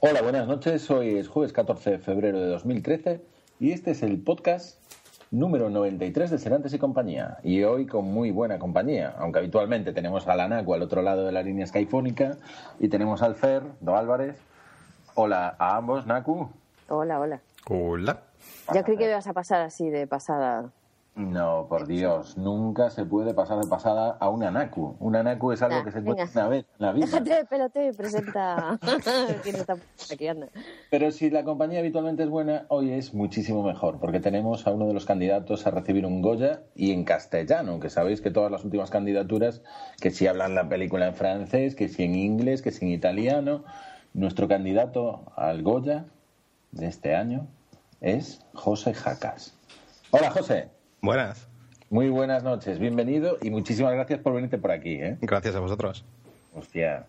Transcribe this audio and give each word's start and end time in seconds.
Hola, 0.00 0.22
buenas 0.22 0.46
noches. 0.46 0.88
Hoy 0.92 1.18
es 1.18 1.26
jueves 1.26 1.52
14 1.52 1.90
de 1.90 1.98
febrero 1.98 2.38
de 2.38 2.46
2013 2.46 3.20
y 3.58 3.72
este 3.72 3.90
es 3.90 4.04
el 4.04 4.22
podcast 4.22 4.78
número 5.32 5.70
93 5.70 6.30
de 6.30 6.38
Serantes 6.38 6.72
y 6.72 6.78
compañía. 6.78 7.38
Y 7.42 7.64
hoy 7.64 7.84
con 7.84 8.04
muy 8.04 8.30
buena 8.30 8.60
compañía, 8.60 9.16
aunque 9.18 9.40
habitualmente 9.40 9.92
tenemos 9.92 10.28
a 10.28 10.36
la 10.36 10.46
NACU 10.46 10.74
al 10.74 10.82
otro 10.82 11.02
lado 11.02 11.26
de 11.26 11.32
la 11.32 11.42
línea 11.42 11.66
skyfónica 11.66 12.36
y 12.78 12.88
tenemos 12.88 13.22
al 13.22 13.34
Fer, 13.34 13.64
Do 13.80 13.96
Álvarez. 13.96 14.36
Hola 15.16 15.56
a 15.58 15.76
ambos, 15.76 16.06
Naku. 16.06 16.48
Hola, 16.88 17.18
hola. 17.18 17.40
Hola. 17.68 18.22
Ya 18.72 18.84
creí 18.84 18.98
que 18.98 19.08
ibas 19.08 19.26
a 19.26 19.32
pasar 19.32 19.62
así 19.62 19.90
de 19.90 20.06
pasada. 20.06 20.70
No, 21.18 21.66
por 21.68 21.88
Dios, 21.88 22.36
nunca 22.38 22.90
se 22.90 23.04
puede 23.04 23.34
pasar 23.34 23.58
de 23.58 23.66
pasada 23.68 24.16
a 24.20 24.28
una 24.30 24.52
Naku. 24.52 24.96
Una 25.00 25.24
Naku 25.24 25.50
es 25.50 25.60
algo 25.62 25.78
Nah, 25.78 25.84
que 25.84 25.90
se 25.90 25.98
venga. 26.00 26.12
encuentra 26.12 26.40
una 26.42 26.48
vez 26.48 26.64
en 26.78 26.86
la 26.86 26.92
vida. 26.92 27.06
Déjate 27.06 27.34
de 27.34 27.44
pelote 27.44 27.88
y 27.88 27.92
presenta. 27.92 28.78
¿Quién 29.42 29.56
está 29.56 29.76
aquí 30.12 30.28
anda? 30.28 30.46
Pero 30.90 31.10
si 31.10 31.28
la 31.30 31.42
compañía 31.42 31.80
habitualmente 31.80 32.22
es 32.22 32.30
buena, 32.30 32.66
hoy 32.68 32.92
es 32.92 33.14
muchísimo 33.14 33.64
mejor, 33.64 33.98
porque 33.98 34.20
tenemos 34.20 34.66
a 34.68 34.70
uno 34.70 34.86
de 34.86 34.94
los 34.94 35.06
candidatos 35.06 35.66
a 35.66 35.72
recibir 35.72 36.06
un 36.06 36.22
Goya 36.22 36.62
y 36.76 36.92
en 36.92 37.02
castellano, 37.04 37.80
que 37.80 37.90
sabéis 37.90 38.20
que 38.20 38.30
todas 38.30 38.52
las 38.52 38.64
últimas 38.64 38.90
candidaturas, 38.90 39.62
que 40.00 40.10
si 40.12 40.28
hablan 40.28 40.54
la 40.54 40.68
película 40.68 41.08
en 41.08 41.14
francés, 41.14 41.74
que 41.74 41.88
si 41.88 42.04
en 42.04 42.14
inglés, 42.14 42.62
que 42.62 42.70
si 42.70 42.84
en 42.86 42.92
italiano, 42.92 43.64
nuestro 44.14 44.46
candidato 44.46 45.24
al 45.34 45.62
Goya 45.64 46.04
de 46.70 46.86
este 46.86 47.16
año 47.16 47.48
es 48.00 48.40
José 48.54 48.94
Jacas. 48.94 49.56
Hola 50.12 50.30
José, 50.30 50.70
Buenas. 51.00 51.48
muy 51.90 52.08
buenas 52.08 52.42
noches, 52.42 52.80
bienvenido 52.80 53.38
y 53.40 53.50
muchísimas 53.50 53.92
gracias 53.92 54.18
por 54.18 54.34
venirte 54.34 54.58
por 54.58 54.72
aquí. 54.72 54.94
¿eh? 54.94 55.16
Gracias 55.20 55.54
a 55.54 55.60
vosotros. 55.60 56.04
Hostia, 56.54 57.06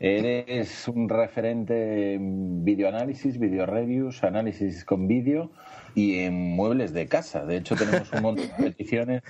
eres 0.00 0.88
un 0.88 1.08
referente 1.08 2.14
en 2.14 2.64
videoanálisis, 2.64 3.38
video 3.38 3.66
reviews, 3.66 4.24
análisis 4.24 4.84
con 4.84 5.06
vídeo 5.06 5.52
y 5.94 6.20
en 6.20 6.34
muebles 6.34 6.92
de 6.92 7.06
casa. 7.06 7.46
De 7.46 7.56
hecho, 7.56 7.76
tenemos 7.76 8.12
un 8.12 8.22
montón 8.22 8.48
de 8.58 8.64
peticiones 8.64 9.22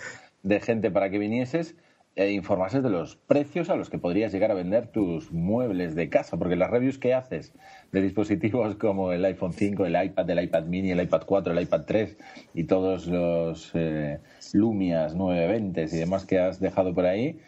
de 0.42 0.60
gente 0.60 0.90
para 0.90 1.10
que 1.10 1.18
vinieses 1.18 1.76
e 2.20 2.32
informases 2.32 2.82
de 2.82 2.90
los 2.90 3.16
precios 3.16 3.70
a 3.70 3.76
los 3.76 3.88
que 3.88 3.96
podrías 3.96 4.30
llegar 4.30 4.50
a 4.50 4.54
vender 4.54 4.88
tus 4.88 5.32
muebles 5.32 5.94
de 5.94 6.10
casa, 6.10 6.36
porque 6.36 6.54
las 6.54 6.70
reviews 6.70 6.98
que 6.98 7.14
haces 7.14 7.54
de 7.92 8.02
dispositivos 8.02 8.74
como 8.76 9.12
el 9.12 9.24
iPhone 9.24 9.54
5, 9.54 9.86
el 9.86 10.04
iPad, 10.04 10.28
el 10.28 10.44
iPad 10.44 10.64
mini, 10.64 10.90
el 10.90 11.00
iPad 11.00 11.22
4, 11.24 11.54
el 11.54 11.62
iPad 11.62 11.84
3 11.86 12.18
y 12.52 12.64
todos 12.64 13.06
los 13.06 13.70
eh, 13.72 14.18
Lumias 14.52 15.14
920 15.14 15.82
y 15.82 15.98
demás 15.98 16.26
que 16.26 16.38
has 16.38 16.60
dejado 16.60 16.92
por 16.92 17.06
ahí, 17.06 17.40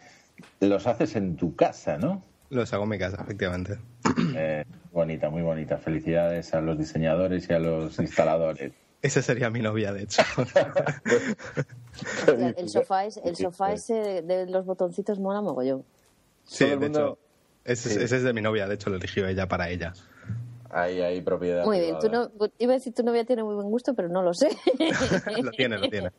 los 0.59 0.87
haces 0.87 1.15
en 1.15 1.35
tu 1.35 1.55
casa, 1.55 1.99
¿no? 1.99 2.23
Los 2.49 2.73
hago 2.73 2.85
en 2.85 2.89
mi 2.89 2.97
casa, 2.97 3.21
efectivamente. 3.21 3.77
Eh, 4.35 4.63
bonita, 4.91 5.29
muy 5.29 5.43
bonita. 5.43 5.77
Felicidades 5.77 6.51
a 6.55 6.61
los 6.61 6.79
diseñadores 6.79 7.47
y 7.47 7.53
a 7.53 7.59
los 7.59 7.99
instaladores. 7.99 8.71
Esa 9.03 9.21
sería 9.21 9.49
mi 9.51 9.59
novia, 9.61 9.93
de 9.93 10.03
hecho. 10.03 10.23
El 12.57 12.69
sofá, 12.69 13.05
es, 13.05 13.17
el 13.17 13.35
sofá 13.35 13.73
ese 13.73 13.93
de, 13.93 14.21
de 14.21 14.45
los 14.47 14.65
botoncitos 14.65 15.19
mola 15.19 15.41
mogollón. 15.41 15.83
Sí, 16.45 16.65
de 16.65 16.77
mundo- 16.77 16.99
hecho. 16.99 17.17
Ese, 17.65 17.89
Sí. 17.91 18.03
ese 18.03 18.17
es 18.17 18.23
de 18.23 18.33
mi 18.33 18.41
novia, 18.41 18.67
de 18.67 18.75
hecho 18.75 18.89
lo 18.89 18.97
eligió 18.97 19.25
ella 19.27 19.47
para 19.47 19.69
ella. 19.69 19.93
Ahí 20.69 21.01
hay 21.01 21.21
propiedad. 21.21 21.63
Muy 21.65 21.79
bien, 21.79 21.95
tú 21.99 22.07
privada. 22.07 22.31
no, 22.39 22.47
iba 22.57 22.73
a 22.73 22.75
decir 22.75 22.93
tu 22.93 23.03
novia 23.03 23.23
tiene 23.25 23.43
muy 23.43 23.55
buen 23.55 23.69
gusto, 23.69 23.93
pero 23.93 24.09
no 24.09 24.21
lo 24.23 24.33
sé. 24.33 24.49
Lo 25.41 25.51
tiene, 25.51 25.77
lo 25.77 25.87
tiene. 25.89 26.09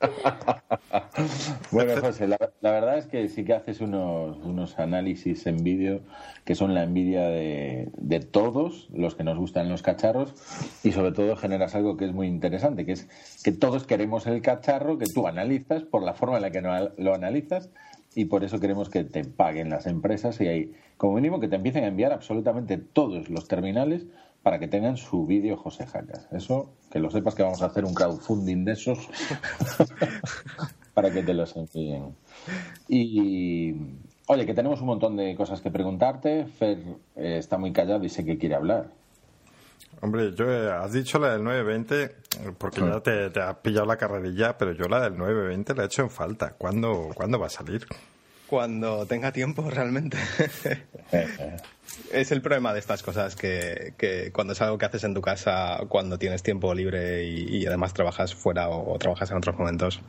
Bueno, 1.70 2.00
José, 2.00 2.26
la, 2.26 2.38
verdad 2.62 2.98
es 2.98 3.06
que 3.06 3.28
sí 3.28 3.44
que 3.44 3.52
haces 3.52 3.80
unos, 3.80 4.38
unos 4.38 4.78
análisis 4.78 5.46
en 5.46 5.62
vídeo 5.62 6.00
que 6.44 6.54
son 6.54 6.74
la 6.74 6.82
envidia 6.82 7.28
de, 7.28 7.90
de 7.96 8.20
todos 8.20 8.88
los 8.90 9.14
que 9.14 9.24
nos 9.24 9.38
gustan 9.38 9.68
los 9.68 9.82
cacharros 9.82 10.34
y 10.82 10.92
sobre 10.92 11.12
todo 11.12 11.36
generas 11.36 11.74
algo 11.74 11.96
que 11.96 12.06
es 12.06 12.12
muy 12.12 12.26
interesante, 12.26 12.86
que 12.86 12.92
es 12.92 13.08
que 13.44 13.52
todos 13.52 13.86
queremos 13.86 14.26
el 14.26 14.42
cacharro 14.42 14.98
que 14.98 15.06
tú 15.06 15.26
analizas 15.26 15.82
por 15.82 16.02
la 16.02 16.14
forma 16.14 16.36
en 16.36 16.42
la 16.42 16.50
que 16.50 16.62
lo 16.96 17.14
analizas 17.14 17.70
y 18.14 18.24
por 18.24 18.42
eso 18.44 18.58
queremos 18.58 18.88
que 18.88 19.04
te 19.04 19.24
paguen 19.24 19.70
las 19.70 19.86
empresas 19.86 20.40
y 20.40 20.48
hay, 20.48 20.72
como 20.96 21.14
mínimo 21.14 21.40
que 21.40 21.48
te 21.48 21.56
empiecen 21.56 21.84
a 21.84 21.88
enviar 21.88 22.12
absolutamente 22.12 22.78
todos 22.78 23.30
los 23.30 23.46
terminales 23.46 24.06
para 24.42 24.58
que 24.58 24.68
tengan 24.68 24.96
su 24.96 25.26
vídeo 25.26 25.56
José 25.56 25.86
Jacas. 25.86 26.26
Eso, 26.32 26.70
que 26.90 26.98
lo 26.98 27.10
sepas 27.10 27.34
que 27.34 27.42
vamos 27.42 27.62
a 27.62 27.66
hacer 27.66 27.84
un 27.84 27.94
crowdfunding 27.94 28.64
de 28.64 28.72
esos 28.72 28.98
para 30.94 31.10
que 31.10 31.22
te 31.22 31.34
los 31.34 31.54
envíen. 31.56 32.14
Y 32.88 33.74
oye, 34.26 34.46
que 34.46 34.54
tenemos 34.54 34.80
un 34.80 34.86
montón 34.86 35.16
de 35.16 35.34
cosas 35.36 35.60
que 35.60 35.70
preguntarte. 35.70 36.46
Fer 36.46 36.78
eh, 37.16 37.36
está 37.38 37.58
muy 37.58 37.72
callado 37.72 38.04
y 38.04 38.08
sé 38.08 38.24
que 38.24 38.38
quiere 38.38 38.54
hablar. 38.54 38.88
Hombre, 40.02 40.32
yo 40.34 40.50
eh, 40.50 40.70
has 40.70 40.92
dicho 40.92 41.18
la 41.18 41.32
del 41.32 41.44
920 41.44 42.02
eh, 42.02 42.12
porque 42.56 42.80
ya 42.80 43.00
te, 43.00 43.28
te 43.28 43.42
ha 43.42 43.60
pillado 43.60 43.84
la 43.84 43.98
carrerilla, 43.98 44.56
pero 44.56 44.72
yo 44.72 44.86
la 44.86 45.00
del 45.00 45.18
920 45.18 45.74
la 45.74 45.82
he 45.82 45.86
hecho 45.86 46.02
en 46.02 46.10
falta. 46.10 46.54
¿Cuándo, 46.56 47.10
¿cuándo 47.14 47.38
va 47.38 47.46
a 47.46 47.50
salir? 47.50 47.86
Cuando 48.46 49.04
tenga 49.04 49.30
tiempo, 49.30 49.68
realmente. 49.68 50.16
es 52.12 52.32
el 52.32 52.42
problema 52.42 52.72
de 52.72 52.78
estas 52.78 53.02
cosas 53.02 53.36
que, 53.36 53.94
que 53.98 54.32
cuando 54.32 54.52
es 54.52 54.60
algo 54.62 54.78
que 54.78 54.86
haces 54.86 55.04
en 55.04 55.14
tu 55.14 55.20
casa, 55.20 55.80
cuando 55.88 56.18
tienes 56.18 56.42
tiempo 56.42 56.74
libre 56.74 57.24
y, 57.24 57.58
y 57.58 57.66
además 57.66 57.94
trabajas 57.94 58.34
fuera 58.34 58.68
o, 58.68 58.94
o 58.94 58.98
trabajas 58.98 59.30
en 59.30 59.36
otros 59.36 59.58
momentos, 59.58 60.00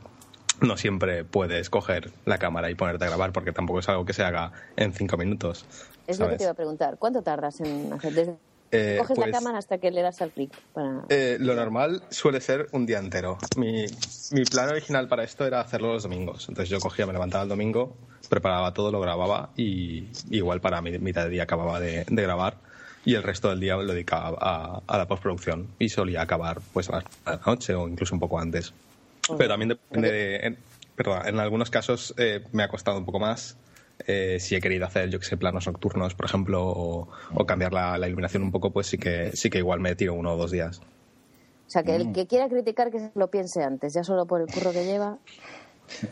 no 0.60 0.76
siempre 0.76 1.24
puedes 1.24 1.70
coger 1.70 2.10
la 2.24 2.38
cámara 2.38 2.70
y 2.70 2.74
ponerte 2.74 3.04
a 3.04 3.08
grabar 3.08 3.32
porque 3.32 3.52
tampoco 3.52 3.80
es 3.80 3.88
algo 3.88 4.04
que 4.04 4.12
se 4.12 4.22
haga 4.22 4.52
en 4.76 4.92
cinco 4.92 5.16
minutos. 5.16 5.66
Es 6.06 6.18
lo 6.18 6.28
que 6.28 6.36
te 6.36 6.44
iba 6.44 6.52
a 6.52 6.54
preguntar. 6.54 6.98
¿Cuánto 6.98 7.22
tardas 7.22 7.60
en 7.60 7.92
hacer? 7.92 8.12
Desde 8.12 8.36
Eh, 8.72 8.96
coges 8.98 9.16
pues- 9.16 9.30
la 9.30 9.38
cámara 9.38 9.58
hasta 9.58 9.78
que 9.78 9.90
le 9.90 10.00
das 10.02 10.20
al 10.22 10.30
clic. 10.30 10.50
Para... 10.72 11.02
Eh, 11.10 11.36
lo 11.38 11.54
normal 11.54 12.02
suele 12.10 12.40
ser 12.40 12.68
un 12.72 12.86
día 12.86 12.98
entero. 12.98 13.38
Mi, 13.56 13.84
mi 14.30 14.44
plan 14.44 14.70
original 14.70 15.08
para 15.08 15.24
esto 15.24 15.46
era 15.46 15.60
hacerlo 15.60 15.92
los 15.92 16.02
domingos. 16.02 16.48
Entonces 16.48 16.70
yo 16.70 16.80
cogía, 16.80 17.06
me 17.06 17.12
levantaba 17.12 17.42
el 17.44 17.50
domingo, 17.50 17.94
preparaba 18.30 18.72
todo, 18.72 18.90
lo 18.90 18.98
grababa 19.00 19.50
y 19.56 20.08
igual 20.30 20.60
para 20.60 20.80
mi 20.80 20.98
mitad 20.98 21.24
de 21.24 21.30
día 21.30 21.42
acababa 21.42 21.78
de, 21.80 22.06
de 22.08 22.22
grabar 22.22 22.56
y 23.04 23.14
el 23.14 23.22
resto 23.22 23.50
del 23.50 23.60
día 23.60 23.76
lo 23.76 23.84
dedicaba 23.84 24.38
a, 24.40 24.80
a 24.86 24.98
la 24.98 25.06
postproducción 25.06 25.68
y 25.78 25.90
solía 25.90 26.22
acabar 26.22 26.60
pues 26.72 26.88
a 26.88 27.04
la 27.26 27.40
noche 27.44 27.74
o 27.74 27.86
incluso 27.88 28.14
un 28.14 28.20
poco 28.20 28.38
antes. 28.38 28.72
Pero 29.36 29.48
también 29.50 29.68
depende 29.68 30.10
de... 30.10 30.36
En, 30.36 30.58
perdón, 30.96 31.26
en 31.26 31.38
algunos 31.40 31.68
casos 31.70 32.14
eh, 32.16 32.42
me 32.52 32.62
ha 32.62 32.68
costado 32.68 32.96
un 32.98 33.04
poco 33.04 33.18
más. 33.18 33.56
Eh, 34.06 34.38
si 34.40 34.54
he 34.56 34.60
querido 34.60 34.86
hacer, 34.86 35.08
yo 35.10 35.18
que 35.18 35.24
sé, 35.26 35.36
planos 35.36 35.66
nocturnos, 35.66 36.14
por 36.14 36.26
ejemplo, 36.26 36.64
o, 36.66 37.08
o 37.34 37.46
cambiar 37.46 37.72
la, 37.72 37.98
la 37.98 38.06
iluminación 38.08 38.42
un 38.42 38.50
poco, 38.52 38.72
pues 38.72 38.86
sí 38.86 38.98
que, 38.98 39.30
sí 39.34 39.50
que 39.50 39.58
igual 39.58 39.80
me 39.80 39.94
tiro 39.94 40.14
uno 40.14 40.34
o 40.34 40.36
dos 40.36 40.50
días. 40.50 40.80
O 40.80 41.70
sea, 41.72 41.82
que 41.82 41.92
Mm. 41.98 42.00
el 42.00 42.12
que 42.12 42.26
quiera 42.26 42.48
criticar 42.48 42.90
que 42.90 43.10
lo 43.14 43.30
piense 43.30 43.62
antes, 43.62 43.94
ya 43.94 44.04
solo 44.04 44.26
por 44.26 44.40
el 44.40 44.46
curro 44.48 44.72
que 44.72 44.84
lleva. 44.84 45.18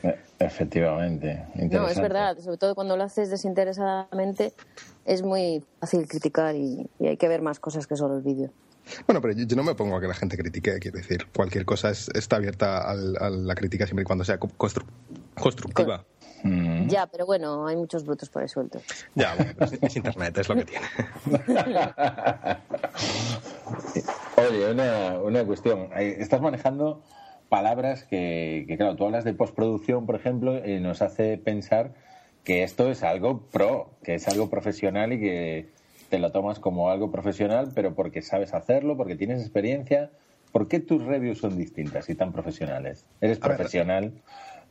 Eh, 0.02 0.16
Efectivamente. 0.38 1.44
No, 1.70 1.86
es 1.88 2.00
verdad, 2.00 2.38
sobre 2.38 2.56
todo 2.56 2.74
cuando 2.74 2.96
lo 2.96 3.02
haces 3.04 3.28
desinteresadamente, 3.30 4.54
es 5.04 5.22
muy 5.22 5.62
fácil 5.80 6.06
criticar 6.08 6.54
y, 6.56 6.88
y 6.98 7.06
hay 7.08 7.16
que 7.18 7.28
ver 7.28 7.42
más 7.42 7.60
cosas 7.60 7.86
que 7.86 7.94
solo 7.96 8.16
el 8.16 8.22
vídeo. 8.22 8.50
Bueno, 9.06 9.20
pero 9.20 9.34
yo, 9.34 9.44
yo 9.46 9.54
no 9.56 9.62
me 9.62 9.74
pongo 9.74 9.96
a 9.96 10.00
que 10.00 10.06
la 10.08 10.14
gente 10.14 10.38
critique, 10.38 10.78
quiero 10.80 10.96
decir, 10.96 11.26
cualquier 11.36 11.66
cosa 11.66 11.90
es- 11.90 12.08
está 12.14 12.36
abierta 12.36 12.78
al- 12.90 13.16
a 13.20 13.28
la 13.28 13.54
crítica 13.54 13.84
siempre 13.86 14.02
y 14.02 14.06
cuando 14.06 14.24
sea 14.24 14.38
co- 14.38 14.48
constru- 14.56 14.86
constructiva. 15.34 16.04
Mm. 16.42 16.88
Ya, 16.88 17.06
pero 17.06 17.26
bueno, 17.26 17.66
hay 17.66 17.76
muchos 17.76 18.04
brutos 18.04 18.28
por 18.30 18.42
ahí 18.42 18.48
sueltos. 18.48 18.82
Ya, 19.14 19.34
bueno, 19.34 19.52
es, 19.60 19.72
es 19.80 19.96
internet, 19.96 20.36
es 20.38 20.48
lo 20.48 20.56
que 20.56 20.64
tiene. 20.64 20.86
Oye, 24.36 24.70
una, 24.70 25.18
una 25.20 25.44
cuestión. 25.44 25.90
Estás 25.96 26.40
manejando 26.40 27.02
palabras 27.48 28.04
que, 28.04 28.64
que, 28.66 28.76
claro, 28.76 28.96
tú 28.96 29.04
hablas 29.04 29.24
de 29.24 29.34
postproducción, 29.34 30.06
por 30.06 30.14
ejemplo, 30.16 30.66
y 30.66 30.80
nos 30.80 31.02
hace 31.02 31.36
pensar 31.38 31.92
que 32.44 32.62
esto 32.62 32.90
es 32.90 33.02
algo 33.02 33.42
pro, 33.50 33.90
que 34.02 34.14
es 34.14 34.26
algo 34.28 34.48
profesional 34.48 35.12
y 35.12 35.20
que 35.20 35.68
te 36.08 36.18
lo 36.18 36.32
tomas 36.32 36.58
como 36.58 36.90
algo 36.90 37.10
profesional, 37.10 37.72
pero 37.74 37.94
porque 37.94 38.22
sabes 38.22 38.52
hacerlo, 38.54 38.96
porque 38.96 39.16
tienes 39.16 39.40
experiencia. 39.40 40.10
¿Por 40.52 40.66
qué 40.66 40.80
tus 40.80 41.04
reviews 41.04 41.38
son 41.38 41.56
distintas 41.56 42.08
y 42.10 42.16
tan 42.16 42.32
profesionales? 42.32 43.06
¿Eres 43.20 43.38
A 43.42 43.48
ver. 43.48 44.12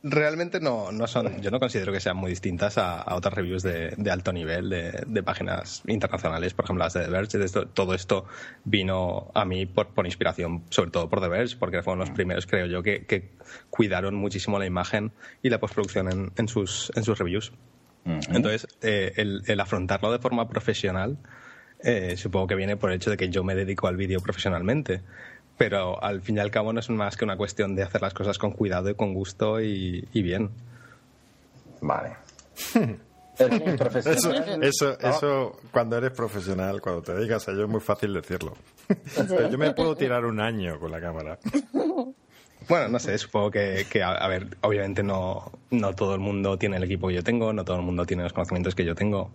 Realmente 0.02 0.60
no, 0.60 0.92
no 0.92 1.06
son, 1.06 1.40
yo 1.42 1.50
no 1.50 1.60
considero 1.60 1.92
que 1.92 2.00
sean 2.00 2.16
muy 2.16 2.30
distintas 2.30 2.78
a, 2.78 3.14
otras 3.14 3.34
reviews 3.34 3.62
de, 3.62 3.94
alto 4.10 4.32
nivel 4.32 4.70
de, 4.70 5.22
páginas 5.22 5.82
internacionales, 5.86 6.54
por 6.54 6.64
ejemplo 6.64 6.84
las 6.84 6.94
de 6.94 7.04
The 7.04 7.10
Verge. 7.10 7.38
todo 7.74 7.94
esto 7.94 8.24
vino 8.64 9.30
a 9.34 9.44
mí 9.44 9.66
por, 9.66 9.88
por, 9.88 10.06
inspiración, 10.06 10.64
sobre 10.70 10.90
todo 10.90 11.08
por 11.08 11.20
The 11.20 11.28
Verge, 11.28 11.56
porque 11.58 11.82
fueron 11.82 12.00
los 12.00 12.10
primeros, 12.10 12.46
creo 12.46 12.66
yo, 12.66 12.82
que, 12.82 13.30
cuidaron 13.68 14.14
muchísimo 14.14 14.58
la 14.58 14.66
imagen 14.66 15.12
y 15.42 15.50
la 15.50 15.58
postproducción 15.58 16.32
en, 16.36 16.48
sus, 16.48 16.92
en 16.94 17.04
sus 17.04 17.18
reviews. 17.18 17.52
Entonces, 18.04 18.66
eh, 18.80 19.12
el, 19.16 19.60
afrontarlo 19.60 20.10
de 20.10 20.18
forma 20.18 20.48
profesional, 20.48 21.18
eh, 21.82 22.16
supongo 22.16 22.46
que 22.46 22.54
viene 22.54 22.76
por 22.76 22.90
el 22.90 22.96
hecho 22.96 23.10
de 23.10 23.16
que 23.16 23.28
yo 23.28 23.44
me 23.44 23.54
dedico 23.54 23.88
al 23.88 23.96
vídeo 23.96 24.20
profesionalmente 24.20 25.02
pero 25.60 26.02
al 26.02 26.22
fin 26.22 26.38
y 26.38 26.40
al 26.40 26.50
cabo 26.50 26.72
no 26.72 26.80
es 26.80 26.88
más 26.88 27.18
que 27.18 27.24
una 27.26 27.36
cuestión 27.36 27.76
de 27.76 27.82
hacer 27.82 28.00
las 28.00 28.14
cosas 28.14 28.38
con 28.38 28.52
cuidado 28.52 28.88
y 28.88 28.94
con 28.94 29.12
gusto 29.12 29.60
y, 29.60 30.00
bien. 30.10 30.48
Vale. 31.82 32.16
eso, 33.38 34.32
eso, 34.62 34.98
eso, 34.98 35.60
cuando 35.70 35.98
eres 35.98 36.12
profesional, 36.12 36.80
cuando 36.80 37.02
te 37.02 37.12
dedicas 37.12 37.46
a 37.46 37.52
ello, 37.52 37.64
es 37.64 37.68
muy 37.68 37.82
fácil 37.82 38.14
decirlo. 38.14 38.54
yo 39.50 39.58
me 39.58 39.74
puedo 39.74 39.94
tirar 39.94 40.24
un 40.24 40.40
año 40.40 40.80
con 40.80 40.90
la 40.90 41.00
cámara. 41.00 41.38
Bueno, 42.68 42.88
no 42.88 42.98
sé, 42.98 43.16
supongo 43.18 43.50
que, 43.50 43.86
que 43.90 44.02
a, 44.02 44.28
ver, 44.28 44.46
obviamente 44.60 45.02
no, 45.02 45.50
no 45.70 45.94
todo 45.94 46.14
el 46.14 46.20
mundo 46.20 46.56
tiene 46.56 46.76
el 46.76 46.84
equipo 46.84 47.08
que 47.08 47.14
yo 47.14 47.24
tengo, 47.24 47.52
no 47.52 47.64
todo 47.64 47.78
el 47.78 47.82
mundo 47.82 48.04
tiene 48.06 48.22
los 48.22 48.32
conocimientos 48.32 48.74
que 48.74 48.84
yo 48.84 48.94
tengo, 48.94 49.32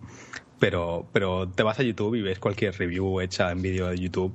pero, 0.58 1.06
pero 1.12 1.46
te 1.48 1.62
vas 1.62 1.78
a 1.80 1.82
YouTube 1.82 2.14
y 2.14 2.22
ves 2.22 2.38
cualquier 2.38 2.72
review 2.78 3.20
hecha 3.20 3.50
en 3.50 3.60
vídeo 3.60 3.88
de 3.88 3.98
YouTube 3.98 4.32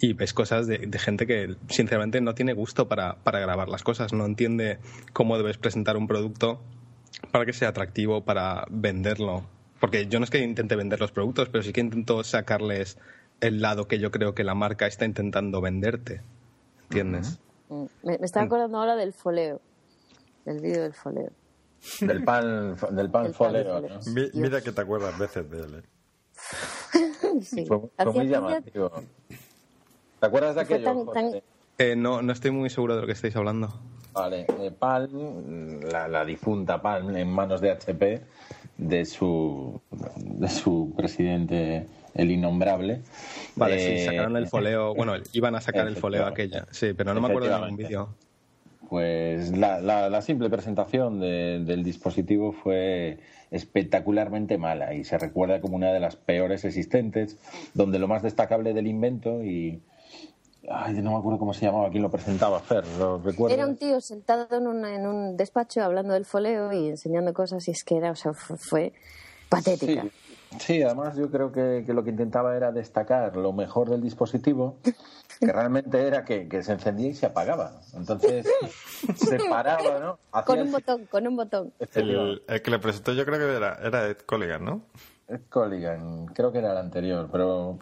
y 0.00 0.14
ves 0.14 0.32
cosas 0.32 0.66
de, 0.66 0.88
gente 0.98 1.26
que 1.26 1.56
sinceramente 1.68 2.22
no 2.22 2.34
tiene 2.34 2.54
gusto 2.54 2.88
para, 2.88 3.18
grabar 3.22 3.68
las 3.68 3.82
cosas, 3.82 4.14
no 4.14 4.24
entiende 4.24 4.78
cómo 5.12 5.36
debes 5.36 5.58
presentar 5.58 5.98
un 5.98 6.08
producto 6.08 6.58
para 7.30 7.44
que 7.44 7.52
sea 7.52 7.68
atractivo, 7.68 8.24
para 8.24 8.64
venderlo. 8.70 9.44
Porque 9.78 10.06
yo 10.06 10.18
no 10.18 10.24
es 10.24 10.30
que 10.30 10.38
intente 10.38 10.74
vender 10.74 11.00
los 11.00 11.12
productos, 11.12 11.50
pero 11.50 11.62
sí 11.62 11.72
que 11.72 11.82
intento 11.82 12.24
sacarles 12.24 12.96
el 13.40 13.60
lado 13.60 13.88
que 13.88 13.98
yo 13.98 14.10
creo 14.10 14.34
que 14.34 14.42
la 14.42 14.54
marca 14.54 14.86
está 14.86 15.04
intentando 15.04 15.60
venderte. 15.60 16.22
¿Entiendes? 16.84 17.38
Mm, 17.68 17.84
me, 18.02 18.14
está 18.22 18.42
acordando 18.42 18.78
ahora 18.78 18.96
del 18.96 19.12
foleo, 19.12 19.60
del 20.46 20.60
vídeo 20.60 20.82
del 20.82 20.94
foleo. 20.94 21.30
Del 22.00 22.24
pan, 22.24 22.74
del 22.92 23.10
pan 23.10 23.34
foleo. 23.34 23.82
Mira 24.32 24.62
que 24.62 24.72
te 24.72 24.80
acuerdas 24.80 25.18
veces 25.18 25.50
de 25.50 25.58
él. 25.58 25.74
¿eh? 25.74 27.42
sí. 27.42 27.66
Fue, 27.66 28.12
muy 28.12 28.28
llamativo. 28.28 28.92
¿Te 30.20 30.26
acuerdas 30.26 30.54
de 30.54 30.60
aquello? 30.60 31.12
Eh, 31.78 31.96
no, 31.96 32.20
no 32.20 32.32
estoy 32.32 32.50
muy 32.50 32.68
seguro 32.68 32.94
de 32.94 33.00
lo 33.00 33.06
que 33.06 33.14
estáis 33.14 33.34
hablando. 33.36 33.80
Vale, 34.12 34.44
eh, 34.60 34.70
Palm, 34.70 35.80
la, 35.80 36.24
difunta 36.26 36.82
Palm, 36.82 37.16
en 37.16 37.28
manos 37.28 37.62
de 37.62 37.70
HP, 37.70 38.20
de 38.76 39.04
su, 39.06 39.80
de 40.16 40.48
su 40.48 40.92
presidente, 40.94 41.86
el 42.14 42.30
innombrable. 42.30 43.00
Vale, 43.56 43.78
sí, 43.78 43.92
eh, 43.92 44.04
sacaron 44.04 44.36
el 44.36 44.46
foleo, 44.46 44.94
bueno, 44.96 45.14
iban 45.32 45.54
a 45.54 45.62
sacar 45.62 45.86
el 45.86 45.96
foleo 45.96 46.26
aquella, 46.26 46.66
sí, 46.70 46.92
pero 46.92 47.14
no 47.14 47.20
me 47.22 47.28
acuerdo 47.28 47.48
de 47.48 47.54
ningún 47.54 47.76
vídeo. 47.76 48.08
Pues 48.90 49.56
la, 49.56 49.80
la, 49.80 50.22
simple 50.22 50.50
presentación 50.50 51.20
del 51.20 51.84
dispositivo 51.84 52.50
fue 52.50 53.20
espectacularmente 53.52 54.58
mala 54.58 54.94
y 54.94 55.04
se 55.04 55.16
recuerda 55.16 55.60
como 55.60 55.76
una 55.76 55.92
de 55.92 56.00
las 56.00 56.16
peores 56.16 56.64
existentes, 56.64 57.38
donde 57.72 58.00
lo 58.00 58.08
más 58.08 58.24
destacable 58.24 58.74
del 58.74 58.88
invento 58.88 59.44
y 59.44 59.80
Ay, 60.68 60.94
no 60.94 61.12
me 61.12 61.18
acuerdo 61.18 61.38
cómo 61.38 61.54
se 61.54 61.64
llamaba, 61.64 61.88
quién 61.90 62.02
lo 62.02 62.10
presentaba, 62.10 62.60
Fer, 62.60 62.84
lo 62.98 63.18
recuerdo. 63.18 63.54
Era 63.54 63.66
un 63.66 63.76
tío 63.76 64.00
sentado 64.00 64.46
en, 64.50 64.84
en 64.84 65.06
un 65.06 65.36
despacho 65.36 65.82
hablando 65.82 66.12
del 66.12 66.26
foleo 66.26 66.72
y 66.72 66.88
enseñando 66.88 67.32
cosas 67.32 67.66
y 67.68 67.70
es 67.70 67.82
que 67.82 67.96
era, 67.96 68.10
o 68.10 68.16
sea, 68.16 68.34
fue, 68.34 68.92
patética. 69.48 70.06
Sí. 70.58 70.82
además 70.82 71.16
yo 71.16 71.30
creo 71.30 71.52
que, 71.52 71.84
lo 71.88 72.02
que 72.02 72.10
intentaba 72.10 72.56
era 72.56 72.72
destacar 72.72 73.36
lo 73.36 73.52
mejor 73.52 73.88
del 73.88 74.02
dispositivo, 74.02 74.78
que 75.40 75.52
realmente 75.52 76.06
era 76.06 76.24
que, 76.24 76.62
se 76.62 76.72
encendía 76.72 77.08
y 77.08 77.14
se 77.14 77.26
apagaba. 77.26 77.80
Entonces 77.94 78.46
se 79.16 79.38
paraba, 79.38 79.98
¿no? 79.98 80.18
con 80.44 80.60
un 80.60 80.72
botón, 80.72 81.06
con 81.06 81.26
un 81.26 81.36
botón. 81.36 81.72
El, 81.94 82.42
el, 82.46 82.62
que 82.62 82.70
le 82.70 82.78
presentó 82.78 83.12
yo 83.12 83.24
creo 83.24 83.38
que 83.38 83.56
era, 83.56 83.78
era 83.82 84.08
Ed 84.08 84.18
Colligan, 84.18 84.64
¿no? 84.64 84.82
Ed 85.30 85.42
Colligan, 85.48 86.26
creo 86.26 86.52
que 86.52 86.58
era 86.58 86.72
el 86.72 86.78
anterior, 86.78 87.28
pero 87.30 87.78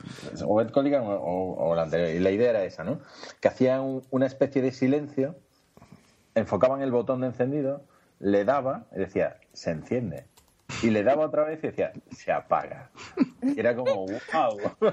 o 0.47 0.61
Ed 0.61 0.71
Colligan 0.71 1.03
o, 1.07 1.73
el 1.73 1.79
anterior. 1.79 2.11
Y 2.11 2.21
la 2.21 2.31
idea 2.31 2.51
era 2.51 2.65
esa, 2.65 2.85
¿no? 2.85 3.01
Que 3.41 3.49
hacía 3.49 3.81
una 3.81 4.27
especie 4.27 4.63
de 4.63 4.71
silencio, 4.71 5.37
enfocaban 6.35 6.83
el 6.83 6.93
botón 6.93 7.23
de 7.23 7.29
encendido, 7.29 7.83
le 8.21 8.45
daba 8.45 8.87
y 8.95 8.99
decía, 8.99 9.39
se 9.53 9.71
enciende. 9.71 10.27
Y 10.83 10.91
le 10.91 11.03
daba 11.03 11.25
otra 11.25 11.45
vez 11.45 11.61
y 11.65 11.69
decía, 11.69 11.93
se 12.11 12.31
apaga. 12.31 12.91
Y 13.43 13.59
era 13.59 13.75
como, 13.75 14.07
wow. 14.07 14.59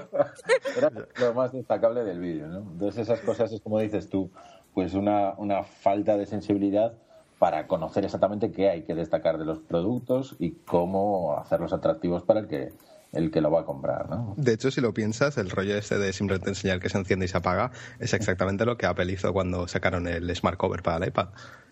Era 0.76 0.90
lo 1.20 1.34
más 1.34 1.52
destacable 1.52 2.02
del 2.04 2.20
vídeo, 2.20 2.46
¿no? 2.46 2.58
Entonces 2.60 3.02
esas 3.02 3.20
cosas 3.20 3.52
es 3.52 3.60
como 3.60 3.78
dices 3.80 4.08
tú, 4.08 4.30
pues 4.72 4.94
una, 4.94 5.34
una 5.36 5.64
falta 5.64 6.16
de 6.16 6.24
sensibilidad 6.24 6.94
para 7.38 7.66
conocer 7.66 8.04
exactamente 8.04 8.50
qué 8.50 8.70
hay 8.70 8.82
que 8.82 8.94
destacar 8.94 9.38
de 9.38 9.44
los 9.44 9.58
productos 9.58 10.36
y 10.38 10.52
cómo 10.52 11.38
hacerlos 11.38 11.72
atractivos 11.72 12.22
para 12.22 12.40
el 12.40 12.48
que 12.48 12.72
el 13.12 13.30
que 13.30 13.40
lo 13.40 13.50
va 13.50 13.60
a 13.60 13.64
comprar, 13.64 14.10
¿no? 14.10 14.34
De 14.36 14.52
hecho, 14.52 14.70
si 14.70 14.80
lo 14.80 14.92
piensas, 14.92 15.38
el 15.38 15.50
rollo 15.50 15.76
este 15.76 15.98
de 15.98 16.12
simplemente 16.12 16.50
enseñar 16.50 16.80
que 16.80 16.88
se 16.88 16.98
enciende 16.98 17.24
y 17.24 17.28
se 17.28 17.36
apaga 17.38 17.70
es 17.98 18.12
exactamente 18.12 18.64
lo 18.64 18.76
que 18.76 18.86
Apple 18.86 19.10
hizo 19.10 19.32
cuando 19.32 19.68
sacaron 19.68 20.06
el 20.06 20.34
Smart 20.34 20.58
Cover 20.58 20.82
para 20.82 20.98
el 20.98 21.08
iPad. 21.08 21.28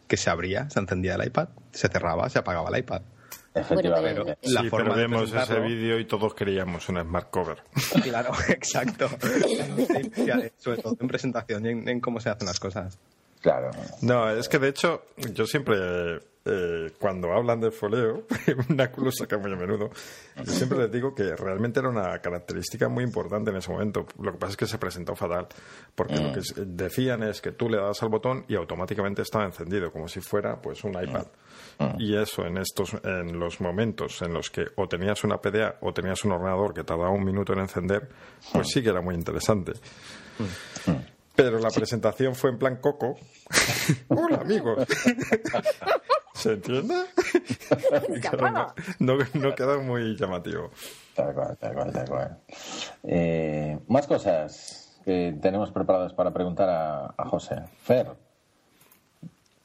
Que 0.06 0.16
se 0.16 0.30
abría, 0.30 0.68
se 0.70 0.80
encendía 0.80 1.16
el 1.16 1.26
iPad, 1.26 1.48
se 1.72 1.88
cerraba, 1.88 2.28
se 2.28 2.38
apagaba 2.38 2.70
el 2.70 2.78
iPad. 2.78 3.02
Efectivamente. 3.54 4.36
sí, 4.42 4.56
pero 4.70 4.94
vemos 4.94 5.32
ese 5.32 5.60
vídeo 5.60 5.98
y 5.98 6.06
todos 6.06 6.34
queríamos 6.34 6.88
un 6.88 7.00
Smart 7.00 7.30
Cover. 7.30 7.62
Claro, 8.02 8.32
exacto. 8.48 9.08
Sobre 10.58 10.82
todo 10.82 10.96
en 10.98 11.08
presentación 11.08 11.66
y 11.66 11.90
en 11.90 12.00
cómo 12.00 12.20
se 12.20 12.30
hacen 12.30 12.46
las 12.46 12.58
cosas. 12.58 12.98
Claro. 13.44 13.70
No, 14.00 14.30
es 14.30 14.48
que 14.48 14.58
de 14.58 14.68
hecho, 14.68 15.02
yo 15.34 15.44
siempre, 15.44 15.76
eh, 16.46 16.90
cuando 16.98 17.30
hablan 17.30 17.60
de 17.60 17.70
foleo, 17.70 18.22
una 18.70 18.90
lo 18.96 19.12
saca 19.12 19.36
muy 19.36 19.52
a 19.52 19.56
menudo, 19.56 19.90
yo 20.34 20.50
siempre 20.50 20.78
les 20.78 20.90
digo 20.90 21.14
que 21.14 21.36
realmente 21.36 21.78
era 21.78 21.90
una 21.90 22.18
característica 22.20 22.88
muy 22.88 23.04
importante 23.04 23.50
en 23.50 23.58
ese 23.58 23.70
momento. 23.70 24.06
Lo 24.18 24.32
que 24.32 24.38
pasa 24.38 24.52
es 24.52 24.56
que 24.56 24.66
se 24.66 24.78
presentó 24.78 25.14
fatal, 25.14 25.46
porque 25.94 26.16
lo 26.16 26.32
que 26.32 26.40
mm. 26.40 26.74
decían 26.74 27.22
es 27.22 27.42
que 27.42 27.52
tú 27.52 27.68
le 27.68 27.76
dabas 27.76 28.02
al 28.02 28.08
botón 28.08 28.46
y 28.48 28.54
automáticamente 28.54 29.20
estaba 29.20 29.44
encendido, 29.44 29.92
como 29.92 30.08
si 30.08 30.22
fuera 30.22 30.58
pues 30.62 30.82
un 30.82 30.92
iPad. 30.92 31.26
Mm. 31.78 31.84
Mm. 31.84 32.00
Y 32.00 32.16
eso 32.16 32.46
en 32.46 32.56
estos, 32.56 32.96
en 33.04 33.38
los 33.38 33.60
momentos 33.60 34.22
en 34.22 34.32
los 34.32 34.48
que 34.48 34.64
o 34.76 34.88
tenías 34.88 35.22
una 35.22 35.36
PDA 35.36 35.76
o 35.82 35.92
tenías 35.92 36.24
un 36.24 36.32
ordenador 36.32 36.72
que 36.72 36.82
tardaba 36.82 37.10
un 37.10 37.24
minuto 37.24 37.52
en 37.52 37.58
encender, 37.58 38.08
pues 38.54 38.68
sí 38.68 38.82
que 38.82 38.88
era 38.88 39.02
muy 39.02 39.14
interesante. 39.14 39.72
Pero 41.34 41.58
la 41.58 41.70
presentación 41.70 42.34
fue 42.34 42.50
en 42.50 42.58
plan 42.58 42.76
coco. 42.76 43.16
Hola, 44.08 44.38
amigos. 44.38 44.86
¿Se 46.34 46.52
entiende? 46.52 46.94
no, 48.98 49.18
no, 49.34 49.54
queda 49.54 49.78
muy 49.78 50.16
llamativo. 50.16 50.70
Tal 51.14 51.34
cual, 51.34 51.56
tal 51.58 51.74
cual, 51.74 51.92
tal 51.92 52.08
cual. 52.08 52.38
Eh, 53.02 53.78
más 53.88 54.06
cosas 54.06 55.00
que 55.04 55.36
tenemos 55.40 55.70
preparadas 55.70 56.12
para 56.12 56.32
preguntar 56.32 56.68
a, 56.68 57.14
a 57.16 57.28
José. 57.28 57.56
Fer, 57.82 58.08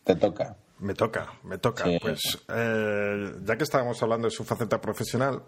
te 0.04 0.16
toca. 0.16 0.56
Me 0.80 0.94
toca, 0.94 1.34
me 1.44 1.58
toca. 1.58 1.86
Pues 2.02 2.46
eh, 2.48 3.34
ya 3.44 3.58
que 3.58 3.64
estábamos 3.64 4.02
hablando 4.02 4.28
de 4.28 4.32
su 4.32 4.46
faceta 4.46 4.80
profesional, 4.80 5.44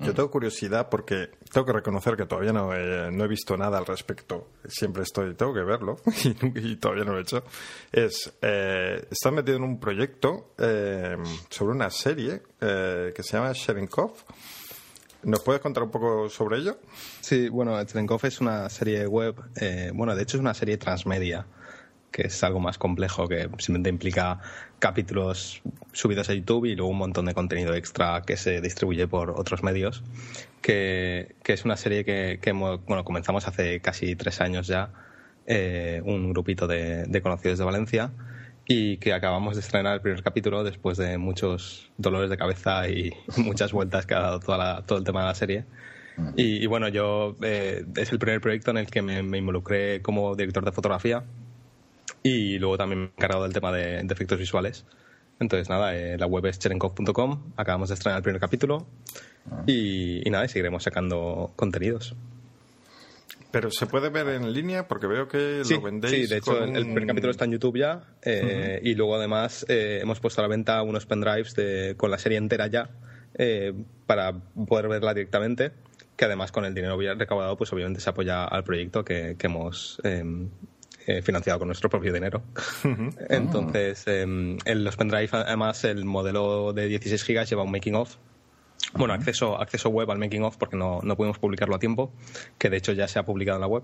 yo 0.00 0.14
tengo 0.14 0.30
curiosidad 0.30 0.88
porque 0.88 1.30
tengo 1.52 1.66
que 1.66 1.72
reconocer 1.72 2.16
que 2.16 2.26
todavía 2.26 2.52
no 2.52 2.74
he, 2.74 3.28
visto 3.28 3.56
nada 3.56 3.78
al 3.78 3.86
respecto. 3.86 4.48
Siempre 4.66 5.02
estoy, 5.02 5.34
tengo 5.34 5.54
que 5.54 5.62
verlo 5.62 5.96
y, 6.54 6.76
todavía 6.76 7.04
no 7.04 7.12
lo 7.12 7.18
he 7.18 7.22
hecho. 7.22 7.42
Es, 7.90 8.32
eh, 8.42 9.06
está 9.10 9.30
metido 9.30 9.56
en 9.56 9.64
un 9.64 9.80
proyecto 9.80 10.54
eh, 10.58 11.16
sobre 11.50 11.74
una 11.74 11.90
serie 11.90 12.42
eh, 12.60 13.12
que 13.14 13.22
se 13.22 13.36
llama 13.36 13.52
Sherenkov. 13.52 14.12
¿Nos 15.22 15.40
puedes 15.40 15.60
contar 15.60 15.82
un 15.82 15.90
poco 15.90 16.28
sobre 16.28 16.58
ello? 16.58 16.78
Sí, 17.20 17.48
bueno, 17.48 17.82
Sherenkov 17.82 18.24
es 18.26 18.40
una 18.40 18.68
serie 18.68 19.06
web, 19.06 19.34
eh, 19.56 19.90
bueno, 19.92 20.14
de 20.14 20.22
hecho 20.22 20.36
es 20.36 20.40
una 20.40 20.54
serie 20.54 20.76
transmedia 20.76 21.46
que 22.16 22.28
es 22.28 22.42
algo 22.42 22.60
más 22.60 22.78
complejo, 22.78 23.28
que 23.28 23.42
simplemente 23.58 23.90
implica 23.90 24.40
capítulos 24.78 25.60
subidos 25.92 26.30
a 26.30 26.32
YouTube 26.32 26.64
y 26.64 26.74
luego 26.74 26.90
un 26.90 26.96
montón 26.96 27.26
de 27.26 27.34
contenido 27.34 27.74
extra 27.74 28.22
que 28.22 28.38
se 28.38 28.62
distribuye 28.62 29.06
por 29.06 29.32
otros 29.32 29.62
medios, 29.62 30.02
que, 30.62 31.34
es 31.44 31.64
una 31.66 31.76
serie 31.76 32.06
que, 32.06 32.52
bueno, 32.52 33.04
comenzamos 33.04 33.46
hace 33.46 33.80
casi 33.80 34.16
tres 34.16 34.40
años 34.40 34.66
ya, 34.66 34.92
eh, 35.46 36.00
un 36.06 36.32
grupito 36.32 36.66
de, 36.66 37.20
conocidos 37.22 37.58
de 37.58 37.64
Valencia, 37.66 38.12
y 38.66 38.96
que 38.96 39.12
acabamos 39.12 39.56
de 39.56 39.60
estrenar 39.60 39.92
el 39.96 40.00
primer 40.00 40.22
capítulo 40.22 40.64
después 40.64 40.96
de 40.96 41.18
muchos 41.18 41.92
dolores 41.98 42.30
de 42.30 42.38
cabeza 42.38 42.88
y 42.88 43.12
muchas 43.36 43.72
vueltas 43.72 44.06
que 44.06 44.14
ha 44.14 44.20
dado 44.20 44.40
toda 44.40 44.86
todo 44.86 44.96
el 44.96 45.04
tema 45.04 45.20
de 45.20 45.26
la 45.26 45.34
serie. 45.34 45.64
Y, 46.34 46.64
bueno, 46.64 46.88
yo 46.88 47.36
eh, 47.42 47.84
es 47.94 48.10
el 48.10 48.18
primer 48.18 48.40
proyecto 48.40 48.70
en 48.70 48.78
el 48.78 48.86
que 48.86 49.02
me, 49.02 49.22
me 49.22 49.36
involucré 49.36 50.00
como 50.00 50.34
director 50.34 50.64
de 50.64 50.72
fotografía 50.72 51.22
y 52.22 52.58
luego 52.58 52.76
también 52.78 53.00
me 53.00 53.06
he 53.06 53.08
encargado 53.10 53.42
del 53.44 53.52
tema 53.52 53.72
de, 53.72 53.98
efectos 54.00 54.38
visuales. 54.38 54.84
Entonces, 55.38 55.68
nada, 55.68 55.94
eh, 55.96 56.16
la 56.18 56.26
web 56.26 56.46
es 56.46 56.58
cherenkov.com, 56.58 57.52
acabamos 57.56 57.88
de 57.90 57.94
estrenar 57.94 58.18
el 58.18 58.22
primer 58.22 58.40
capítulo 58.40 58.86
y, 59.66 60.26
y 60.26 60.30
nada, 60.30 60.46
y 60.46 60.48
seguiremos 60.48 60.82
sacando 60.82 61.52
contenidos. 61.56 62.14
Pero 63.50 63.70
se 63.70 63.86
puede 63.86 64.08
ver 64.10 64.28
en 64.28 64.52
línea 64.52 64.88
porque 64.88 65.06
veo 65.06 65.28
que 65.28 65.62
Sí, 65.64 65.74
lo 65.74 65.82
vendéis. 65.82 66.12
sí, 66.14 66.26
de 66.26 66.38
hecho, 66.38 66.58
con 66.58 66.74
el, 66.76 66.82
primer 66.84 67.06
capítulo 67.06 67.30
está 67.30 67.44
en 67.44 67.52
YouTube 67.52 67.78
ya 67.78 68.02
eh, 68.22 68.80
y 68.82 68.94
luego 68.94 69.14
además 69.16 69.64
eh, 69.68 70.00
hemos 70.02 70.20
puesto 70.20 70.40
a 70.40 70.44
la 70.44 70.48
venta 70.48 70.82
unos 70.82 71.06
pendrives 71.06 71.54
de- 71.54 71.94
con 71.96 72.10
la 72.10 72.18
serie 72.18 72.38
entera 72.38 72.66
ya 72.66 72.90
eh, 73.38 73.72
para 74.06 74.32
poder 74.68 74.88
verla 74.88 75.14
directamente, 75.14 75.72
que 76.16 76.24
además 76.24 76.50
con 76.52 76.64
el 76.64 76.74
dinero 76.74 76.98
recaudado 77.14 77.56
pues 77.56 77.72
obviamente 77.72 78.00
se 78.00 78.10
apoya 78.10 78.44
al 78.44 78.64
proyecto 78.64 79.04
que, 79.04 79.36
que 79.38 79.46
hemos 79.46 80.00
eh, 81.06 81.18
eh, 81.18 81.22
financiado 81.22 81.58
con 81.58 81.68
nuestro 81.68 81.88
propio 81.88 82.12
dinero. 82.12 82.42
Entonces, 83.28 84.04
eh, 84.06 84.22
en 84.22 84.84
los 84.84 84.96
pendrive 84.96 85.28
además 85.32 85.84
el 85.84 86.04
modelo 86.04 86.72
de 86.72 86.88
16 86.88 87.22
gigas 87.22 87.48
lleva 87.48 87.62
un 87.62 87.70
making 87.70 87.94
of 87.94 88.16
bueno, 88.94 89.14
acceso, 89.14 89.60
acceso 89.60 89.88
web 89.88 90.10
al 90.10 90.18
making 90.18 90.42
of 90.42 90.56
porque 90.56 90.76
no, 90.76 91.00
no 91.02 91.16
pudimos 91.16 91.38
publicarlo 91.38 91.74
a 91.74 91.78
tiempo, 91.78 92.12
que 92.58 92.70
de 92.70 92.76
hecho 92.76 92.92
ya 92.92 93.08
se 93.08 93.18
ha 93.18 93.24
publicado 93.24 93.56
en 93.56 93.60
la 93.60 93.66
web. 93.66 93.82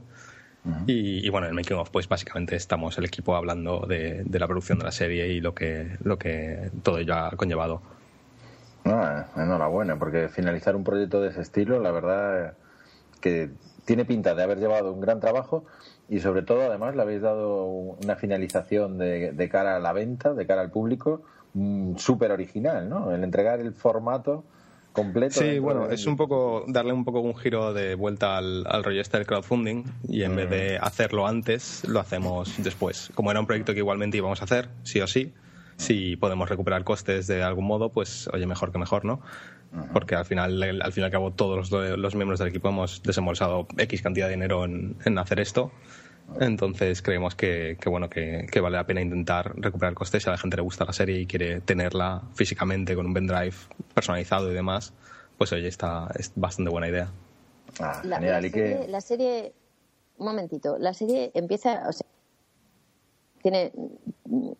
y, 0.87 1.27
y 1.27 1.29
bueno, 1.29 1.47
en 1.47 1.51
el 1.51 1.57
making 1.57 1.77
of, 1.77 1.91
pues 1.91 2.09
básicamente 2.09 2.55
estamos 2.55 2.97
el 2.99 3.05
equipo 3.05 3.35
hablando 3.35 3.85
de, 3.89 4.23
de 4.25 4.39
la 4.39 4.47
producción 4.47 4.79
de 4.79 4.85
la 4.85 4.93
serie 4.93 5.27
y 5.29 5.41
lo 5.41 5.55
que, 5.55 5.97
lo 6.05 6.19
que 6.19 6.71
todo 6.83 6.99
ello 6.99 7.15
ha 7.15 7.31
conllevado. 7.31 7.83
Ah, 8.85 9.27
enhorabuena, 9.37 9.99
porque 9.99 10.29
finalizar 10.29 10.77
un 10.77 10.85
proyecto 10.85 11.21
de 11.21 11.31
ese 11.31 11.41
estilo, 11.41 11.81
la 11.81 11.91
verdad 11.91 12.55
que 13.21 13.51
tiene 13.85 14.05
pinta 14.05 14.35
de 14.35 14.43
haber 14.43 14.59
llevado 14.59 14.93
un 14.93 15.01
gran 15.01 15.21
trabajo 15.21 15.65
y 16.15 16.21
sobre 16.21 16.43
todo 16.43 16.63
además 16.69 16.95
le 16.95 17.03
habéis 17.03 17.23
dado 17.23 17.65
una 17.65 18.17
finalización 18.17 18.99
de, 18.99 19.33
de 19.33 19.49
cara 19.49 19.77
a 19.77 19.81
la 19.81 19.93
venta, 19.93 20.35
de 20.35 20.47
cara 20.47 20.61
al 20.61 20.71
público, 20.71 21.23
mm, 21.55 21.97
súper 21.97 22.33
original, 22.33 22.89
¿no? 22.89 23.13
El 23.15 23.25
entregar 23.25 23.61
el 23.61 23.73
formato 23.73 24.45
completo. 24.93 25.41
Sí, 25.41 25.59
bueno, 25.59 25.89
de- 25.89 25.95
es 25.95 26.07
un 26.07 26.19
poco 26.19 26.65
darle 26.69 26.93
un 26.93 27.05
poco 27.07 27.21
un 27.21 27.35
giro 27.35 27.73
de 27.73 27.95
vuelta 27.95 28.37
al, 28.37 28.65
al 28.69 28.85
rollo 28.85 29.01
este 29.01 29.17
del 29.17 29.27
crowdfunding 29.27 29.85
y 30.09 30.23
en 30.25 30.37
vez 30.37 30.51
de 30.51 30.79
hacerlo 30.79 31.27
antes, 31.27 31.83
lo 31.89 31.99
hacemos 32.01 32.55
después. 32.63 33.11
Como 33.15 33.31
era 33.31 33.41
un 33.41 33.47
proyecto 33.47 33.73
que 33.73 33.79
igualmente 33.79 34.19
íbamos 34.19 34.43
a 34.43 34.45
hacer, 34.45 34.69
sí 34.83 35.01
o 35.01 35.07
sí, 35.07 35.33
si 35.79 36.17
podemos 36.17 36.47
recuperar 36.49 36.85
costes 36.85 37.27
de 37.27 37.43
algún 37.43 37.65
modo, 37.65 37.89
pues 37.91 38.29
oye, 38.35 38.47
mejor 38.47 38.71
que 38.71 38.79
mejor, 38.79 39.07
¿no? 39.07 39.21
Porque 39.95 40.15
al 40.15 40.27
final, 40.27 40.63
al 40.83 40.93
fin 40.93 41.01
y 41.01 41.05
al 41.07 41.11
cabo, 41.11 41.31
todos 41.33 41.71
los, 41.73 41.99
los 41.99 42.15
miembros 42.15 42.39
del 42.39 42.49
equipo 42.49 42.69
hemos 42.69 43.03
desembolsado 43.03 43.67
X 43.79 44.03
cantidad 44.03 44.27
de 44.27 44.35
dinero 44.35 44.67
en, 44.67 44.97
en 45.07 45.17
hacer 45.19 45.41
esto. 45.41 45.73
Entonces 46.41 47.03
creemos 47.03 47.35
que, 47.35 47.77
que 47.81 47.89
bueno 47.89 48.09
que, 48.11 48.47
que 48.51 48.61
vale 48.61 48.77
la 48.77 48.87
pena 48.87 49.01
intentar 49.01 49.53
recuperar 49.57 49.95
costes 49.95 50.23
si 50.23 50.29
a 50.29 50.33
la 50.33 50.39
gente 50.39 50.57
le 50.57 50.63
gusta 50.63 50.85
la 50.85 50.93
serie 50.93 51.19
y 51.21 51.27
quiere 51.27 51.61
tenerla 51.61 52.23
físicamente 52.35 52.95
con 52.95 53.07
un 53.07 53.15
pendrive 53.15 53.55
personalizado 53.95 54.51
y 54.51 54.55
demás, 54.55 54.93
pues 55.39 55.53
oye, 55.53 55.69
está, 55.69 56.11
es 56.19 56.33
bastante 56.35 56.71
buena 56.71 56.89
idea. 56.89 57.09
Ah, 57.81 58.01
La, 58.05 58.17
genial, 58.17 58.43
la 58.43 58.47
y 58.49 58.51
serie, 58.51 58.81
que... 58.85 58.89
la 58.89 59.01
serie- 59.01 59.53
un 60.19 60.27
momentito, 60.27 60.77
la 60.79 60.95
serie 60.95 61.31
empieza, 61.35 61.89
o 61.89 61.93
sea, 61.93 62.07
tiene, 63.43 63.73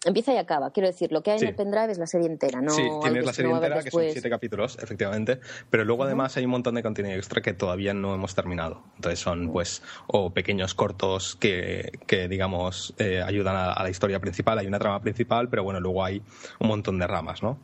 empieza 0.05 0.33
y 0.35 0.37
acaba. 0.37 0.71
Quiero 0.73 0.89
decir, 0.89 1.13
lo 1.13 1.23
que 1.23 1.31
hay 1.31 1.39
Sí. 1.39 1.45
en 1.45 1.51
el 1.51 1.55
pendrive 1.55 1.93
es 1.93 1.99
la 1.99 2.07
serie 2.07 2.27
entera, 2.27 2.61
no 2.61 2.71
sí, 2.73 2.83
tienes 3.03 3.25
la 3.25 3.33
serie 3.33 3.53
entera, 3.53 3.83
que 3.83 3.91
son 3.91 4.03
siete 4.11 4.29
capítulos, 4.29 4.79
efectivamente, 4.83 5.41
pero 5.71 5.85
luego 5.85 6.05
además 6.05 6.37
hay 6.37 6.45
un 6.45 6.51
montón 6.51 6.75
de 6.75 6.83
contenido 6.83 7.15
extra 7.17 7.41
que 7.41 7.55
todavía 7.55 7.95
no 7.95 8.15
hemos 8.15 8.35
terminado. 8.35 8.83
Entonces 8.97 9.21
son, 9.21 9.51
pues, 9.53 9.83
o 10.09 10.31
pequeños 10.31 10.75
cortos 10.75 11.37
que, 11.37 11.99
que 12.07 12.29
digamos, 12.29 12.95
eh, 12.99 13.23
ayudan 13.23 13.57
a, 13.57 13.73
a 13.73 13.83
la 13.83 13.91
historia 13.91 14.21
principal. 14.21 14.59
Hay 14.59 14.67
una 14.67 14.79
trama 14.79 15.01
principal, 15.01 15.49
pero 15.49 15.65
bueno, 15.65 15.81
luego 15.81 16.05
hay 16.05 16.23
un 16.61 16.69
montón 16.69 16.99
de 16.99 17.07
ramas, 17.07 17.43
¿no? 17.43 17.59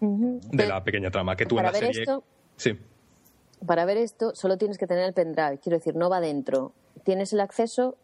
De 0.00 0.66
la 0.66 0.82
pequeña 0.82 1.10
trama 1.12 1.36
que 1.36 1.46
tú 1.46 1.56
en 1.58 1.64
para 1.64 1.68
la 1.68 1.72
ver 1.78 1.86
serie... 1.94 2.02
esto, 2.02 2.24
Sí. 2.56 2.76
para 3.64 3.84
ver 3.84 3.98
esto 3.98 4.34
solo 4.34 4.58
tienes 4.58 4.76
que 4.78 4.86
tener 4.88 5.04
el 5.04 5.12
pendrive. 5.14 5.58
Quiero 5.62 5.78
decir, 5.78 5.94
no 5.94 6.10
va 6.10 6.20
dentro. 6.20 6.72
Tienes 7.04 7.32
el 7.32 7.40
acceso 7.40 7.96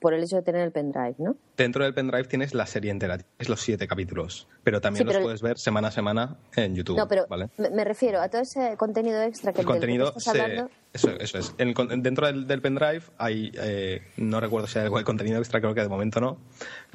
por 0.00 0.12
el 0.14 0.22
hecho 0.24 0.36
de 0.36 0.42
tener 0.42 0.62
el 0.62 0.72
pendrive, 0.72 1.14
¿no? 1.18 1.36
Dentro 1.56 1.84
del 1.84 1.94
pendrive 1.94 2.24
tienes 2.24 2.52
la 2.54 2.66
serie 2.66 2.90
entera, 2.90 3.18
tienes 3.18 3.48
los 3.48 3.60
siete 3.60 3.86
capítulos, 3.86 4.48
pero 4.64 4.80
también 4.80 5.02
Sí, 5.02 5.04
los 5.04 5.14
pero- 5.14 5.24
puedes 5.24 5.42
ver 5.42 5.58
semana 5.58 5.88
a 5.88 5.90
semana 5.92 6.36
en 6.56 6.74
YouTube, 6.74 6.96
No, 6.96 7.06
pero 7.08 7.26
¿vale? 7.28 7.48
me, 7.72 7.84
refiero 7.84 8.20
a 8.20 8.28
todo 8.28 8.40
ese 8.42 8.76
contenido 8.76 9.22
extra 9.22 9.52
que 9.52 9.60
el 9.60 9.66
que 9.66 9.70
contenido 9.72 10.12
tú 10.12 10.18
estás 10.18 10.34
se- 10.34 10.40
hablando. 10.42 10.70
eso, 10.92 11.10
eso 11.20 11.38
es 11.38 11.54
el 11.58 11.74
dentro 12.02 12.26
del, 12.26 12.46
del 12.46 12.60
pendrive 12.60 13.02
hay 13.18 13.52
eh, 13.54 14.02
no 14.16 14.40
recuerdo 14.40 14.66
si 14.66 14.78
hay 14.78 14.84
algo 14.86 14.98
de 14.98 15.04
contenido 15.04 15.38
extra 15.38 15.60
creo 15.60 15.74
que 15.74 15.82
de 15.82 15.88
momento 15.88 16.20
no 16.20 16.38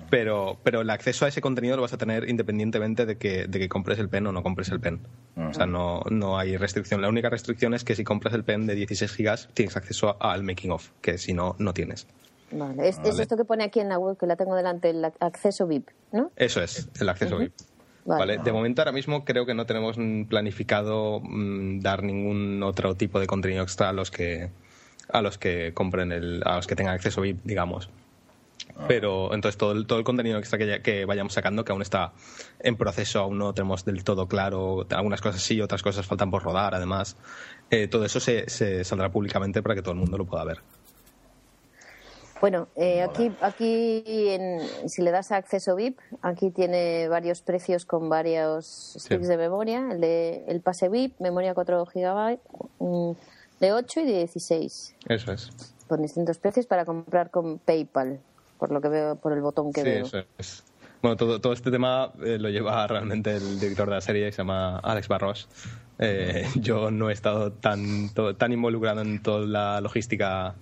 pero 0.09 0.57
pero 0.63 0.81
el 0.81 0.89
acceso 0.89 1.25
a 1.25 1.27
ese 1.29 1.41
contenido 1.41 1.75
lo 1.75 1.83
vas 1.83 1.93
a 1.93 1.97
tener 1.97 2.27
independientemente 2.29 3.05
de 3.05 3.17
que, 3.17 3.47
de 3.47 3.59
que 3.59 3.69
compres 3.69 3.99
el 3.99 4.09
pen 4.09 4.27
o 4.27 4.31
no 4.31 4.43
compres 4.43 4.69
el 4.69 4.79
pen 4.79 4.99
o 5.37 5.53
sea 5.53 5.65
no, 5.65 6.01
no 6.09 6.37
hay 6.37 6.57
restricción 6.57 7.01
la 7.01 7.09
única 7.09 7.29
restricción 7.29 7.73
es 7.73 7.83
que 7.83 7.95
si 7.95 8.03
compras 8.03 8.33
el 8.33 8.43
pen 8.43 8.65
de 8.67 8.75
16 8.75 9.11
gigas 9.13 9.49
tienes 9.53 9.77
acceso 9.77 10.17
al 10.21 10.43
making 10.43 10.71
of 10.71 10.89
que 11.01 11.17
si 11.17 11.33
no 11.33 11.55
no 11.59 11.73
tienes 11.73 12.07
Vale. 12.55 12.88
Es, 12.88 13.00
esto 13.03 13.36
que 13.38 13.45
pone 13.45 13.63
aquí 13.63 13.79
en 13.79 13.89
la 13.89 13.98
web, 14.00 14.17
que 14.17 14.25
la 14.27 14.36
tengo 14.36 14.55
delante, 14.55 14.89
el 14.89 15.03
ac- 15.03 15.15
acceso 15.19 15.65
VIP, 15.67 15.89
¿no? 16.12 16.31
Eso 16.36 16.62
es, 16.62 16.89
el 17.00 17.10
acceso 17.10 17.38
VIP. 17.38 17.53
Vale. 18.05 18.33
Vale. 18.38 18.38
De 18.43 18.51
momento, 18.51 18.81
ahora 18.81 18.91
mismo 18.91 19.24
creo 19.25 19.45
que 19.45 19.53
no 19.53 19.65
tenemos 19.65 19.98
planificado 20.27 21.19
mm, 21.24 21.79
dar 21.79 22.03
ningún 22.03 22.62
otro 22.63 22.95
tipo 22.95 23.19
de 23.19 23.27
contenido 23.27 23.63
extra 23.63 23.89
a 23.89 23.93
los 23.93 24.12
que 24.12 24.51
a 25.12 25.22
los 25.22 25.38
que 25.38 25.74
compren 25.74 26.12
el, 26.12 26.41
a 26.45 26.55
los 26.57 26.67
que 26.67 26.75
tengan 26.75 26.93
acceso 26.95 27.22
VIP, 27.22 27.41
digamos. 27.43 27.89
Pero 28.88 29.33
entonces 29.33 29.57
todo 29.57 29.72
el, 29.74 29.86
todo 29.86 30.00
el 30.00 30.05
contenido 30.05 30.38
extra 30.39 30.57
que, 30.57 30.67
ya- 30.67 30.81
que 30.81 31.05
vayamos 31.05 31.33
sacando, 31.33 31.63
que 31.65 31.72
aún 31.72 31.81
está 31.81 32.13
en 32.60 32.75
proceso, 32.77 33.19
aún 33.19 33.38
no 33.38 33.53
tenemos 33.53 33.83
del 33.86 34.03
todo 34.03 34.27
claro, 34.27 34.86
algunas 34.89 35.22
cosas 35.22 35.41
sí, 35.41 35.60
otras 35.62 35.81
cosas 35.83 36.05
faltan 36.05 36.31
por 36.31 36.43
rodar, 36.43 36.74
además, 36.75 37.17
eh, 37.69 37.88
todo 37.88 38.05
eso 38.05 38.19
se, 38.19 38.50
se 38.50 38.83
saldrá 38.83 39.12
públicamente 39.12 39.62
para 39.62 39.75
que 39.75 39.81
todo 39.81 39.93
el 39.93 40.00
mundo 40.00 40.17
lo 40.17 40.25
pueda 40.25 40.43
ver. 40.45 40.60
Bueno, 42.41 42.67
eh, 42.75 43.01
aquí, 43.01 43.31
aquí 43.41 44.03
en- 44.05 44.59
si 44.89 45.01
le 45.01 45.11
das 45.11 45.31
a 45.31 45.37
acceso 45.37 45.75
VIP, 45.75 45.97
aquí 46.21 46.49
tiene 46.51 47.07
varios 47.07 47.41
precios 47.41 47.85
con 47.85 48.09
varios 48.09 48.95
sticks 48.99 49.27
de 49.27 49.37
memoria. 49.37 49.87
El, 49.91 50.01
de, 50.01 50.43
el 50.47 50.59
pase 50.61 50.89
VIP, 50.89 51.19
memoria 51.19 51.53
4 51.53 51.85
GB, 51.85 52.39
de 53.59 53.71
8 53.71 53.99
y 54.01 54.05
de 54.05 54.13
16, 54.19 54.95
Eso 55.07 55.31
es. 55.31 55.51
con 55.87 56.01
distintos 56.01 56.37
precios 56.37 56.65
para 56.65 56.83
comprar 56.83 57.29
con 57.29 57.59
PayPal, 57.59 58.19
por 58.59 58.71
lo 58.71 58.81
que 58.81 58.89
veo, 58.89 59.15
por 59.15 59.31
el 59.31 59.41
botón 59.41 59.71
que 59.71 59.81
Sí, 59.81 59.89
veo. 59.89 60.05
eso 60.05 60.17
es. 60.37 60.63
Bueno, 61.01 61.15
todo, 61.17 61.39
todo 61.39 61.53
este 61.53 61.69
tema 61.71 62.11
eh, 62.23 62.37
lo 62.39 62.49
lleva 62.49 62.85
realmente 62.87 63.35
el 63.35 63.59
director 63.59 63.87
de 63.89 63.95
la 63.95 64.01
serie, 64.01 64.25
que 64.25 64.31
se 64.31 64.37
llama 64.39 64.79
Alex 64.79 65.07
Barros. 65.07 65.49
Eh, 65.99 66.45
yo 66.55 66.91
no 66.91 67.09
he 67.09 67.13
estado 67.13 67.51
tan, 67.53 68.09
to- 68.13 68.35
tan 68.35 68.51
involucrado 68.51 69.01
en 69.01 69.21
toda 69.21 69.45
la 69.45 69.79
logística 69.81 70.55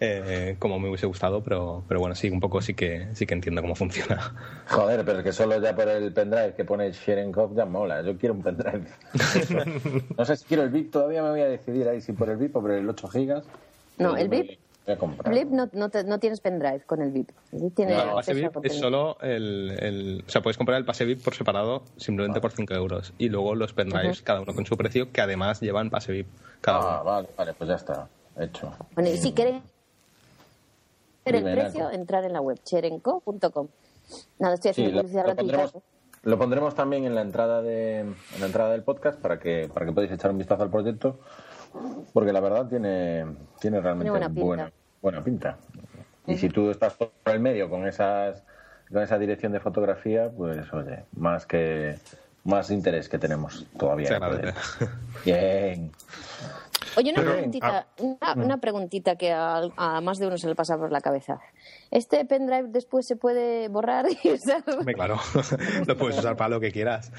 eh, 0.00 0.56
como 0.58 0.78
me 0.78 0.88
hubiese 0.88 1.06
gustado, 1.06 1.42
pero, 1.42 1.84
pero 1.88 2.00
bueno, 2.00 2.14
sí, 2.14 2.28
un 2.30 2.40
poco 2.40 2.60
sí 2.60 2.74
que, 2.74 3.08
sí 3.14 3.26
que 3.26 3.34
entiendo 3.34 3.62
cómo 3.62 3.74
funciona. 3.74 4.34
Joder, 4.68 5.04
pero 5.04 5.18
es 5.18 5.24
que 5.24 5.32
solo 5.32 5.60
ya 5.60 5.74
por 5.74 5.88
el 5.88 6.12
pendrive 6.12 6.54
que 6.54 6.64
pone 6.64 6.90
Sherenkov 6.92 7.54
ya 7.56 7.64
mola. 7.64 8.02
Yo 8.02 8.16
quiero 8.18 8.34
un 8.34 8.42
pendrive. 8.42 8.84
no 10.18 10.24
sé 10.24 10.36
si 10.36 10.44
quiero 10.44 10.62
el 10.62 10.70
VIP, 10.70 10.90
todavía 10.90 11.22
me 11.22 11.30
voy 11.30 11.40
a 11.40 11.46
decidir 11.48 11.88
ahí 11.88 12.00
si 12.00 12.12
por 12.12 12.28
el 12.28 12.36
VIP 12.36 12.56
o 12.56 12.60
por 12.60 12.70
el 12.72 12.88
8 12.88 13.08
gigas. 13.08 13.44
No, 13.98 14.14
Pero 14.14 14.22
el 14.22 14.30
VIP- 14.30 15.50
no, 15.50 15.70
no, 15.72 15.88
te- 15.88 16.04
no 16.04 16.18
tienes 16.18 16.40
pendrive 16.40 16.80
con 16.80 17.00
el 17.00 17.10
VIP. 17.10 17.30
El 17.52 17.60
VIP 17.62 17.74
tiene 17.76 17.92
No, 17.94 18.02
el 18.02 18.14
pase 18.16 18.34
VIP 18.34 18.56
es 18.64 18.74
solo 18.78 19.16
el, 19.22 19.74
el- 19.80 20.24
O 20.26 20.30
sea, 20.30 20.42
puedes 20.42 20.58
comprar 20.58 20.76
el 20.78 20.84
pase 20.84 21.04
VIP 21.04 21.22
por 21.22 21.34
separado 21.34 21.84
simplemente 21.96 22.40
por 22.40 22.50
5 22.52 22.74
euros. 22.74 23.14
Y 23.16 23.28
luego 23.28 23.54
los 23.54 23.72
pendrives, 23.72 24.22
cada 24.22 24.40
uno 24.40 24.54
con 24.54 24.66
su 24.66 24.76
precio, 24.76 25.10
que 25.12 25.20
además 25.20 25.60
llevan 25.60 25.88
pase 25.90 26.12
VIP. 26.12 26.28
Cada 26.60 26.78
Ah, 26.78 27.00
uno. 27.00 27.04
vale, 27.04 27.28
vale, 27.36 27.54
pues 27.54 27.68
ya 27.68 27.76
está. 27.76 28.08
Hecho. 28.36 28.74
Bueno, 28.96 29.10
y 29.10 29.16
si 29.16 29.32
queréis 29.32 29.62
ver 31.24 31.36
el 31.36 31.42
precio, 31.42 31.90
entrar 31.90 32.24
en 32.24 32.32
la 32.32 32.40
web, 32.40 32.58
cherenco.com. 32.62 33.68
Nada, 34.38 34.54
estoy 34.54 34.70
haciendo 34.72 34.92
lo, 34.92 35.00
publicidad 35.00 35.22
lo 35.22 35.34
gratuita. 35.34 35.56
pondremos, 35.56 35.84
lo 36.22 36.38
pondremos 36.38 36.74
también 36.74 37.04
en 37.04 37.14
la 37.14 37.22
entrada 37.22 37.62
de 37.62 38.00
en 38.00 38.40
la 38.40 38.46
entrada 38.46 38.72
del 38.72 38.82
podcast 38.82 39.20
para 39.20 39.38
que 39.38 39.70
para 39.72 39.86
que 39.86 39.92
podáis 39.92 40.12
echar 40.12 40.30
un 40.30 40.38
vistazo 40.38 40.62
al 40.62 40.70
proyecto 40.70 41.18
porque 42.12 42.32
la 42.32 42.40
verdad 42.40 42.66
tiene 42.68 43.26
tiene 43.60 43.80
realmente 43.80 44.10
buena 44.10 44.28
pinta. 44.28 44.44
buena 44.44 44.72
buena 45.02 45.24
pinta. 45.24 45.58
Y 46.26 46.38
si 46.38 46.48
tú 46.48 46.70
estás 46.70 46.94
por 46.94 47.10
el 47.26 47.40
medio 47.40 47.68
con 47.68 47.86
esas 47.86 48.42
con 48.90 49.02
esa 49.02 49.18
dirección 49.18 49.52
de 49.52 49.60
fotografía, 49.60 50.30
pues 50.30 50.72
oye, 50.72 51.04
más 51.12 51.46
que 51.46 51.96
más 52.44 52.70
interés 52.70 53.08
que 53.08 53.18
tenemos 53.18 53.66
todavía. 53.78 54.18
Bien. 55.24 55.90
Oye, 56.96 57.10
una 57.10 57.20
Pero, 57.20 57.32
preguntita, 57.32 57.86
una, 57.98 58.34
una 58.44 58.58
preguntita 58.58 59.16
que 59.16 59.32
a, 59.32 59.62
a 59.76 60.00
más 60.00 60.18
de 60.18 60.26
uno 60.26 60.38
se 60.38 60.46
le 60.48 60.54
pasa 60.54 60.76
por 60.78 60.90
la 60.92 61.00
cabeza. 61.00 61.40
¿Este 61.90 62.24
pendrive 62.24 62.68
después 62.68 63.06
se 63.06 63.16
puede 63.16 63.68
borrar 63.68 64.06
y 64.22 64.32
usar? 64.32 64.62
Claro, 64.94 65.18
lo 65.86 65.96
puedes 65.96 66.18
usar 66.18 66.36
para 66.36 66.50
lo 66.50 66.60
que 66.60 66.70
quieras. 66.72 67.10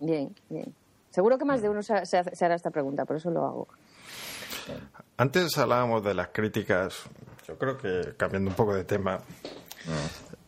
Bien, 0.00 0.34
bien. 0.48 0.74
Seguro 1.10 1.36
que 1.38 1.44
más 1.44 1.60
de 1.62 1.68
uno 1.68 1.82
se, 1.82 2.06
se 2.06 2.18
hace- 2.18 2.34
se 2.34 2.44
hará 2.44 2.54
esta 2.54 2.70
pregunta, 2.70 3.04
por 3.04 3.16
eso 3.16 3.30
lo 3.30 3.44
hago. 3.44 3.68
Antes 5.16 5.56
hablábamos 5.58 6.02
de 6.04 6.14
las 6.14 6.28
críticas, 6.28 7.02
yo 7.46 7.58
creo 7.58 7.76
que 7.78 8.14
cambiando 8.16 8.50
un 8.50 8.56
poco 8.56 8.74
de 8.74 8.84
tema, 8.84 9.20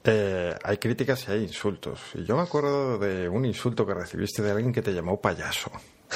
eh, 0.05 0.55
hay 0.63 0.77
críticas 0.79 1.29
y 1.29 1.33
hay 1.33 1.43
insultos. 1.43 2.01
Y 2.15 2.25
yo 2.25 2.37
me 2.37 2.43
acuerdo 2.43 2.99
de 2.99 3.29
un 3.29 3.45
insulto 3.45 3.87
que 3.87 3.95
recibiste 3.95 4.43
de 4.43 4.51
alguien 4.53 4.73
que 4.73 4.83
te 4.83 4.93
llamó 4.93 5.21
payaso. 5.21 5.71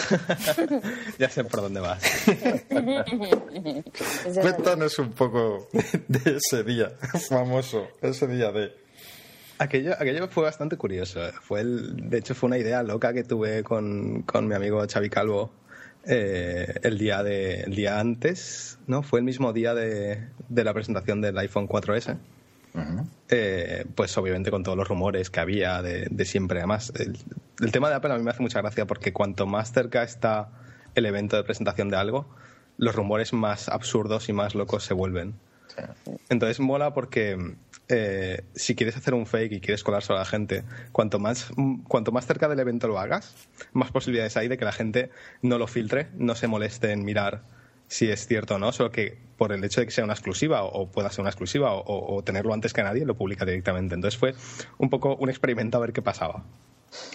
ya 1.18 1.28
sé 1.28 1.44
por 1.44 1.62
dónde 1.62 1.80
vas. 1.80 2.02
Cuéntanos 4.40 4.98
un 4.98 5.12
poco 5.12 5.68
de 6.08 6.36
ese 6.36 6.64
día 6.64 6.90
famoso, 7.28 7.88
ese 8.00 8.26
día 8.26 8.52
de... 8.52 8.72
Aquello, 9.58 9.94
aquello 9.98 10.28
fue 10.28 10.44
bastante 10.44 10.76
curioso. 10.76 11.20
Fue 11.42 11.60
el, 11.60 12.08
de 12.08 12.18
hecho, 12.18 12.34
fue 12.34 12.46
una 12.46 12.58
idea 12.58 12.82
loca 12.82 13.12
que 13.12 13.24
tuve 13.24 13.64
con, 13.64 14.22
con 14.22 14.46
mi 14.46 14.54
amigo 14.54 14.84
Xavi 14.86 15.10
Calvo 15.10 15.50
eh, 16.06 16.74
el, 16.82 16.96
día 16.96 17.22
de, 17.24 17.62
el 17.62 17.74
día 17.74 17.98
antes, 17.98 18.78
¿no? 18.86 19.02
Fue 19.02 19.18
el 19.18 19.24
mismo 19.24 19.52
día 19.52 19.74
de, 19.74 20.28
de 20.48 20.64
la 20.64 20.72
presentación 20.72 21.20
del 21.20 21.36
iPhone 21.38 21.68
4S. 21.68 22.16
Eh, 23.30 23.84
pues 23.94 24.16
obviamente 24.16 24.50
con 24.50 24.62
todos 24.62 24.76
los 24.76 24.88
rumores 24.88 25.30
que 25.30 25.40
había 25.40 25.82
de, 25.82 26.25
siempre. 26.25 26.58
Además, 26.60 26.92
el, 26.96 27.72
tema 27.72 27.88
de 27.88 27.96
Apple 27.96 28.12
a 28.12 28.16
mí 28.16 28.22
me 28.22 28.30
hace 28.30 28.42
mucha 28.42 28.60
gracia 28.60 28.87
porque 28.87 29.12
cuanto 29.12 29.46
más 29.46 29.72
cerca 29.72 30.02
está 30.02 30.50
el 30.94 31.06
evento 31.06 31.37
de 31.37 31.44
presentación 31.44 31.88
de 31.88 31.96
algo, 31.96 32.28
los 32.76 32.94
rumores 32.94 33.32
más 33.32 33.68
absurdos 33.68 34.28
y 34.28 34.32
más 34.32 34.54
locos 34.54 34.84
se 34.84 34.94
vuelven. 34.94 35.34
Entonces 36.28 36.58
mola 36.58 36.92
porque 36.92 37.56
eh, 37.88 38.42
si 38.54 38.75
quieres 38.75 38.96
hacer 38.96 39.14
un 39.14 39.26
fake 39.26 39.52
y 39.52 39.60
quieres 39.60 39.84
colarse 39.84 40.12
a 40.12 40.16
la 40.16 40.25
gente, 40.25 40.64
cuanto 40.90 41.18
más, 41.20 41.50
cuanto 41.87 42.10
más 42.10 42.26
cerca 42.26 42.48
del 42.48 42.58
evento 42.58 42.88
lo 42.88 42.98
hagas, 42.98 43.34
más 43.72 43.92
posibilidades 43.92 44.37
hay 44.37 44.48
de 44.48 44.58
que 44.58 44.64
la 44.64 44.72
gente 44.72 45.10
no 45.40 45.58
lo 45.58 45.66
filtre, 45.66 46.08
no 46.14 46.34
se 46.34 46.48
moleste 46.48 46.90
en 46.90 47.04
mirar 47.04 47.42
si 47.88 48.11
es 48.11 48.26
cierto 48.26 48.54
o 48.54 48.59
no, 48.59 48.71
solo 48.73 48.90
que 48.90 49.18
por 49.37 49.52
el 49.52 49.64
hecho 49.64 49.80
de 49.80 49.87
que 49.87 49.92
sea 49.92 50.04
una 50.04 50.12
exclusiva 50.12 50.62
o, 50.62 50.90
pueda 50.90 51.11
ser 51.11 51.23
una 51.23 51.30
exclusiva 51.30 51.73
o, 51.73 52.23
tenerlo 52.23 52.52
antes 52.52 52.73
que 52.73 52.83
nadie, 52.83 53.04
lo 53.04 53.16
publica 53.16 53.45
directamente. 53.45 53.95
Entonces 53.95 54.18
fue 54.18 54.35
un 54.78 54.90
poco 54.90 55.16
un 55.16 55.30
experimento 55.30 55.78
a 55.78 55.80
ver 55.80 55.92
qué 55.92 56.02
pasaba. 56.02 56.45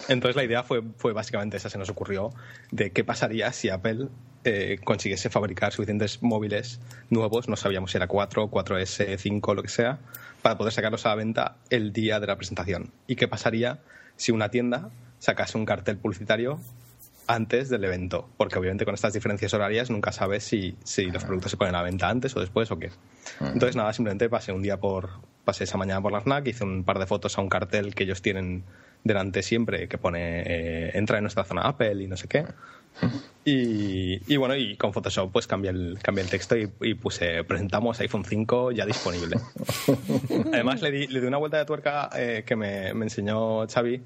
Entonces 0.08 0.36
la 0.36 0.44
idea 0.44 0.62
fue, 0.62 0.82
fue 0.96 1.12
básicamente 1.12 1.56
esa, 1.56 1.68
se 1.68 1.78
nos 1.78 1.90
ocurrió 1.90 2.30
de 2.70 2.90
qué 2.92 3.04
pasaría 3.04 3.52
si 3.52 3.68
Apple 3.68 4.08
eh, 4.44 4.78
consiguiese 4.84 5.30
fabricar 5.30 5.72
suficientes 5.72 6.22
móviles 6.22 6.80
nuevos, 7.10 7.48
no 7.48 7.56
sabíamos 7.56 7.90
si 7.90 7.96
era 7.96 8.06
4, 8.06 8.50
4S, 8.50 9.16
5, 9.18 9.54
lo 9.54 9.62
que 9.62 9.68
sea, 9.68 9.98
para 10.42 10.56
poder 10.56 10.72
sacarlos 10.72 11.06
a 11.06 11.10
la 11.10 11.14
venta 11.16 11.56
el 11.70 11.92
día 11.92 12.20
de 12.20 12.26
la 12.26 12.36
presentación. 12.36 12.92
¿Y 13.06 13.16
qué 13.16 13.28
pasaría 13.28 13.80
si 14.16 14.32
una 14.32 14.50
tienda 14.50 14.90
sacase 15.18 15.58
un 15.58 15.64
cartel 15.64 15.96
publicitario 15.96 16.60
antes 17.26 17.68
del 17.68 17.84
evento, 17.84 18.28
porque 18.36 18.58
obviamente 18.58 18.84
con 18.84 18.94
estas 18.94 19.12
diferencias 19.12 19.54
horarias 19.54 19.90
nunca 19.90 20.12
sabes 20.12 20.44
si, 20.44 20.76
si 20.84 21.06
los 21.06 21.24
productos 21.24 21.50
se 21.52 21.56
ponen 21.56 21.74
a 21.74 21.78
la 21.78 21.84
venta 21.84 22.08
antes 22.08 22.36
o 22.36 22.40
después 22.40 22.70
o 22.70 22.78
qué. 22.78 22.90
Entonces 23.40 23.76
nada, 23.76 23.92
simplemente 23.92 24.28
pasé 24.28 24.52
un 24.52 24.62
día 24.62 24.78
por, 24.78 25.10
pasé 25.44 25.64
esa 25.64 25.78
mañana 25.78 26.00
por 26.00 26.12
la 26.12 26.20
FNAC, 26.20 26.48
hice 26.48 26.64
un 26.64 26.84
par 26.84 26.98
de 26.98 27.06
fotos 27.06 27.38
a 27.38 27.40
un 27.40 27.48
cartel 27.48 27.94
que 27.94 28.04
ellos 28.04 28.22
tienen 28.22 28.64
delante 29.04 29.42
siempre 29.42 29.86
que 29.86 29.98
pone 29.98 30.42
eh, 30.46 30.90
entra 30.94 31.18
en 31.18 31.24
nuestra 31.24 31.44
zona 31.44 31.62
Apple 31.62 32.02
y 32.02 32.06
no 32.06 32.16
sé 32.16 32.26
qué. 32.26 32.46
Y, 33.44 34.36
bueno, 34.36 34.54
y 34.56 34.76
con 34.76 34.92
Photoshop 34.92 35.30
pues 35.32 35.46
cambié 35.46 35.70
el, 35.70 35.98
cambié 36.00 36.24
el 36.24 36.30
texto 36.30 36.56
y, 36.56 36.94
puse 36.94 37.44
presentamos 37.44 38.00
iPhone 38.00 38.24
5 38.24 38.72
ya 38.72 38.86
disponible. 38.86 39.36
Además 40.52 40.80
le 40.80 40.90
di, 40.90 41.06
le 41.08 41.20
di 41.20 41.26
una 41.26 41.38
vuelta 41.38 41.58
de 41.58 41.64
tuerca 41.64 42.08
eh, 42.16 42.44
que 42.46 42.56
me, 42.56 42.94
me 42.94 43.04
enseñó 43.04 43.66
Xavi 43.66 44.00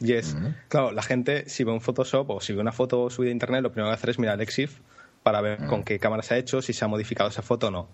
y 0.00 0.14
es, 0.14 0.36
claro, 0.68 0.92
la 0.92 1.02
gente 1.02 1.48
si 1.48 1.62
ve 1.62 1.72
un 1.72 1.80
Photoshop 1.80 2.30
o 2.30 2.40
si 2.40 2.54
ve 2.54 2.60
una 2.60 2.72
foto 2.72 3.10
subida 3.10 3.28
a 3.28 3.32
internet, 3.32 3.62
lo 3.62 3.70
primero 3.70 3.90
que 3.90 3.94
hacer 3.94 4.10
es 4.10 4.18
mirar 4.18 4.36
el 4.36 4.40
EXIF 4.40 4.80
para 5.22 5.42
ver 5.42 5.66
con 5.66 5.84
qué 5.84 5.98
cámara 5.98 6.22
se 6.22 6.34
ha 6.34 6.36
hecho, 6.38 6.62
si 6.62 6.72
se 6.72 6.84
ha 6.84 6.88
modificado 6.88 7.28
esa 7.28 7.42
foto 7.42 7.68
o 7.68 7.70
no. 7.70 7.88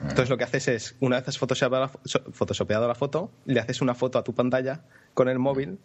Entonces 0.00 0.28
lo 0.30 0.36
que 0.36 0.42
haces 0.42 0.66
es, 0.66 0.96
una 0.98 1.20
vez 1.20 1.28
has 1.28 1.38
photoshopeado 1.38 2.88
la, 2.88 2.94
foto, 2.96 3.30
le 3.44 3.60
haces 3.60 3.80
una 3.80 3.94
foto 3.94 4.18
a 4.18 4.24
tu 4.24 4.34
pantalla 4.34 4.80
con 5.14 5.28
el 5.28 5.38
móvil 5.38 5.78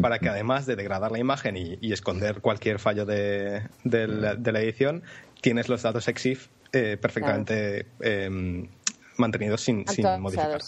para 0.00 0.18
que 0.18 0.28
además 0.28 0.66
de 0.66 0.76
degradar 0.76 1.10
la 1.10 1.18
imagen 1.18 1.56
y, 1.56 1.92
esconder 1.92 2.42
cualquier 2.42 2.78
fallo 2.78 3.06
de, 3.06 3.62
la, 3.84 4.60
edición, 4.60 5.02
tienes 5.40 5.70
los 5.70 5.80
datos 5.80 6.06
EXIF 6.08 6.48
eh, 6.72 6.98
perfectamente 7.00 7.86
em, 8.00 8.68
mantenidos 9.16 9.62
sin, 9.62 9.88
sin 9.88 10.04
modificar. 10.20 10.60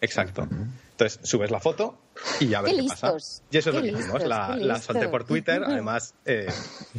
Exacto. 0.00 0.46
Entonces 0.92 1.18
subes 1.24 1.50
la 1.50 1.58
foto 1.58 1.98
y 2.40 2.48
ya 2.48 2.62
ves 2.62 2.74
qué, 2.74 2.82
pasa. 2.88 3.16
Y 3.50 3.56
eso 3.56 3.70
es 3.70 3.76
lo 3.76 3.82
que 3.82 3.88
hicimos. 3.88 4.24
La, 4.24 4.56
la, 4.56 4.80
solté 4.80 5.08
por 5.08 5.24
Twitter, 5.24 5.62
además 5.64 6.14
eh, 6.24 6.48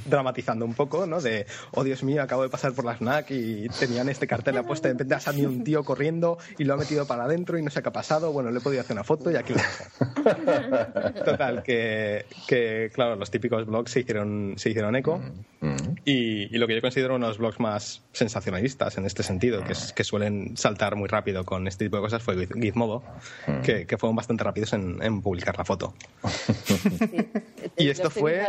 dramatizando 0.05 0.65
un 0.65 0.73
poco, 0.73 1.05
¿no? 1.05 1.21
De, 1.21 1.45
oh 1.71 1.83
Dios 1.83 2.03
mío, 2.03 2.21
acabo 2.21 2.43
de 2.43 2.49
pasar 2.49 2.73
por 2.73 2.85
la 2.85 2.95
snack 2.95 3.31
y 3.31 3.67
tenían 3.69 4.09
este 4.09 4.27
cartel 4.27 4.57
apuesto. 4.57 4.87
De 4.87 4.93
repente 4.93 5.15
ha 5.15 5.19
salido 5.19 5.49
un 5.49 5.63
tío 5.63 5.83
corriendo 5.83 6.37
y 6.57 6.63
lo 6.63 6.73
ha 6.73 6.77
metido 6.77 7.05
para 7.05 7.23
adentro 7.23 7.57
y 7.57 7.63
no 7.63 7.69
sé 7.69 7.81
qué 7.81 7.89
ha 7.89 7.93
pasado. 7.93 8.31
Bueno, 8.31 8.51
le 8.51 8.59
he 8.59 8.61
podido 8.61 8.81
hacer 8.81 8.95
una 8.95 9.03
foto 9.03 9.31
y 9.31 9.35
aquí 9.35 9.53
lo 9.53 9.59
dejo. 9.59 11.23
Total, 11.25 11.63
que, 11.63 12.25
que, 12.47 12.91
claro, 12.93 13.15
los 13.15 13.31
típicos 13.31 13.65
blogs 13.65 13.91
se 13.91 14.01
hicieron, 14.01 14.53
se 14.57 14.69
hicieron 14.69 14.95
eco. 14.95 15.19
Mm, 15.61 15.67
mm. 15.67 15.95
Y, 16.05 16.55
y, 16.55 16.57
lo 16.57 16.67
que 16.67 16.75
yo 16.75 16.81
considero 16.81 17.15
unos 17.15 17.37
blogs 17.37 17.59
más 17.59 18.01
sensacionalistas 18.11 18.97
en 18.97 19.05
este 19.05 19.23
sentido, 19.23 19.63
que, 19.63 19.73
es, 19.73 19.93
que 19.93 20.03
suelen 20.03 20.57
saltar 20.57 20.95
muy 20.95 21.07
rápido 21.07 21.45
con 21.45 21.67
este 21.67 21.85
tipo 21.85 21.97
de 21.97 22.03
cosas, 22.03 22.23
fue 22.23 22.47
Gizmodo, 22.47 23.03
mm. 23.47 23.61
que, 23.61 23.85
que 23.85 23.97
fueron 23.97 24.15
bastante 24.15 24.43
rápidos 24.43 24.73
en 24.73 25.10
publicar 25.19 25.57
la 25.57 25.65
foto. 25.65 25.93
y 27.77 27.89
esto 27.89 28.09
fue, 28.09 28.41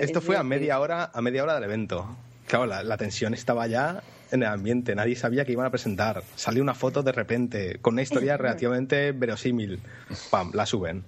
esto 0.00 0.20
fue 0.20 0.36
a 0.36 0.42
media 0.42 0.80
hora 0.80 1.10
a 1.12 1.20
media 1.20 1.42
hora 1.42 1.54
del 1.54 1.64
evento. 1.64 2.06
Claro, 2.46 2.66
la, 2.66 2.96
tensión 2.96 3.32
estaba 3.32 3.68
ya 3.68 4.02
en 4.32 4.42
el 4.42 4.48
ambiente, 4.48 4.96
nadie 4.96 5.14
sabía 5.14 5.44
que 5.44 5.52
iban 5.52 5.66
a 5.66 5.70
presentar. 5.70 6.24
Salió 6.34 6.62
una 6.62 6.74
foto 6.74 7.02
de 7.02 7.12
repente 7.12 7.78
con 7.80 7.94
una 7.94 8.02
historia 8.02 8.36
relativamente 8.36 9.12
verosímil. 9.12 9.80
Pam, 10.30 10.50
la 10.54 10.66
suben. 10.66 11.04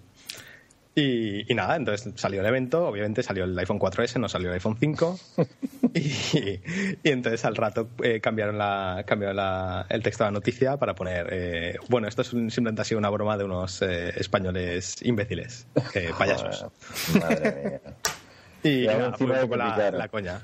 Y, 0.95 1.55
nada, 1.55 1.77
entonces 1.77 2.13
salió 2.17 2.41
el 2.41 2.47
evento, 2.47 2.87
obviamente 2.87 3.23
salió 3.23 3.45
el 3.45 3.59
iPhone 3.59 3.79
4S, 3.79 4.21
no 4.21 4.29
salió 4.29 4.49
el 4.49 4.55
iPhone 4.55 4.77
5. 4.79 5.19
y, 5.95 6.61
entonces 7.03 7.45
al 7.47 7.57
rato 7.57 7.89
eh, 8.03 8.21
cambiaron, 8.21 8.59
la, 8.59 9.03
cambiaron 9.07 9.37
la, 9.37 9.87
el 9.89 10.03
texto 10.03 10.25
de 10.25 10.29
la 10.29 10.33
noticia 10.33 10.77
para 10.77 10.95
poner, 10.95 11.29
eh, 11.31 11.77
bueno, 11.89 12.09
esto 12.09 12.21
es 12.21 12.29
simplemente 12.29 12.83
ha 12.83 12.85
sido 12.85 12.99
una 12.99 13.09
broma 13.09 13.39
de 13.39 13.45
unos 13.45 13.81
eh, 13.81 14.13
españoles 14.17 14.97
imbéciles, 15.03 15.67
payasos. 16.19 16.67
Madre 17.19 17.81
mía. 17.83 17.95
y 18.63 18.87
nada, 18.87 19.13
fue 19.17 19.27
un 19.29 19.41
poco 19.41 19.57
la, 19.57 20.09
coña. 20.09 20.43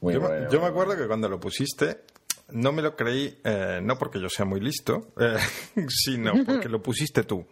yo, 0.00 0.48
yo 0.48 0.60
me 0.60 0.66
acuerdo 0.68 0.96
que 0.96 1.08
cuando 1.08 1.28
lo 1.28 1.40
pusiste, 1.40 2.02
no 2.50 2.70
me 2.70 2.82
lo 2.82 2.94
creí, 2.94 3.36
no 3.82 3.98
porque 3.98 4.20
yo 4.20 4.28
sea 4.28 4.44
muy 4.44 4.60
listo, 4.60 5.12
sino 5.88 6.34
porque 6.46 6.68
lo 6.68 6.80
pusiste 6.80 7.24
tú. 7.24 7.44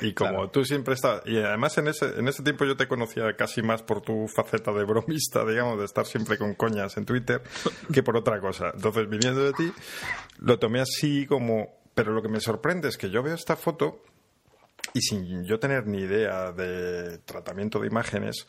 Y 0.00 0.14
como 0.14 0.50
tú 0.50 0.64
siempre 0.64 0.94
estás, 0.94 1.22
y 1.26 1.36
además 1.38 1.76
en 1.78 1.88
ese, 1.88 2.18
en 2.18 2.28
ese 2.28 2.42
tiempo 2.42 2.64
yo 2.64 2.76
te 2.76 2.86
conocía 2.86 3.34
casi 3.36 3.62
más 3.62 3.82
por 3.82 4.00
tu 4.00 4.28
faceta 4.28 4.72
de 4.72 4.84
bromista, 4.84 5.44
digamos, 5.44 5.78
de 5.78 5.84
estar 5.84 6.06
siempre 6.06 6.38
con 6.38 6.54
coñas 6.54 6.96
en 6.96 7.04
Twitter, 7.04 7.42
que 7.92 8.02
por 8.02 8.16
otra 8.16 8.40
cosa. 8.40 8.70
Entonces, 8.74 9.08
viniendo 9.08 9.42
de 9.44 9.52
ti, 9.52 9.72
lo 10.38 10.58
tomé 10.58 10.80
así 10.80 11.26
como... 11.26 11.80
Pero 11.92 12.12
lo 12.12 12.22
que 12.22 12.28
me 12.28 12.40
sorprende 12.40 12.88
es 12.88 12.96
que 12.96 13.10
yo 13.10 13.22
veo 13.22 13.34
esta 13.34 13.56
foto 13.56 14.02
y 14.94 15.00
sin 15.00 15.44
yo 15.44 15.58
tener 15.58 15.86
ni 15.86 16.02
idea 16.02 16.52
de 16.52 17.18
tratamiento 17.18 17.80
de 17.80 17.88
imágenes, 17.88 18.46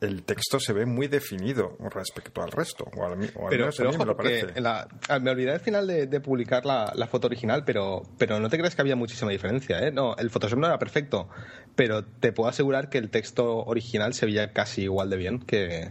el 0.00 0.22
texto 0.22 0.60
se 0.60 0.72
ve 0.72 0.86
muy 0.86 1.08
definido 1.08 1.76
respecto 1.90 2.42
al 2.42 2.50
resto. 2.52 2.84
O 2.96 3.04
al, 3.04 3.18
pero, 3.48 3.70
me 3.98 4.04
lo 4.04 4.16
parece. 4.16 4.54
Ah, 4.64 5.18
me 5.20 5.30
olvidé 5.30 5.52
al 5.52 5.60
final 5.60 5.86
de, 5.86 6.20
publicar 6.20 6.64
la, 6.64 7.08
foto 7.10 7.26
original, 7.26 7.64
pero, 7.64 8.02
pero 8.16 8.38
no 8.40 8.48
te 8.48 8.58
crees 8.58 8.74
que 8.74 8.82
había 8.82 8.96
muchísima 8.96 9.30
diferencia. 9.30 9.80
¿eh? 9.80 9.90
No, 9.90 10.16
el 10.16 10.30
Photoshop 10.30 10.58
no 10.58 10.66
era 10.66 10.78
perfecto, 10.78 11.28
pero 11.74 12.04
te 12.04 12.32
puedo 12.32 12.48
asegurar 12.48 12.90
que 12.90 12.98
el 12.98 13.10
texto 13.10 13.64
original 13.64 14.14
se 14.14 14.26
veía 14.26 14.52
casi 14.52 14.82
igual 14.82 15.10
de 15.10 15.16
bien 15.16 15.40
que, 15.40 15.90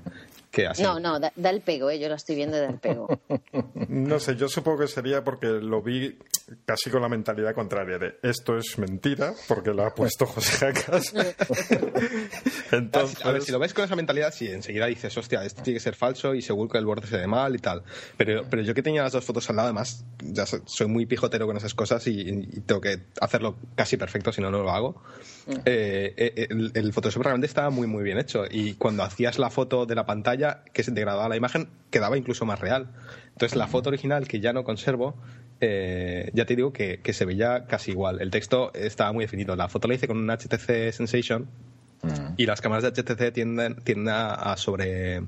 no, 0.79 0.99
no, 0.99 1.19
da, 1.19 1.31
el 1.35 1.61
pego, 1.61 1.89
¿eh? 1.89 1.99
yo 1.99 2.09
lo 2.09 2.15
estoy 2.15 2.35
viendo 2.35 2.57
da 2.57 2.67
el 2.67 2.79
pego. 2.79 3.07
no 3.89 4.19
sé, 4.19 4.35
yo 4.35 4.47
supongo 4.49 4.79
que 4.79 4.87
sería 4.87 5.23
porque 5.23 5.47
lo 5.47 5.81
vi 5.81 6.17
casi 6.65 6.89
con 6.89 7.01
la 7.01 7.09
mentalidad 7.09 7.53
contraria 7.53 7.97
de 7.97 8.19
esto 8.23 8.57
es 8.57 8.77
mentira, 8.77 9.33
porque 9.47 9.71
lo 9.71 9.85
ha 9.85 9.93
puesto 9.93 10.25
José 10.25 10.73
Jacas. 10.73 11.13
Entonces... 12.71 13.25
A 13.25 13.31
ver, 13.31 13.41
si 13.41 13.51
lo 13.51 13.59
ves 13.59 13.73
con 13.73 13.83
esa 13.83 13.95
mentalidad, 13.95 14.33
sí, 14.33 14.47
enseguida 14.47 14.85
dices, 14.85 15.17
hostia, 15.17 15.43
esto 15.43 15.61
tiene 15.61 15.77
que 15.77 15.83
ser 15.83 15.95
falso 15.95 16.33
y 16.33 16.41
seguro 16.41 16.69
que 16.69 16.77
el 16.77 16.85
borde 16.85 17.07
se 17.07 17.17
ve 17.17 17.27
mal 17.27 17.55
y 17.55 17.59
tal. 17.59 17.83
Pero, 18.15 18.45
pero 18.49 18.61
yo 18.61 18.73
que 18.73 18.81
tenía 18.81 19.03
las 19.03 19.11
dos 19.11 19.25
fotos 19.25 19.49
al 19.49 19.57
lado, 19.57 19.67
además, 19.67 20.05
ya 20.21 20.45
soy 20.45 20.87
muy 20.87 21.05
pijotero 21.05 21.47
con 21.47 21.57
esas 21.57 21.73
cosas 21.73 22.05
y, 22.07 22.47
tengo 22.65 22.81
que 22.81 22.99
hacerlo 23.19 23.57
casi 23.75 23.97
perfecto, 23.97 24.31
si 24.31 24.41
no, 24.41 24.49
no 24.49 24.63
lo 24.63 24.71
hago. 24.71 25.01
Mm. 25.47 25.51
Eh, 25.65 26.13
eh, 26.17 26.47
el, 26.49 26.71
el 26.73 26.93
Photoshop 26.93 27.23
realmente 27.23 27.47
estaba 27.47 27.69
muy, 27.69 27.87
muy 27.87 28.03
bien 28.03 28.17
hecho. 28.17 28.45
Y 28.49 28.73
cuando 28.75 29.03
hacías 29.03 29.37
la 29.37 29.49
foto 29.49 29.85
de 29.85 29.95
la 29.95 30.05
pantalla, 30.05 30.63
que 30.73 30.83
se 30.83 30.91
degradaba 30.91 31.29
la 31.29 31.35
imagen, 31.35 31.69
quedaba 31.91 32.17
incluso 32.17 32.45
más 32.45 32.59
real. 32.59 32.89
Entonces, 33.37 33.55
la 33.55 33.67
foto 33.67 33.89
original 33.89 34.27
que 34.27 34.39
ya 34.39 34.51
no 34.51 34.63
conservo, 34.63 35.15
eh, 35.59 36.29
ya 36.33 36.45
te 36.45 36.55
digo 36.55 36.71
que, 36.71 37.01
se 37.11 37.25
veía 37.25 37.65
casi 37.65 37.91
igual. 37.91 38.21
El 38.21 38.31
texto 38.31 38.71
estaba 38.73 39.11
muy 39.11 39.25
definido. 39.25 39.55
La 39.55 39.69
foto 39.69 39.87
la 39.87 39.95
hice 39.95 40.07
con 40.07 40.17
un 40.17 40.29
HTC 40.29 40.91
Sensation 40.91 41.47
y 42.37 42.45
las 42.45 42.61
cámaras 42.61 42.83
de 42.83 42.91
HTC 42.91 43.33
tienden, 43.33 43.75
tienden 43.77 44.13
a, 44.13 44.55
sobre 44.57 45.23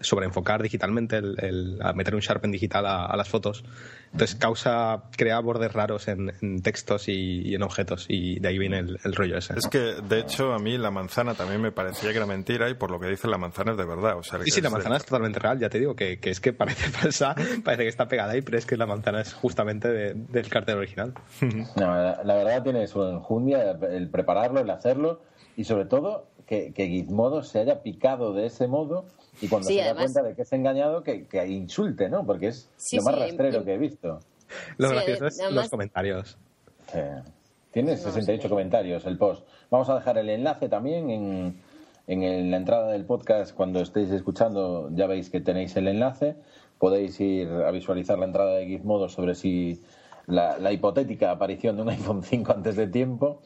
sobreenfocar 0.00 0.62
digitalmente, 0.62 1.16
el, 1.16 1.78
meter 1.94 2.14
un 2.14 2.20
sharpen 2.20 2.50
digital 2.50 2.86
a, 2.86 3.16
las 3.16 3.28
fotos. 3.28 3.64
Entonces 4.12 4.36
causa, 4.36 5.04
crea 5.16 5.38
bordes 5.40 5.72
raros 5.72 6.08
en, 6.08 6.62
textos 6.62 7.08
y, 7.08 7.54
en 7.54 7.62
objetos 7.62 8.06
y 8.08 8.38
de 8.40 8.48
ahí 8.48 8.58
viene 8.58 8.78
el, 8.78 9.14
rollo 9.14 9.36
ese. 9.36 9.54
Es 9.58 9.66
que, 9.68 9.78
de 9.78 10.20
hecho, 10.20 10.54
a 10.54 10.58
mí 10.58 10.78
la 10.78 10.90
manzana 10.90 11.34
también 11.34 11.60
me 11.60 11.72
parecía 11.72 12.10
que 12.10 12.16
era 12.16 12.26
mentira 12.26 12.70
y 12.70 12.74
por 12.74 12.90
lo 12.90 13.00
que 13.00 13.08
dice 13.08 13.28
la 13.28 13.38
manzana 13.38 13.72
es 13.72 13.78
de 13.78 13.84
verdad. 13.84 14.16
O 14.16 14.22
sea, 14.22 14.38
sí, 14.42 14.50
sí, 14.50 14.60
la 14.60 14.70
manzana 14.70 14.96
es 14.96 15.04
totalmente 15.04 15.38
real, 15.38 15.58
ya 15.58 15.68
te 15.68 15.78
digo, 15.78 15.94
que, 15.94 16.18
es 16.22 16.40
que 16.40 16.52
parece 16.52 16.88
falsa, 16.90 17.34
parece 17.64 17.82
que 17.82 17.88
está 17.88 18.08
pegada 18.08 18.32
ahí, 18.32 18.42
pero 18.42 18.58
es 18.58 18.66
que 18.66 18.76
la 18.76 18.86
manzana 18.86 19.20
es 19.20 19.34
justamente 19.34 19.88
del 20.14 20.48
cartel 20.48 20.78
original. 20.78 21.14
No, 21.76 21.94
la, 21.94 22.34
verdad 22.34 22.62
tiene 22.62 22.86
su 22.86 23.02
enjundia 23.02 23.72
el 23.72 24.08
prepararlo, 24.08 24.60
el 24.60 24.70
hacerlo 24.70 25.22
y 25.56 25.64
sobre 25.64 25.84
todo 25.84 26.28
que, 26.46 26.72
que 26.72 26.86
Gizmodo 26.86 27.42
se 27.42 27.60
haya 27.60 27.82
picado 27.82 28.32
de 28.32 28.46
ese 28.46 28.66
modo 28.66 29.06
y 29.40 29.48
cuando 29.48 29.68
se 29.68 29.76
da 29.76 29.94
cuenta 29.94 30.22
de 30.22 30.34
que 30.34 30.42
es 30.42 30.52
engañado, 30.52 31.02
que, 31.02 31.26
que 31.26 31.46
insulte, 31.46 32.08
¿no? 32.08 32.24
Porque 32.24 32.48
es 32.48 32.70
lo 32.92 33.02
más 33.02 33.18
rastrero 33.18 33.64
que 33.64 33.74
he 33.74 33.78
visto. 33.78 34.20
Lo 34.78 34.90
gracioso 34.90 35.26
es 35.26 35.40
los 35.50 35.68
comentarios. 35.68 36.38
Tiene 37.70 37.96
68 37.96 38.48
comentarios 38.48 39.04
el 39.06 39.18
post. 39.18 39.46
Vamos 39.70 39.88
a 39.90 39.94
dejar 39.94 40.18
el 40.18 40.30
enlace 40.30 40.68
también 40.68 41.10
en, 41.10 41.60
en 42.06 42.50
la 42.50 42.56
entrada 42.56 42.90
del 42.90 43.04
podcast. 43.04 43.54
Cuando 43.54 43.80
estéis 43.80 44.10
escuchando, 44.10 44.90
ya 44.94 45.06
veis 45.06 45.30
que 45.30 45.40
tenéis 45.40 45.76
el 45.76 45.88
enlace. 45.88 46.36
Podéis 46.78 47.20
ir 47.20 47.48
a 47.48 47.70
visualizar 47.70 48.18
la 48.18 48.24
entrada 48.24 48.54
de 48.54 48.66
Gizmodo 48.66 49.08
sobre 49.08 49.34
si 49.34 49.82
la, 50.26 50.58
la 50.58 50.72
hipotética 50.72 51.30
aparición 51.30 51.76
de 51.76 51.82
un 51.82 51.90
iPhone 51.90 52.22
5 52.22 52.52
antes 52.52 52.76
de 52.76 52.86
tiempo 52.86 53.42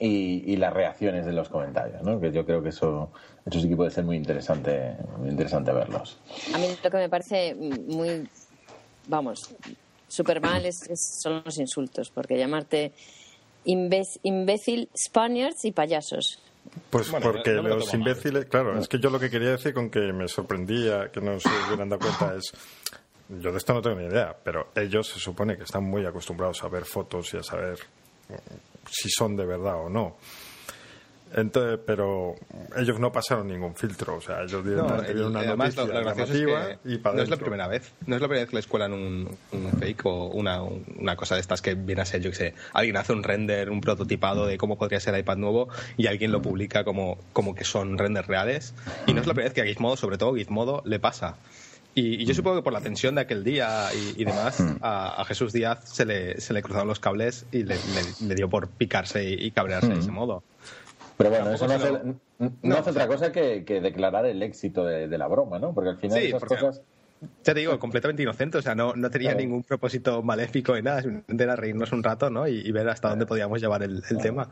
y, 0.00 0.56
las 0.56 0.72
reacciones 0.72 1.26
de 1.26 1.32
los 1.32 1.48
comentarios, 1.48 2.02
¿no? 2.02 2.18
Que 2.18 2.32
yo 2.32 2.44
creo 2.46 2.62
que 2.62 2.70
eso, 2.70 3.10
eso 3.44 3.60
sí 3.60 3.68
que 3.68 3.76
puede 3.76 3.90
ser 3.90 4.04
muy 4.04 4.16
interesante, 4.16 4.96
muy 5.18 5.28
interesante 5.28 5.72
verlos. 5.72 6.18
A 6.54 6.58
mí 6.58 6.66
lo 6.82 6.90
que 6.90 6.96
me 6.96 7.08
parece 7.08 7.54
muy, 7.54 8.26
vamos, 9.08 9.54
súper 10.08 10.40
mal 10.40 10.64
es, 10.64 10.80
son 11.22 11.42
los 11.44 11.58
insultos, 11.58 12.10
porque 12.10 12.38
llamarte 12.38 12.92
imbécil, 13.64 14.88
Spaniards 14.96 15.66
y 15.66 15.72
payasos. 15.72 16.42
Pues 16.88 17.10
porque 17.22 17.52
los 17.52 17.92
imbéciles, 17.92 18.46
claro, 18.46 18.78
es 18.78 18.88
que 18.88 18.98
yo 18.98 19.10
lo 19.10 19.20
que 19.20 19.28
quería 19.28 19.50
decir 19.50 19.74
con 19.74 19.90
que 19.90 20.12
me 20.12 20.28
sorprendía 20.28 21.10
que 21.10 21.20
no 21.20 21.38
se 21.40 21.48
hubieran 21.66 21.88
dado 21.88 22.00
cuenta 22.00 22.36
es 22.36 22.52
yo 23.28 23.52
de 23.52 23.58
esto 23.58 23.74
no 23.74 23.82
tengo 23.82 23.96
ni 23.96 24.06
idea, 24.06 24.36
pero 24.42 24.68
ellos 24.74 25.08
se 25.08 25.20
supone 25.20 25.56
que 25.56 25.64
están 25.64 25.84
muy 25.84 26.04
acostumbrados 26.04 26.62
a 26.64 26.68
ver 26.68 26.84
fotos 26.84 27.32
y 27.34 27.36
a 27.36 27.42
saber 27.42 27.78
si 28.90 29.08
son 29.08 29.36
de 29.36 29.46
verdad 29.46 29.76
o 29.76 29.88
no. 29.88 30.16
Entonces, 31.32 31.78
pero 31.86 32.34
ellos 32.76 32.98
no 32.98 33.12
pasaron 33.12 33.46
ningún 33.46 33.76
filtro, 33.76 34.16
o 34.16 34.20
sea, 34.20 34.42
ellos 34.42 34.64
dieron, 34.64 34.86
una 34.86 35.54
noticia 35.54 36.78
y 36.84 36.98
No 36.98 37.22
es 37.22 37.30
la 37.30 37.36
primera 37.36 37.68
vez, 37.68 37.92
no 38.06 38.16
es 38.16 38.20
la 38.20 38.26
primera 38.26 38.42
vez 38.42 38.50
que 38.50 38.56
les 38.56 38.66
cuelan 38.66 38.92
un, 38.92 39.38
fake 39.78 40.06
o 40.06 40.26
una, 40.26 40.60
una, 40.62 41.14
cosa 41.14 41.36
de 41.36 41.40
estas 41.40 41.62
que 41.62 41.74
viene 41.74 42.02
a 42.02 42.04
ser, 42.04 42.20
yo 42.20 42.30
que 42.30 42.36
sé, 42.36 42.54
alguien 42.72 42.96
hace 42.96 43.12
un 43.12 43.22
render, 43.22 43.70
un 43.70 43.80
prototipado 43.80 44.46
de 44.46 44.58
cómo 44.58 44.76
podría 44.76 44.98
ser 44.98 45.14
el 45.14 45.20
iPad 45.20 45.36
nuevo 45.36 45.68
y 45.96 46.08
alguien 46.08 46.32
lo 46.32 46.42
publica 46.42 46.82
como, 46.82 47.18
como 47.32 47.54
que 47.54 47.64
son 47.64 47.96
renders 47.96 48.26
reales. 48.26 48.74
Y 49.06 49.14
no 49.14 49.20
es 49.20 49.26
la 49.28 49.34
primera 49.34 49.50
vez 49.50 49.54
que 49.54 49.60
a 49.60 49.66
Gizmodo, 49.66 49.96
sobre 49.96 50.18
todo 50.18 50.34
Gizmodo, 50.34 50.82
le 50.84 50.98
pasa. 50.98 51.36
Y, 51.94 52.24
yo 52.24 52.34
supongo 52.34 52.56
que 52.58 52.62
por 52.62 52.72
la 52.72 52.80
tensión 52.80 53.16
de 53.16 53.22
aquel 53.22 53.42
día 53.42 53.88
y, 54.16 54.24
demás, 54.24 54.60
hmm. 54.60 54.76
a, 54.80 55.24
Jesús 55.26 55.52
Díaz 55.52 55.88
se 55.88 56.04
le, 56.04 56.40
se 56.40 56.52
le 56.52 56.62
cruzaron 56.62 56.86
los 56.86 57.00
cables 57.00 57.46
y 57.50 57.64
le, 57.64 57.76
dio 58.34 58.48
por 58.48 58.68
picarse 58.68 59.28
y, 59.28 59.50
cabrearse 59.50 59.88
de 59.88 59.98
ese 59.98 60.10
hmm. 60.10 60.14
modo. 60.14 60.42
Pero 61.16 61.30
bueno, 61.30 61.50
eso 61.52 61.66
no 61.66 61.74
hace, 61.74 61.92
no, 62.62 62.76
hace 62.76 62.90
otra 62.90 63.06
cosa 63.06 63.32
que, 63.32 63.62
declarar 63.62 64.24
el 64.24 64.42
éxito 64.42 64.84
de, 64.84 65.18
la 65.18 65.26
broma, 65.26 65.58
¿no? 65.58 65.74
Porque 65.74 65.90
al 65.90 65.98
final 65.98 66.18
esas 66.18 66.44
cosas... 66.44 66.82
Ya 67.44 67.52
te 67.52 67.60
digo, 67.60 67.78
completamente 67.78 68.22
inocente, 68.22 68.56
o 68.56 68.62
sea, 68.62 68.74
no, 68.74 68.94
no 68.94 69.10
tenía 69.10 69.34
ningún 69.34 69.62
propósito 69.62 70.22
maléfico 70.22 70.74
ni 70.74 70.80
nada, 70.80 71.02
simplemente 71.02 71.44
era 71.44 71.54
reírnos 71.54 71.92
un 71.92 72.02
rato, 72.02 72.30
¿no? 72.30 72.48
Y, 72.48 72.72
ver 72.72 72.88
hasta 72.88 73.10
dónde 73.10 73.26
podíamos 73.26 73.60
llevar 73.60 73.82
el, 73.82 74.02
tema. 74.22 74.48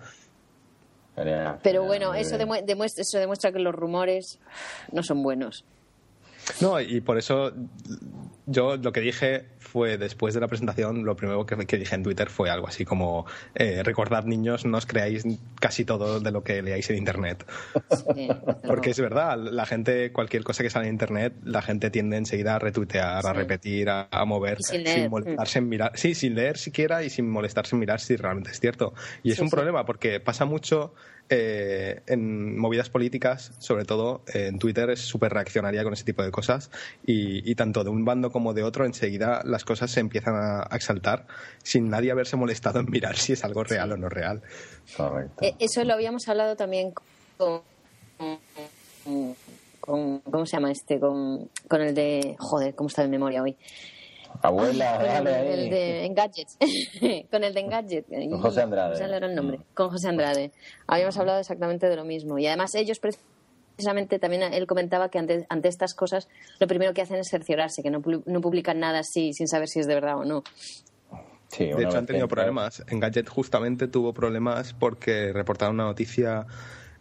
Pero 1.62 1.84
bueno, 1.84 2.12
eso 2.14 2.36
demuestra, 2.36 3.02
eso 3.02 3.18
demuestra 3.18 3.50
que 3.50 3.60
los 3.60 3.74
rumores 3.74 4.38
no 4.92 5.02
son 5.02 5.22
buenos. 5.22 5.64
No, 6.60 6.80
y 6.80 7.00
por 7.00 7.18
eso 7.18 7.52
yo 8.46 8.76
lo 8.76 8.92
que 8.92 9.00
dije 9.00 9.44
fue 9.58 9.98
después 9.98 10.32
de 10.32 10.40
la 10.40 10.48
presentación, 10.48 11.04
lo 11.04 11.14
primero 11.16 11.44
que, 11.44 11.56
dije 11.76 11.94
en 11.94 12.02
Twitter 12.02 12.30
fue 12.30 12.48
algo 12.48 12.66
así 12.66 12.84
como 12.86 13.26
eh, 13.54 13.82
recordad 13.82 14.24
niños, 14.24 14.64
no 14.64 14.78
os 14.78 14.86
creáis 14.86 15.24
casi 15.60 15.84
todo 15.84 16.18
de 16.20 16.30
lo 16.30 16.42
que 16.42 16.62
leáis 16.62 16.88
en 16.88 16.96
Internet. 16.96 17.44
Porque 18.66 18.90
es 18.90 19.00
verdad, 19.00 19.36
la 19.36 19.66
gente, 19.66 20.12
cualquier 20.12 20.44
cosa 20.44 20.62
que 20.62 20.70
sale 20.70 20.86
en 20.86 20.94
Internet, 20.94 21.34
la 21.44 21.60
gente 21.60 21.90
tiende 21.90 22.16
enseguida 22.16 22.54
a 22.54 22.58
retuitear, 22.58 23.26
a 23.26 23.32
repetir, 23.34 23.90
a, 23.90 24.08
mover, 24.24 24.62
sin, 24.62 25.10
molestarse 25.10 25.58
en 25.58 25.68
mirar, 25.68 25.92
sí, 25.94 26.14
sin 26.14 26.34
leer 26.34 26.56
siquiera 26.56 27.02
y 27.02 27.10
sin 27.10 27.28
molestarse 27.30 27.76
en 27.76 27.80
mirar 27.80 28.00
si 28.00 28.16
realmente 28.16 28.50
es 28.50 28.60
cierto. 28.60 28.94
Y 29.22 29.32
es 29.32 29.40
un 29.40 29.50
problema 29.50 29.84
porque 29.84 30.20
pasa 30.20 30.46
mucho 30.46 30.94
eh, 31.30 32.00
en 32.06 32.58
movidas 32.58 32.88
políticas, 32.88 33.52
sobre 33.58 33.84
todo 33.84 34.22
en 34.32 34.58
Twitter, 34.58 34.88
es 34.90 35.00
súper 35.00 35.32
reaccionaria 35.32 35.84
con 35.84 35.92
ese 35.92 36.04
tipo 36.04 36.22
de 36.22 36.30
cosas 36.30 36.70
y, 37.04 37.54
tanto 37.54 37.84
de 37.84 37.90
un 37.90 38.04
bando 38.04 38.30
como 38.30 38.54
de 38.54 38.62
otro, 38.62 38.86
enseguida 38.86 39.42
las 39.44 39.64
cosas 39.64 39.90
se 39.90 40.00
empiezan 40.00 40.34
a, 40.36 40.68
exaltar 40.74 41.26
sin 41.62 41.90
nadie 41.90 42.12
haberse 42.12 42.36
molestado 42.36 42.80
en 42.80 42.90
mirar 42.90 43.16
si 43.16 43.32
es 43.32 43.44
algo 43.44 43.64
real 43.64 43.92
o 43.92 43.96
no 43.96 44.08
real. 44.08 44.42
Eh, 45.42 45.54
eso 45.58 45.84
lo 45.84 45.94
habíamos 45.94 46.28
hablado 46.28 46.56
también 46.56 46.92
con, 47.36 47.60
con 49.80 50.20
¿cómo 50.20 50.46
se 50.46 50.56
llama 50.56 50.70
este? 50.70 50.98
Con, 50.98 51.50
con 51.68 51.82
el 51.82 51.94
de, 51.94 52.36
joder, 52.38 52.74
¿cómo 52.74 52.88
está 52.88 53.04
en 53.04 53.10
memoria 53.10 53.42
hoy? 53.42 53.56
Abuela, 54.42 54.98
con 55.18 55.26
el, 55.26 55.70
de 55.70 56.04
Engadget. 56.04 56.48
con 57.30 57.44
el 57.44 57.54
de 57.54 57.60
Engadget. 57.60 58.06
Con 58.30 58.40
José 58.40 58.62
Andrade. 58.62 59.26
el 59.26 59.34
nombre. 59.34 59.60
Con 59.74 59.90
José 59.90 60.08
Andrade. 60.08 60.52
Habíamos 60.86 61.16
hablado 61.18 61.40
exactamente 61.40 61.88
de 61.88 61.96
lo 61.96 62.04
mismo. 62.04 62.38
Y 62.38 62.46
además 62.46 62.74
ellos 62.74 62.98
precisamente 62.98 64.18
también 64.18 64.42
él 64.42 64.66
comentaba 64.66 65.08
que 65.08 65.18
ante, 65.18 65.46
ante 65.48 65.68
estas 65.68 65.94
cosas 65.94 66.28
lo 66.58 66.66
primero 66.66 66.92
que 66.94 67.02
hacen 67.02 67.16
es 67.16 67.28
cerciorarse, 67.28 67.82
que 67.82 67.90
no, 67.90 68.02
no 68.26 68.40
publican 68.40 68.80
nada 68.80 69.00
así 69.00 69.32
sin 69.32 69.48
saber 69.48 69.68
si 69.68 69.80
es 69.80 69.86
de 69.86 69.94
verdad 69.94 70.18
o 70.18 70.24
no. 70.24 70.42
Sí, 71.48 71.64
de 71.64 71.84
hecho, 71.84 71.96
han 71.96 72.06
tenido 72.06 72.28
problemas. 72.28 72.84
Engadget 72.88 73.28
justamente 73.28 73.88
tuvo 73.88 74.12
problemas 74.12 74.74
porque 74.74 75.32
reportaron 75.32 75.76
una 75.76 75.84
noticia, 75.84 76.46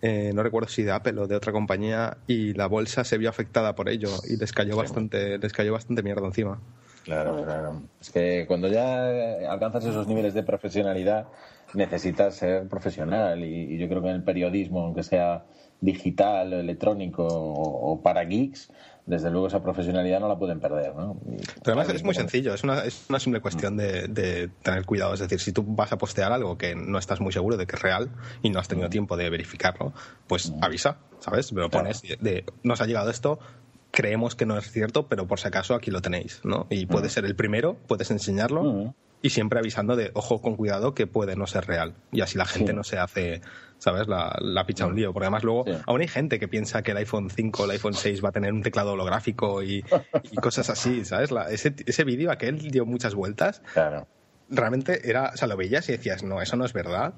eh, 0.02 0.32
no 0.34 0.42
recuerdo 0.42 0.70
si 0.70 0.84
de 0.84 0.92
Apple 0.92 1.20
o 1.20 1.28
de 1.28 1.36
otra 1.36 1.52
compañía, 1.52 2.18
y 2.28 2.54
la 2.54 2.68
bolsa 2.68 3.04
se 3.04 3.18
vio 3.18 3.30
afectada 3.30 3.76
por 3.76 3.90
ello 3.90 4.10
y 4.28 4.38
les 4.38 4.54
cayó, 4.54 4.78
bastante, 4.78 5.38
les 5.38 5.52
cayó 5.52 5.74
bastante 5.74 6.02
mierda 6.02 6.26
encima. 6.26 6.62
Claro, 7.08 7.42
claro. 7.42 7.84
Es 8.02 8.12
que 8.12 8.44
cuando 8.48 8.68
ya 8.68 9.50
alcanzas 9.50 9.86
esos 9.86 10.10
niveles 10.10 10.34
de 10.34 10.44
profesionalidad, 10.44 11.28
necesitas 11.74 12.36
ser 12.36 12.68
profesional. 12.68 13.46
Y, 13.46 13.78
yo 13.78 13.88
creo 13.88 14.02
que 14.02 14.10
en 14.10 14.16
el 14.16 14.24
periodismo, 14.24 14.82
aunque 14.82 15.04
sea 15.04 15.46
digital, 15.80 16.52
electrónico 16.52 17.26
o, 17.26 18.02
para 18.02 18.26
geeks, 18.26 18.70
desde 19.06 19.32
luego 19.32 19.48
esa 19.48 19.64
profesionalidad 19.64 20.20
no 20.20 20.28
la 20.28 20.38
pueden 20.38 20.60
perder. 20.60 20.94
¿no? 20.98 21.18
Pero 21.64 21.80
además 21.80 21.88
es 21.96 22.04
muy 22.04 22.14
sencillo, 22.14 22.54
es 22.54 22.66
una, 22.66 22.84
es 22.84 23.06
una 23.08 23.22
simple 23.22 23.40
cuestión 23.40 23.78
de, 23.78 24.50
tener 24.62 24.86
cuidado. 24.86 25.14
Es 25.14 25.22
decir, 25.22 25.40
si 25.40 25.54
tú 25.54 25.64
vas 25.66 25.94
a 25.94 25.98
postear 25.98 26.34
algo 26.34 26.58
que 26.58 26.76
no 26.76 27.00
estás 27.00 27.22
muy 27.22 27.32
seguro 27.32 27.56
de 27.56 27.68
que 27.68 27.78
es 27.78 27.82
real 27.82 28.10
y 28.44 28.50
no 28.50 28.60
has 28.60 28.68
tenido 28.68 28.90
tiempo 28.90 29.16
de 29.16 29.30
verificarlo, 29.30 29.94
pues 30.28 30.52
avisa, 30.60 30.98
¿sabes? 31.20 31.54
Me 31.54 31.62
lo 31.62 31.70
pones 31.70 32.02
de, 32.02 32.44
nos 32.64 32.82
ha 32.82 32.86
llegado 32.86 33.10
esto, 33.10 33.40
creemos 33.98 34.36
que 34.36 34.46
no 34.46 34.60
es 34.60 34.72
cierto, 34.72 35.08
pero 35.08 35.26
por 35.26 35.40
si 35.40 35.48
acaso 35.48 35.74
aquí 35.74 35.90
lo 35.90 36.04
tenéis, 36.04 36.42
¿no? 36.44 36.68
Y 36.70 36.86
puede 36.86 37.10
ser 37.10 37.26
el 37.26 37.36
primero, 37.36 37.78
puedes 37.88 38.12
enseñarlo 38.12 38.94
y 39.24 39.32
siempre 39.32 39.58
avisando 39.58 39.96
de, 39.96 40.12
ojo, 40.14 40.40
con 40.40 40.56
cuidado, 40.56 40.94
que 40.94 41.08
puede 41.08 41.36
no 41.36 41.48
ser 41.48 41.66
real. 41.66 41.96
Y 42.12 42.22
así 42.22 42.38
la 42.38 42.46
gente 42.46 42.74
no 42.74 42.84
se 42.84 43.00
hace, 43.00 43.42
¿sabes? 43.80 44.08
La, 44.08 44.38
la 44.40 44.68
picha 44.68 44.86
un 44.86 44.96
lío. 44.96 45.14
Porque 45.14 45.26
además 45.26 45.44
luego 45.44 45.66
aún 45.88 46.02
hay 46.02 46.08
gente 46.08 46.38
que 46.38 46.48
piensa 46.48 46.84
que 46.84 46.92
el 46.92 46.98
iPhone 46.98 47.32
5 47.32 47.64
o 47.64 47.66
el 47.66 47.72
iPhone 47.72 47.96
6 47.96 48.24
va 48.24 48.30
a 48.30 48.32
tener 48.32 48.54
un 48.54 48.62
teclado 48.62 48.94
holográfico 48.94 49.64
y, 49.64 49.84
cosas 50.44 50.70
así, 50.70 51.04
¿sabes? 51.04 51.32
ese, 51.50 51.74
ese 51.84 52.04
vídeo 52.04 52.30
aquel 52.30 52.70
dio 52.70 52.86
muchas 52.86 53.16
vueltas. 53.16 53.64
Claro. 53.74 54.06
Realmente 54.48 55.10
era, 55.10 55.32
o 55.34 55.38
sea, 55.38 55.48
lo 55.48 55.58
veías 55.58 55.90
y 55.90 55.94
decías, 55.94 56.22
no, 56.22 56.40
eso 56.40 56.56
no 56.56 56.66
es 56.66 56.74
verdad. 56.74 57.16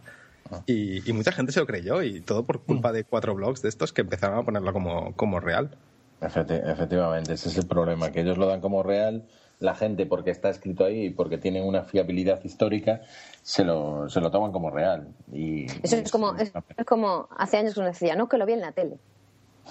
Ah. 0.49 0.63
Y, 0.65 1.09
y, 1.09 1.11
mucha 1.11 1.33
gente 1.33 1.51
se 1.51 1.59
lo 1.59 1.67
creyó 1.67 2.01
y 2.03 2.21
todo 2.21 2.45
por 2.45 2.63
culpa 2.63 2.91
mm. 2.91 2.93
de 2.93 3.03
cuatro 3.03 3.35
blogs 3.35 3.61
de 3.61 3.67
estos 3.67 3.91
que 3.91 3.99
empezaron 3.99 4.39
a 4.39 4.43
ponerlo 4.43 4.71
como, 4.71 5.13
como 5.17 5.41
real 5.41 5.77
efectivamente, 6.21 7.33
ese 7.33 7.49
es 7.49 7.57
el 7.57 7.67
problema, 7.67 8.11
que 8.11 8.21
ellos 8.21 8.37
lo 8.37 8.47
dan 8.47 8.61
como 8.61 8.83
real, 8.83 9.25
la 9.59 9.75
gente 9.75 10.05
porque 10.05 10.31
está 10.31 10.49
escrito 10.49 10.85
ahí 10.85 11.07
y 11.07 11.09
porque 11.09 11.37
tiene 11.37 11.61
una 11.61 11.83
fiabilidad 11.83 12.43
histórica, 12.43 13.01
se 13.41 13.63
lo, 13.63 14.09
se 14.09 14.21
lo 14.21 14.31
toman 14.31 14.51
como 14.51 14.69
real. 14.69 15.09
Y, 15.31 15.65
Eso 15.83 15.97
es, 15.97 16.11
como, 16.11 16.35
es, 16.35 16.51
como 16.85 17.27
hace 17.37 17.57
años 17.57 17.73
que 17.73 17.79
uno 17.81 17.89
decía, 17.89 18.15
no, 18.15 18.29
que 18.29 18.37
lo 18.37 18.45
vi 18.45 18.53
en 18.53 18.61
la 18.61 18.71
tele. 18.71 18.97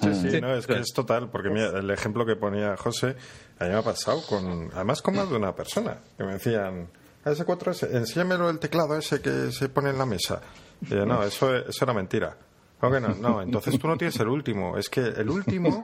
Sí, 0.01 0.15
sí, 0.15 0.41
no, 0.41 0.55
es 0.55 0.67
que 0.67 0.79
es 0.79 0.93
total, 0.95 1.29
porque 1.29 1.49
el 1.49 1.91
ejemplo 1.91 2.25
que 2.25 2.37
ponía 2.37 2.77
José, 2.77 3.17
a 3.59 3.65
mí 3.65 3.71
me 3.71 3.77
ha 3.77 3.83
pasado 3.83 4.23
con, 4.29 4.71
además 4.73 5.03
con 5.03 5.17
más 5.17 5.29
de 5.29 5.37
una 5.37 5.55
persona, 5.57 5.99
que 6.17 6.23
me 6.23 6.35
decían, 6.35 6.89
ese 7.25 7.45
4 7.45 7.73
enséñamelo 7.93 8.49
el 8.49 8.61
teclado 8.61 8.97
ese 8.97 9.21
que 9.21 9.51
se 9.51 9.69
pone 9.69 9.91
en 9.91 9.99
la 9.99 10.07
mesa. 10.07 10.41
Y 10.83 10.91
yo, 10.91 11.05
no, 11.05 11.23
eso, 11.25 11.55
eso 11.57 11.85
era 11.85 11.93
mentira. 11.93 12.37
¿Cómo 12.81 13.01
no? 13.01 13.09
No, 13.17 13.43
entonces 13.43 13.77
tú 13.79 13.89
no 13.89 13.97
tienes 13.97 14.19
el 14.21 14.29
último. 14.29 14.79
Es 14.79 14.89
que 14.89 15.01
el 15.01 15.29
último. 15.29 15.83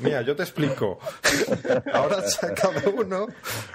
Mira, 0.00 0.22
yo 0.22 0.34
te 0.34 0.42
explico. 0.42 0.98
Ahora 1.92 2.16
ha 2.18 2.22
sacado 2.22 2.92
uno 2.96 3.26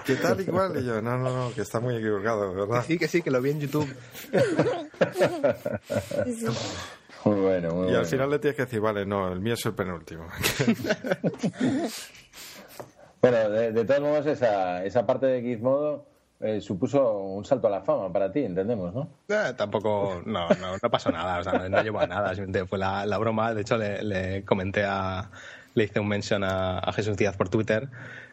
que 0.04 0.16
tal 0.16 0.40
igual. 0.40 0.76
Y 0.82 0.84
yo, 0.84 1.00
no, 1.00 1.16
no, 1.16 1.30
no, 1.48 1.54
que 1.54 1.60
está 1.62 1.78
muy 1.78 1.94
equivocado, 1.96 2.52
¿verdad? 2.54 2.84
Sí, 2.86 2.98
que 2.98 3.06
sí, 3.06 3.22
que 3.22 3.30
lo 3.30 3.40
vi 3.40 3.50
en 3.52 3.60
YouTube. 3.60 3.94
Muy 7.24 7.40
bueno, 7.40 7.68
muy 7.70 7.82
Y 7.82 7.84
bueno. 7.84 7.98
al 8.00 8.06
final 8.06 8.30
le 8.30 8.38
tienes 8.40 8.56
que 8.56 8.62
decir, 8.64 8.80
vale, 8.80 9.06
no, 9.06 9.32
el 9.32 9.38
mío 9.40 9.54
es 9.54 9.64
el 9.64 9.74
penúltimo. 9.74 10.26
Bueno, 13.20 13.50
de, 13.50 13.70
de 13.70 13.84
todos 13.84 14.00
modos, 14.00 14.26
esa, 14.26 14.84
esa 14.84 15.06
parte 15.06 15.26
de 15.26 15.40
Gizmodo 15.40 16.04
eh, 16.42 16.60
supuso 16.60 17.18
un 17.18 17.44
salto 17.44 17.66
a 17.68 17.70
la 17.70 17.80
fama 17.82 18.12
para 18.12 18.30
ti, 18.30 18.40
entendemos, 18.44 18.92
¿no? 18.94 19.08
Eh, 19.28 19.54
tampoco, 19.56 20.22
no, 20.26 20.54
no, 20.56 20.76
no 20.82 20.90
pasó 20.90 21.10
nada, 21.10 21.38
o 21.38 21.44
sea, 21.44 21.54
no, 21.54 21.68
no 21.68 21.80
llevó 21.80 22.00
a 22.00 22.06
nada, 22.06 22.34
simplemente 22.34 22.66
fue 22.66 22.78
la, 22.78 23.06
la 23.06 23.18
broma. 23.18 23.54
De 23.54 23.62
hecho, 23.62 23.76
le, 23.78 24.02
le 24.02 24.44
comenté 24.44 24.84
a, 24.84 25.30
le 25.74 25.84
hice 25.84 26.00
un 26.00 26.08
mention 26.08 26.44
a, 26.44 26.78
a 26.80 26.92
Jesús 26.92 27.16
Díaz 27.16 27.36
por 27.36 27.48
Twitter, 27.48 27.88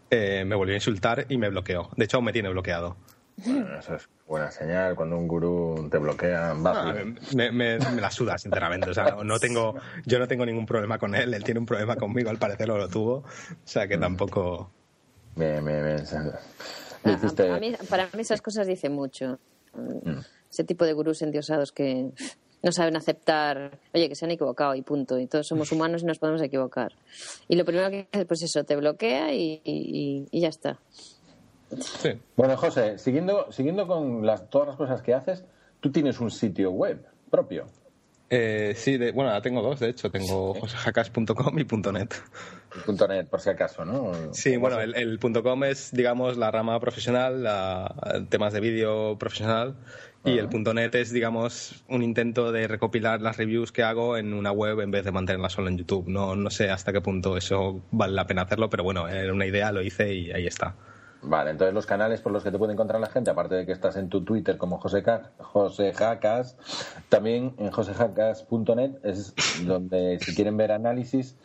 eh, 0.10 0.43
me 0.45 0.56
volvió 0.56 0.74
a 0.74 0.78
insultar 0.78 1.26
y 1.30 1.38
me 1.38 1.50
bloqueó. 1.50 1.89
De 1.95 2.06
hecho, 2.06 2.17
aún 2.17 2.26
me 2.26 2.34
tiene 2.34 2.50
bloqueado. 2.50 2.98
Bueno, 3.45 3.80
eso 3.80 3.95
es 3.95 4.10
buena 4.28 4.52
señal. 4.52 4.95
Cuando 4.95 5.17
un 5.17 5.28
gurú 5.28 5.88
te 5.89 5.98
bloquea, 5.98 6.54
va. 6.54 6.89
Ah, 6.89 6.93
me, 7.36 7.52
me- 7.52 7.80
me 7.80 8.02
la 8.02 8.12
suda, 8.12 8.38
sinceramente. 8.38 8.89
O 8.89 8.93
sea, 8.93 9.15
no 9.24 9.39
tengo, 9.39 9.76
yo 10.06 10.19
no 10.19 10.28
tengo 10.28 10.45
ningún 10.45 10.65
problema 10.65 10.98
con 10.98 11.15
él, 11.15 11.34
él 11.34 11.43
tiene 11.43 11.60
un 11.62 11.65
problema 11.65 11.95
conmigo, 11.95 12.30
al 12.30 12.38
parecer 12.38 12.67
lo 12.67 12.89
tuvo. 12.89 13.13
O 13.19 13.26
sea, 13.63 13.88
que 13.88 13.98
tampoco. 13.98 14.72
Bien, 15.36 15.63
bien, 15.63 15.84
bien. 15.86 16.04
A- 17.03 17.09
Le 17.09 17.13
hiciste- 17.15 17.49
a- 17.49 17.55
a 17.55 17.59
mí- 17.59 17.73
para 17.89 18.05
mí 18.13 18.21
esas 18.21 18.41
cosas 18.41 18.67
dicen 18.67 18.93
mucho. 18.93 19.39
Ese 20.51 20.63
tipo 20.63 20.85
de 20.85 20.93
gurús 20.93 21.21
endiosados 21.21 21.71
que 21.71 22.09
no 22.62 22.71
saben 22.71 22.95
aceptar, 22.97 23.77
oye, 23.93 24.09
que 24.09 24.15
se 24.15 24.25
han 24.25 24.31
equivocado 24.31 24.75
y 24.75 24.81
punto. 24.81 25.17
Y 25.19 25.27
todos 25.27 25.47
somos 25.47 25.71
humanos 25.71 26.01
y 26.01 26.05
nos 26.05 26.19
podemos 26.19 26.41
equivocar. 26.41 26.91
Y 27.47 27.55
lo 27.55 27.63
primero 27.65 27.89
que 27.89 28.07
hace, 28.12 28.25
pues 28.25 28.41
eso, 28.43 28.63
te 28.63 28.75
bloquea 28.75 29.33
y, 29.33 29.62
y- 29.63 30.27
y 30.31 30.39
ya 30.41 30.49
está. 30.49 30.79
Sí. 31.79 32.09
Bueno, 32.35 32.57
José, 32.57 32.97
siguiendo, 32.97 33.51
siguiendo 33.51 33.85
con 33.88 34.25
las, 34.25 34.49
todas 34.49 34.67
las 34.69 34.77
cosas 34.77 35.01
que 35.03 35.13
haces, 35.13 35.45
tú 35.79 35.91
tienes 35.91 36.19
un 36.19 36.31
sitio 36.31 36.71
web 36.71 37.05
propio. 37.29 37.67
Eh, 38.29 38.73
sí, 38.75 38.97
de- 38.97 39.11
bueno, 39.11 39.31
ahora 39.31 39.41
tengo 39.41 39.61
dos, 39.61 39.79
de 39.79 39.89
hecho. 39.89 40.11
Tengo 40.11 40.53
josejacas.com 40.53 41.57
y 41.59 41.63
.net. 41.91 42.13
Punto 42.85 43.07
.net, 43.07 43.27
por 43.27 43.41
si 43.41 43.49
acaso, 43.49 43.83
¿no? 43.85 44.11
Sí, 44.33 44.55
bueno, 44.57 44.79
el, 44.79 44.95
el 44.95 45.19
.com 45.19 45.63
es, 45.63 45.91
digamos, 45.91 46.37
la 46.37 46.51
rama 46.51 46.79
profesional, 46.79 47.41
la- 47.43 48.23
temas 48.29 48.53
de 48.53 48.59
vídeo 48.59 49.17
profesional, 49.17 49.75
y 50.23 50.37
el 50.37 50.49
.net 50.75 50.93
es, 50.93 51.11
digamos, 51.11 51.83
un 51.87 52.03
intento 52.03 52.51
de 52.51 52.67
recopilar 52.67 53.21
las 53.21 53.37
reviews 53.37 53.71
que 53.71 53.81
hago 53.81 54.17
en 54.17 54.33
una 54.33 54.51
web 54.51 54.79
en 54.81 54.91
vez 54.91 55.05
de 55.05 55.11
mantenerlas 55.11 55.53
solo 55.53 55.69
en 55.69 55.77
YouTube. 55.79 56.07
No, 56.07 56.35
no 56.35 56.51
sé 56.51 56.69
hasta 56.69 56.93
qué 56.93 57.01
punto 57.01 57.35
eso 57.37 57.81
vale 57.89 58.13
la 58.13 58.27
pena 58.27 58.43
hacerlo, 58.43 58.69
pero 58.69 58.83
bueno, 58.83 59.07
era 59.07 59.33
una 59.33 59.47
idea, 59.47 59.71
lo 59.71 59.81
hice 59.81 60.13
y 60.13 60.31
ahí 60.31 60.45
está. 60.45 60.75
Vale, 61.21 61.51
entonces 61.51 61.73
los 61.73 61.86
canales 61.86 62.21
por 62.21 62.32
los 62.32 62.43
que 62.43 62.51
te 62.51 62.58
puede 62.58 62.73
encontrar 62.73 63.01
la 63.01 63.08
gente, 63.10 63.29
aparte 63.29 63.55
de 63.55 63.65
que 63.65 63.73
estás 63.73 63.97
en 63.97 64.08
tu 64.10 64.23
Twitter 64.23 64.58
como 64.58 64.77
José, 64.79 65.03
Ca- 65.03 65.32
José 65.39 65.93
Jacas, 65.93 66.55
también 67.10 67.53
en 67.58 67.71
josejacas.net 67.71 68.91
es 69.03 69.34
donde 69.65 70.19
si 70.19 70.34
quieren 70.36 70.55
ver 70.58 70.71
análisis, 70.71 71.36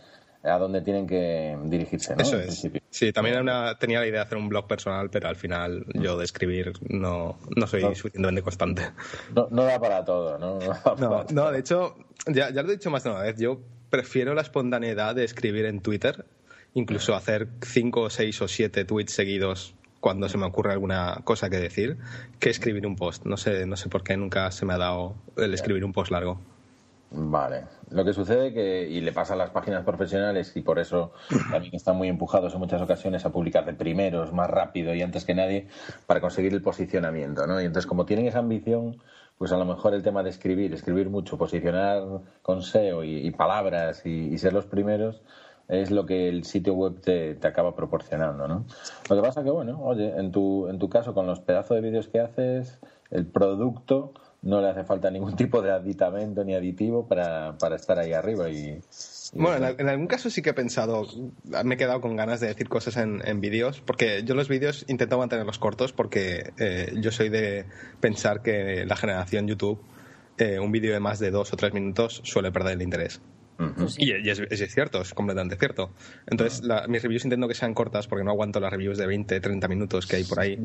a 0.42 0.58
donde 0.58 0.82
tienen 0.82 1.06
que 1.06 1.56
dirigirse, 1.64 2.14
¿no? 2.14 2.22
Eso 2.22 2.38
es. 2.38 2.68
Sí, 2.90 3.12
también 3.12 3.40
una- 3.40 3.76
tenía 3.78 3.98
la 4.00 4.06
idea 4.06 4.20
de 4.20 4.26
hacer 4.26 4.38
un 4.38 4.48
blog 4.48 4.66
personal, 4.68 5.08
pero 5.10 5.26
al 5.28 5.36
final 5.36 5.86
yo 5.94 6.16
de 6.18 6.24
escribir 6.24 6.72
no, 6.90 7.38
no 7.56 7.66
soy 7.66 7.80
suficientemente 7.94 8.42
constante. 8.42 8.82
No, 9.34 9.48
no 9.50 9.64
da 9.64 9.80
para 9.80 10.04
todo, 10.04 10.38
¿no? 10.38 10.58
No, 10.98 11.08
No, 11.10 11.24
no, 11.30 11.50
de 11.50 11.58
hecho, 11.60 11.96
ya, 12.26 12.50
ya 12.50 12.62
lo 12.62 12.68
he 12.68 12.72
dicho 12.76 12.90
más 12.90 13.02
de 13.04 13.10
una 13.10 13.20
vez, 13.22 13.38
yo 13.38 13.58
prefiero 13.90 14.34
la 14.34 14.42
espontaneidad 14.42 15.14
de 15.14 15.24
escribir 15.24 15.64
en 15.64 15.80
Twitter, 15.80 16.24
incluso 16.74 17.14
hacer 17.14 17.48
cinco 17.62 18.02
o 18.02 18.10
seis 18.10 18.40
o 18.42 18.48
siete 18.48 18.84
tweets 18.84 19.12
seguidos 19.12 19.74
cuando 20.00 20.28
se 20.28 20.36
me 20.36 20.44
ocurre 20.44 20.72
alguna 20.72 21.20
cosa 21.24 21.48
que 21.48 21.56
decir, 21.56 21.96
que 22.38 22.50
escribir 22.50 22.86
un 22.86 22.94
post. 22.94 23.24
No 23.24 23.38
sé, 23.38 23.64
no 23.64 23.76
sé 23.76 23.88
por 23.88 24.04
qué 24.04 24.18
nunca 24.18 24.50
se 24.50 24.66
me 24.66 24.74
ha 24.74 24.78
dado 24.78 25.14
el 25.38 25.54
escribir 25.54 25.82
un 25.82 25.94
post 25.94 26.10
largo. 26.10 26.38
Vale. 27.10 27.64
Lo 27.90 28.04
que 28.04 28.12
sucede 28.12 28.52
que, 28.52 28.88
y 28.88 29.00
le 29.00 29.12
pasa 29.12 29.34
a 29.34 29.36
las 29.36 29.50
páginas 29.50 29.84
profesionales, 29.84 30.52
y 30.56 30.60
por 30.62 30.78
eso 30.78 31.12
también 31.50 31.74
están 31.74 31.96
muy 31.96 32.08
empujados 32.08 32.52
en 32.52 32.58
muchas 32.58 32.82
ocasiones 32.82 33.24
a 33.24 33.32
publicar 33.32 33.64
de 33.64 33.72
primeros, 33.72 34.32
más 34.32 34.50
rápido 34.50 34.94
y 34.94 35.00
antes 35.00 35.24
que 35.24 35.34
nadie, 35.34 35.68
para 36.06 36.20
conseguir 36.20 36.52
el 36.52 36.60
posicionamiento, 36.60 37.46
¿no? 37.46 37.60
Y 37.62 37.64
entonces, 37.64 37.86
como 37.86 38.04
tienen 38.04 38.26
esa 38.26 38.40
ambición, 38.40 38.98
pues 39.38 39.52
a 39.52 39.56
lo 39.56 39.64
mejor 39.64 39.94
el 39.94 40.02
tema 40.02 40.22
de 40.22 40.30
escribir, 40.30 40.74
escribir 40.74 41.08
mucho, 41.08 41.38
posicionar 41.38 42.02
con 42.42 42.62
SEO 42.62 43.04
y, 43.04 43.26
y 43.26 43.30
palabras 43.30 44.04
y, 44.04 44.10
y 44.10 44.38
ser 44.38 44.52
los 44.52 44.66
primeros, 44.66 45.22
es 45.68 45.90
lo 45.90 46.04
que 46.06 46.28
el 46.28 46.44
sitio 46.44 46.74
web 46.74 47.00
te, 47.00 47.34
te 47.36 47.46
acaba 47.46 47.74
proporcionando, 47.74 48.46
¿no? 48.48 48.66
Lo 49.08 49.16
que 49.16 49.22
pasa 49.22 49.42
que, 49.42 49.50
bueno, 49.50 49.80
oye, 49.82 50.12
en 50.18 50.30
tu, 50.32 50.68
en 50.68 50.78
tu 50.78 50.88
caso, 50.88 51.14
con 51.14 51.26
los 51.26 51.40
pedazos 51.40 51.76
de 51.76 51.80
vídeos 51.80 52.08
que 52.08 52.20
haces, 52.20 52.78
el 53.10 53.26
producto 53.26 54.12
no 54.42 54.60
le 54.60 54.68
hace 54.68 54.84
falta 54.84 55.10
ningún 55.10 55.36
tipo 55.36 55.62
de 55.62 55.70
aditamento 55.72 56.44
ni 56.44 56.54
aditivo 56.54 57.06
para, 57.08 57.56
para 57.58 57.76
estar 57.76 57.98
ahí 57.98 58.12
arriba 58.12 58.50
y... 58.50 58.56
y- 58.56 58.80
Bueno, 59.32 59.66
en, 59.68 59.80
en 59.80 59.88
algún 59.88 60.06
caso 60.06 60.28
sí 60.28 60.42
que 60.42 60.50
he 60.50 60.54
pensado, 60.54 61.06
me 61.64 61.74
he 61.76 61.78
quedado 61.78 62.02
con 62.02 62.14
ganas 62.14 62.40
de 62.40 62.48
decir 62.48 62.68
cosas 62.68 62.98
en, 62.98 63.22
en 63.26 63.40
vídeos, 63.40 63.80
porque 63.80 64.22
yo 64.24 64.34
los 64.34 64.48
vídeos 64.50 64.84
intento 64.86 65.16
mantenerlos 65.18 65.58
cortos 65.58 65.94
porque 65.94 66.52
eh, 66.58 66.92
yo 67.00 67.10
soy 67.10 67.30
de 67.30 67.64
pensar 68.00 68.42
que 68.42 68.84
la 68.84 68.96
generación 68.96 69.48
YouTube, 69.48 69.80
eh, 70.36 70.58
un 70.58 70.70
vídeo 70.72 70.92
de 70.92 71.00
más 71.00 71.18
de 71.20 71.30
dos 71.30 71.52
o 71.54 71.56
tres 71.56 71.72
minutos 71.72 72.20
suele 72.24 72.52
perder 72.52 72.74
el 72.74 72.82
interés. 72.82 73.22
Ujú. 73.58 73.86
Y, 73.98 74.12
y 74.26 74.30
es, 74.30 74.40
es 74.50 74.74
cierto, 74.74 75.00
es 75.02 75.14
completamente 75.14 75.56
cierto. 75.56 75.92
Entonces, 76.26 76.62
la- 76.64 76.86
mis 76.88 77.02
reviews 77.02 77.24
intento 77.24 77.46
que 77.46 77.54
sean 77.54 77.72
cortas 77.74 78.06
porque 78.08 78.24
no 78.24 78.30
aguanto 78.32 78.58
las 78.60 78.70
reviews 78.72 78.98
de 78.98 79.06
20, 79.06 79.40
30 79.40 79.68
minutos 79.68 80.06
que 80.06 80.16
hay 80.16 80.24
por 80.24 80.40
ahí. 80.40 80.58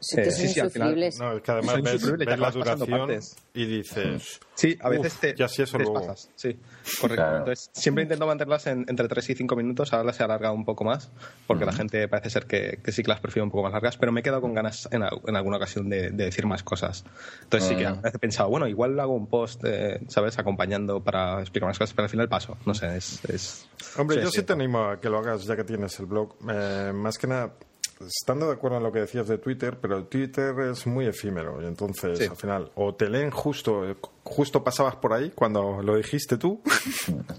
Sí, 0.00 0.20
Eh, 0.20 0.30
sí, 0.30 0.48
sí, 0.48 0.60
al 0.60 0.70
final-. 0.70 0.94
No, 1.18 1.32
es 1.36 1.42
que 1.42 1.50
además 1.52 1.82
ves, 1.82 2.02
ves 2.18 2.38
la 2.38 2.50
duración 2.50 3.10
y 3.54 3.66
dices... 3.66 4.40
Sí, 4.56 4.76
a 4.80 4.88
veces 4.88 5.14
"Uf, 5.14 5.20
te, 5.20 5.34
ya 5.36 5.48
sí, 5.48 5.62
eso 5.62 5.78
te 5.78 5.82
luego". 5.84 5.98
espasas, 6.00 6.30
Sí, 6.36 6.56
correcto. 7.00 7.24
Claro. 7.24 7.38
Entonces, 7.38 7.70
siempre 7.72 8.04
intento 8.04 8.24
mantenerlas 8.26 8.66
en- 8.68 8.84
entre 8.88 9.08
3 9.08 9.28
y 9.30 9.34
5 9.34 9.56
minutos. 9.56 9.92
Ahora 9.92 10.12
se 10.12 10.22
ha 10.22 10.26
alargado 10.26 10.54
un 10.54 10.64
poco 10.64 10.84
más, 10.84 11.10
porque 11.48 11.64
la 11.64 11.72
gente 11.72 12.06
parece 12.06 12.30
ser 12.30 12.46
que, 12.46 12.78
que 12.84 12.92
sí 12.92 13.02
que 13.02 13.08
las 13.08 13.18
prefiere 13.20 13.42
un 13.44 13.50
poco 13.50 13.64
más 13.64 13.72
largas, 13.72 13.96
pero 13.96 14.12
me 14.12 14.20
he 14.20 14.22
quedado 14.22 14.40
con 14.42 14.54
ganas 14.54 14.88
en, 14.92 15.02
en 15.02 15.36
alguna 15.36 15.56
ocasión 15.56 15.88
de, 15.88 16.10
de 16.12 16.24
decir 16.26 16.46
más 16.46 16.62
cosas. 16.62 17.04
Entonces, 17.42 17.68
sí 17.68 17.76
que 17.76 17.86
a 17.86 17.92
veces 17.94 18.14
he 18.14 18.18
pensado, 18.20 18.48
bueno, 18.48 18.68
igual 18.68 18.98
hago 19.00 19.14
un 19.14 19.26
post, 19.28 19.62
eh, 19.64 20.00
¿sabes?, 20.08 20.38
acompañando 20.38 21.02
para 21.02 21.40
explicar 21.40 21.68
más 21.68 21.78
cosas, 21.78 21.92
pero 21.94 22.04
al 22.04 22.10
final 22.10 22.28
paso. 22.34 22.56
No 22.66 22.74
sé, 22.74 22.96
es. 22.96 23.24
es- 23.26 23.66
Hombre, 23.96 24.16
sí, 24.18 24.22
yo 24.24 24.30
sí. 24.30 24.42
te 24.42 24.52
animo 24.52 24.84
a 24.90 25.00
que 25.00 25.08
lo 25.08 25.18
hagas 25.18 25.44
ya 25.44 25.54
que 25.56 25.64
tienes 25.64 25.98
el 26.00 26.06
blog. 26.06 26.34
Eh, 26.50 26.92
más 26.94 27.16
que 27.18 27.26
nada, 27.26 27.52
estando 28.00 28.46
de 28.46 28.52
acuerdo 28.54 28.78
en 28.78 28.82
lo 28.82 28.92
que 28.92 29.00
decías 29.00 29.28
de 29.28 29.38
Twitter, 29.38 29.78
pero 29.80 30.04
Twitter 30.04 30.54
es 30.70 30.86
muy 30.86 31.06
efímero 31.06 31.62
y 31.62 31.66
entonces 31.66 32.18
Sí. 32.18 32.24
al 32.24 32.36
final 32.36 32.70
o 32.74 32.94
te 32.94 33.08
leen 33.08 33.30
justo, 33.30 33.88
eh, 33.88 33.96
justo 34.24 34.64
pasabas 34.64 34.96
por 34.96 35.12
ahí 35.12 35.30
cuando 35.34 35.82
lo 35.82 35.96
dijiste 35.96 36.38
tú, 36.38 36.62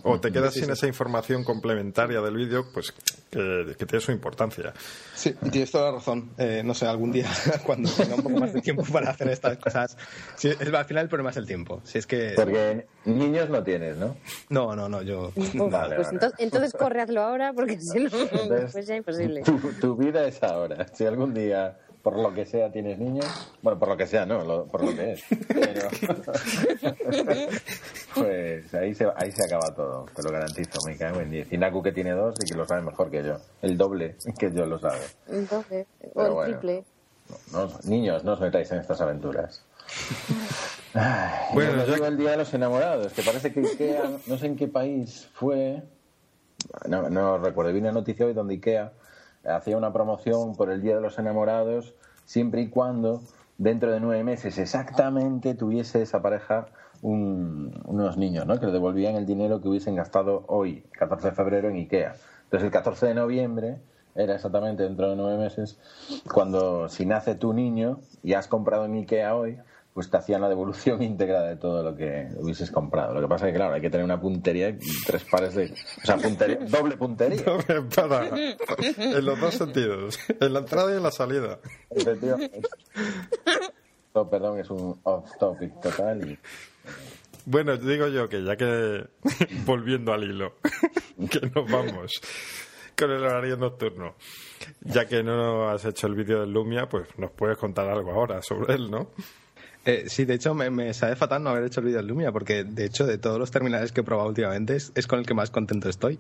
o 0.03 0.19
te 0.19 0.31
quedas 0.31 0.53
sin 0.53 0.69
esa 0.69 0.87
información 0.87 1.43
complementaria 1.43 2.21
del 2.21 2.35
vídeo, 2.35 2.65
pues 2.73 2.93
que, 3.31 3.75
que 3.77 3.85
tiene 3.85 4.01
su 4.05 4.11
importancia. 4.11 4.71
Sí, 5.15 5.33
tienes 5.51 5.71
toda 5.71 5.85
la 5.91 5.97
razón. 5.97 6.29
Eh, 6.37 6.61
no 6.63 6.73
sé, 6.75 6.85
algún 6.85 7.11
día, 7.11 7.27
cuando 7.65 7.89
tenga 7.89 8.15
un 8.15 8.21
poco 8.23 8.37
más 8.39 8.53
de 8.53 8.61
tiempo 8.61 8.83
para 8.83 9.09
hacer 9.09 9.29
estas 9.29 9.57
cosas. 9.57 9.97
Sí, 10.35 10.49
es- 10.49 10.73
al 10.73 10.85
final 10.85 11.03
el 11.03 11.09
problema 11.09 11.31
es 11.31 11.37
el 11.37 11.47
tiempo. 11.47 11.81
Si 11.83 11.97
es 11.97 12.05
que. 12.05 12.33
Porque 12.35 12.85
niños 13.05 13.49
no 13.49 13.63
tienes, 13.63 13.97
¿no? 13.97 14.15
No, 14.49 14.75
no, 14.75 14.87
no, 14.87 15.01
yo. 15.01 15.31
Vale, 15.35 15.49
Pues 15.55 15.71
vale. 15.71 15.95
entonces, 16.11 16.39
entonces 16.39 16.73
corre, 16.73 17.01
hazlo 17.01 17.21
ahora, 17.21 17.51
porque 17.53 17.79
si 17.81 17.99
no, 17.99 18.09
Entonces, 18.15 18.71
pues 18.71 18.87
ya 18.87 18.95
imposible. 18.95 19.41
Tu, 19.41 19.57
tu 19.81 19.95
vida 19.95 20.27
es 20.27 20.41
ahora. 20.43 20.85
Si 20.93 21.05
algún 21.05 21.33
día, 21.33 21.77
por 22.05 22.19
lo 22.19 22.31
que 22.35 22.45
sea, 22.45 22.71
tienes 22.71 22.99
niños, 22.99 23.25
bueno, 23.63 23.79
por 23.79 23.87
lo 23.89 23.97
que 23.97 24.05
sea, 24.05 24.27
no, 24.27 24.43
lo- 24.43 24.65
por 24.67 24.83
lo 24.85 24.95
que 24.95 25.13
es. 25.13 25.23
Pero, 25.47 25.89
pues 28.13 28.73
ahí 28.75 28.93
se, 28.93 29.07
ahí 29.15 29.31
se 29.31 29.43
acaba 29.43 29.73
todo, 29.73 30.05
te 30.15 30.21
lo 30.21 30.29
garantizo, 30.31 30.79
me 30.85 30.95
cago 30.97 31.19
en 31.21 31.31
10. 31.31 31.51
Y 31.53 31.57
Naku 31.57 31.81
que 31.81 31.91
tiene 31.91 32.11
dos 32.11 32.35
y 32.43 32.45
que 32.47 32.53
lo 32.55 32.67
sabe 32.67 32.83
mejor 32.83 33.09
que 33.09 33.23
yo. 33.23 33.37
El 33.63 33.75
doble 33.75 34.17
que 34.39 34.51
yo 34.51 34.67
lo 34.67 34.77
sabe. 34.77 34.99
Entonces, 35.29 35.87
o 36.03 36.13
Pero 36.13 36.27
el 36.27 36.33
bueno. 36.33 36.51
triple. 36.59 36.83
No 37.51 37.63
os- 37.63 37.85
niños, 37.85 38.23
no 38.23 38.33
os 38.33 38.39
metáis 38.39 38.71
en 38.71 38.77
estas 38.81 39.01
aventuras. 39.01 39.63
Ay, 40.93 41.53
Bueno, 41.55 41.85
llegó 41.87 42.05
el 42.05 42.17
Día 42.17 42.31
de 42.31 42.37
los 42.37 42.53
Enamorados, 42.53 43.13
que 43.13 43.23
parece 43.23 43.51
que 43.51 43.61
Ikea, 43.61 44.11
no 44.27 44.37
sé 44.37 44.45
en 44.45 44.55
qué 44.55 44.67
país 44.67 45.27
fue, 45.33 45.81
no, 46.87 47.09
no 47.09 47.39
recuerdo, 47.39 47.73
vi 47.73 47.79
una 47.79 47.91
noticia 47.91 48.27
hoy 48.27 48.33
donde 48.33 48.53
Ikea 48.53 48.93
hacía 49.47 49.77
una 49.77 49.93
promoción 49.93 50.55
por 50.55 50.69
el 50.71 50.81
Día 50.81 50.95
de 50.95 51.01
los 51.01 51.17
Enamorados 51.19 51.93
siempre 52.25 52.61
y 52.61 52.69
cuando 52.69 53.21
dentro 53.57 53.91
de 53.91 53.99
nueve 53.99 54.23
meses 54.23 54.57
exactamente 54.57 55.53
tuviese 55.55 56.01
esa 56.01 56.21
pareja 56.21 56.67
un- 57.01 57.71
unos 57.85 58.17
niños, 58.17 58.45
¿no? 58.45 58.59
que 58.59 58.65
le 58.65 58.71
devolvían 58.71 59.15
el 59.15 59.25
dinero 59.25 59.61
que 59.61 59.67
hubiesen 59.69 59.95
gastado 59.95 60.43
hoy, 60.47 60.83
14 60.97 61.29
de 61.29 61.35
febrero, 61.35 61.69
en 61.69 61.75
Ikea. 61.75 62.15
Entonces 62.45 62.65
el 62.65 62.71
14 62.71 63.07
de 63.07 63.13
noviembre 63.13 63.77
era 64.15 64.35
exactamente 64.35 64.83
dentro 64.83 65.09
de 65.09 65.15
nueve 65.15 65.37
meses 65.37 65.77
cuando 66.33 66.87
si 66.89 67.05
nace 67.05 67.35
tu 67.35 67.53
niño 67.53 67.99
y 68.23 68.33
has 68.33 68.47
comprado 68.47 68.85
en 68.85 68.95
Ikea 68.95 69.35
hoy, 69.35 69.57
pues 69.95 70.09
te 70.09 70.17
hacían 70.17 70.41
la 70.41 70.49
devolución 70.49 71.01
íntegra 71.01 71.41
de 71.43 71.55
todo 71.55 71.81
lo 71.81 71.95
que 71.95 72.27
hubieses 72.35 72.69
comprado. 72.69 73.13
Lo 73.13 73.21
que 73.21 73.27
pasa 73.29 73.47
es 73.47 73.53
que, 73.53 73.57
claro, 73.57 73.75
hay 73.75 73.81
que 73.81 73.89
tener 73.89 74.03
una 74.03 74.19
puntería 74.19 74.67
y 74.67 74.77
tres 75.05 75.23
pares 75.23 75.55
de... 75.55 75.73
O 76.03 76.05
sea, 76.05 76.17
puntería, 76.17 76.57
doble 76.69 76.97
puntería. 76.97 77.41
Doble 77.41 77.81
para, 77.95 78.27
en 78.27 79.25
los 79.25 79.39
dos 79.39 79.55
sentidos, 79.55 80.19
en 80.27 80.51
la 80.51 80.59
entrada 80.59 80.93
y 80.93 80.97
en 80.97 81.03
la 81.03 81.11
salida. 81.11 81.59
Efectivamente. 81.89 82.61
Oh, 84.11 84.29
perdón, 84.29 84.59
es 84.59 84.69
un 84.69 84.99
off-topic 85.03 85.79
total 85.81 86.29
y... 86.29 86.37
Bueno, 87.45 87.77
digo 87.77 88.07
yo 88.07 88.27
que 88.27 88.43
ya 88.43 88.57
que, 88.57 89.07
volviendo 89.65 90.11
al 90.11 90.25
hilo, 90.25 90.55
que 91.31 91.39
nos 91.55 91.71
vamos 91.71 92.11
con 92.97 93.11
el 93.11 93.23
horario 93.23 93.55
nocturno. 93.55 94.15
Ya 94.81 95.05
que 95.05 95.23
no 95.23 95.69
has 95.69 95.85
hecho 95.85 96.07
el 96.07 96.15
vídeo 96.15 96.41
del 96.41 96.51
Lumia, 96.51 96.89
pues 96.89 97.07
nos 97.17 97.31
puedes 97.31 97.57
contar 97.57 97.87
algo 97.87 98.11
ahora 98.11 98.41
sobre 98.41 98.73
él, 98.73 98.91
¿no? 98.91 99.11
Eh, 99.85 100.05
sí, 100.07 100.25
de 100.25 100.33
hecho 100.33 100.53
me, 100.55 100.69
me, 100.71 100.93
sabe 100.93 101.15
fatal 101.15 101.43
no 101.43 101.51
haber 101.51 101.63
hecho 101.65 101.79
el 101.79 101.85
vídeo 101.85 101.97
del 101.99 102.07
Lumia, 102.07 102.31
porque 102.31 102.63
de 102.63 102.85
hecho 102.85 103.05
de 103.05 103.17
todos 103.19 103.37
los 103.37 103.51
terminales 103.51 103.91
que 103.91 104.01
he 104.01 104.03
probado 104.03 104.27
últimamente 104.29 104.75
es, 104.75 104.91
es 104.95 105.05
con 105.05 105.19
el 105.19 105.25
que 105.25 105.33
más 105.35 105.51
contento 105.51 105.89
estoy. 105.89 106.17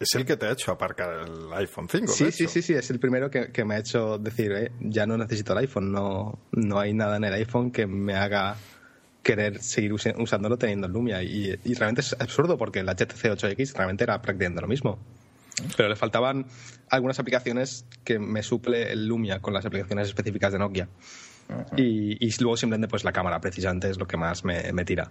Es 0.00 0.14
el 0.14 0.24
que 0.24 0.36
te 0.36 0.46
ha 0.46 0.52
hecho 0.52 0.72
aparcar 0.72 1.28
el 1.28 1.52
iPhone 1.52 1.88
5. 1.88 2.08
Sí, 2.12 2.32
sí, 2.32 2.48
sí, 2.48 2.62
sí, 2.62 2.72
es 2.74 2.90
el 2.90 2.98
primero 2.98 3.30
que, 3.30 3.52
que 3.52 3.64
me 3.64 3.74
ha 3.74 3.78
hecho 3.78 4.18
decir, 4.18 4.50
eh, 4.52 4.72
ya 4.80 5.06
no 5.06 5.16
necesito 5.16 5.52
el 5.52 5.58
iPhone, 5.60 5.92
no, 5.92 6.38
no 6.52 6.80
hay 6.80 6.92
nada 6.94 7.16
en 7.18 7.24
el 7.24 7.34
iPhone 7.34 7.70
que 7.70 7.86
me 7.86 8.14
haga 8.14 8.56
querer 9.22 9.62
seguir 9.62 9.92
us- 9.92 10.08
usándolo 10.18 10.56
teniendo 10.58 10.86
el 10.86 10.92
Lumia. 10.92 11.22
Y, 11.22 11.58
y 11.64 11.74
realmente 11.74 12.00
es 12.00 12.16
absurdo 12.18 12.58
porque 12.58 12.80
el 12.80 12.88
HTC 12.88 13.24
8X 13.30 13.74
realmente 13.74 14.04
era 14.04 14.20
prácticamente 14.20 14.60
lo 14.62 14.68
mismo. 14.68 14.98
Pero 15.76 15.88
le 15.88 15.96
faltaban 15.96 16.46
algunas 16.90 17.18
aplicaciones 17.20 17.86
que 18.04 18.18
me 18.18 18.42
suple 18.42 18.90
el 18.90 19.06
Lumia 19.06 19.38
con 19.38 19.54
las 19.54 19.64
aplicaciones 19.64 20.08
específicas 20.08 20.52
de 20.52 20.58
Nokia. 20.58 20.88
Y, 21.76 22.26
y 22.26 22.34
luego 22.40 22.56
simplemente 22.56 22.88
pues 22.88 23.04
la 23.04 23.12
cámara 23.12 23.40
precisamente 23.40 23.88
es 23.90 23.98
lo 23.98 24.06
que 24.06 24.16
más 24.16 24.44
me, 24.44 24.72
me 24.72 24.84
tira. 24.84 25.10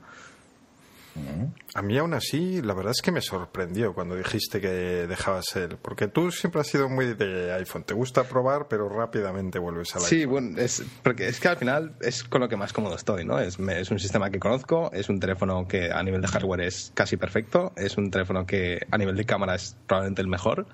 A 1.76 1.82
mí 1.84 1.96
aún 2.00 2.15
así, 2.15 2.60
la 2.63 2.74
verdad 2.74 2.91
es 2.91 3.02
que 3.04 3.12
me 3.12 3.22
sorprendió 3.22 3.93
cuando 3.93 4.15
dijiste 4.15 4.60
que 4.60 4.67
dejabas 5.08 5.56
el... 5.56 5.78
Porque 5.78 6.08
tú 6.08 6.32
siempre 6.32 6.62
has 6.62 6.67
sido 6.67 6.89
muy 6.89 7.13
de 7.13 7.54
iPhone. 7.54 7.84
Te 7.84 7.93
gusta 7.93 8.24
probar, 8.24 8.67
pero 8.67 8.89
rápidamente 8.89 9.60
vuelves 9.60 9.96
al 9.96 10.02
Sí, 10.02 10.22
iPhone. 10.22 10.32
bueno, 10.32 10.58
es, 10.62 10.84
porque 11.04 11.28
es 11.28 11.39
que 11.39 11.50
al 11.50 11.58
final 11.58 11.93
es 12.02 12.24
con 12.24 12.41
lo 12.41 12.50
que 12.50 12.58
más 12.58 12.74
cómodo 12.74 12.96
estoy, 12.96 13.26
¿no? 13.26 13.38
Es, 13.39 13.60
me- 13.60 13.80
es 13.80 13.91
un 13.91 14.00
sistema 14.00 14.32
que 14.32 14.39
conozco, 14.39 14.89
es 14.91 15.08
un 15.08 15.19
teléfono 15.19 15.67
que 15.67 15.91
a 15.91 16.02
nivel 16.02 16.22
de 16.22 16.28
hardware 16.30 16.62
es 16.62 16.91
casi 16.96 17.15
perfecto, 17.15 17.74
es 17.76 17.96
un 17.98 18.10
teléfono 18.10 18.48
que 18.48 18.80
a 18.89 18.98
nivel 18.98 19.15
de 19.15 19.26
cámara 19.26 19.54
es 19.54 19.76
probablemente 19.86 20.22
el 20.24 20.28
mejor 20.28 20.65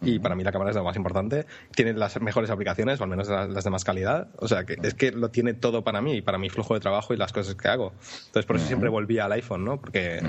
y 0.00 0.18
para 0.20 0.34
mí 0.34 0.44
la 0.44 0.52
cámara 0.52 0.70
es 0.70 0.76
lo 0.76 0.84
más 0.84 0.96
importante. 0.96 1.46
Tiene 1.74 1.92
las 1.92 2.20
mejores 2.20 2.50
aplicaciones, 2.50 3.00
o 3.00 3.04
al 3.04 3.10
menos 3.10 3.28
las, 3.28 3.64
de 3.64 3.70
más 3.70 3.84
calidad. 3.84 4.28
O 4.38 4.46
sea, 4.46 4.64
que 4.64 4.76
es 4.82 4.94
que 4.94 5.10
lo 5.10 5.30
tiene 5.30 5.54
todo 5.54 5.82
para 5.82 6.00
mí, 6.00 6.22
para 6.22 6.38
mi 6.38 6.50
flujo 6.50 6.74
de 6.74 6.80
trabajo 6.80 7.14
y 7.14 7.16
las 7.16 7.32
cosas 7.32 7.54
que 7.56 7.68
hago. 7.68 7.92
Entonces, 8.26 8.46
por 8.46 8.56
eso 8.56 8.66
siempre 8.66 8.88
volvía 8.88 9.24
al 9.24 9.32
iPhone, 9.32 9.64
¿no? 9.64 9.80
Porque 9.80 10.20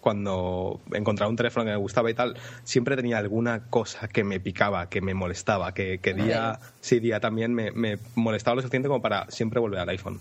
cuando 0.00 0.80
encontraba 0.92 1.28
un 1.28 1.36
teléfono 1.36 1.64
que 1.64 1.72
me 1.72 1.76
gustaba 1.76 2.08
y 2.08 2.14
tal, 2.14 2.36
siempre 2.62 2.94
tenía 2.94 3.18
alguna 3.18 3.64
cosa 3.68 4.06
que 4.06 4.22
me 4.22 4.38
picaba, 4.38 4.88
que 4.88 5.00
me 5.00 5.14
molestaba, 5.14 5.74
que, 5.74 5.98
que 5.98 6.14
día 6.14 6.60
sí 6.80 7.00
día 7.00 7.18
también 7.18 7.52
me, 7.52 7.72
me 7.72 7.98
molestaba 8.14 8.54
lo 8.54 8.62
suficiente 8.62 8.86
como 8.86 9.02
para 9.02 9.28
siempre 9.30 9.58
volver 9.58 9.80
al 9.80 9.88
iPhone. 9.88 10.20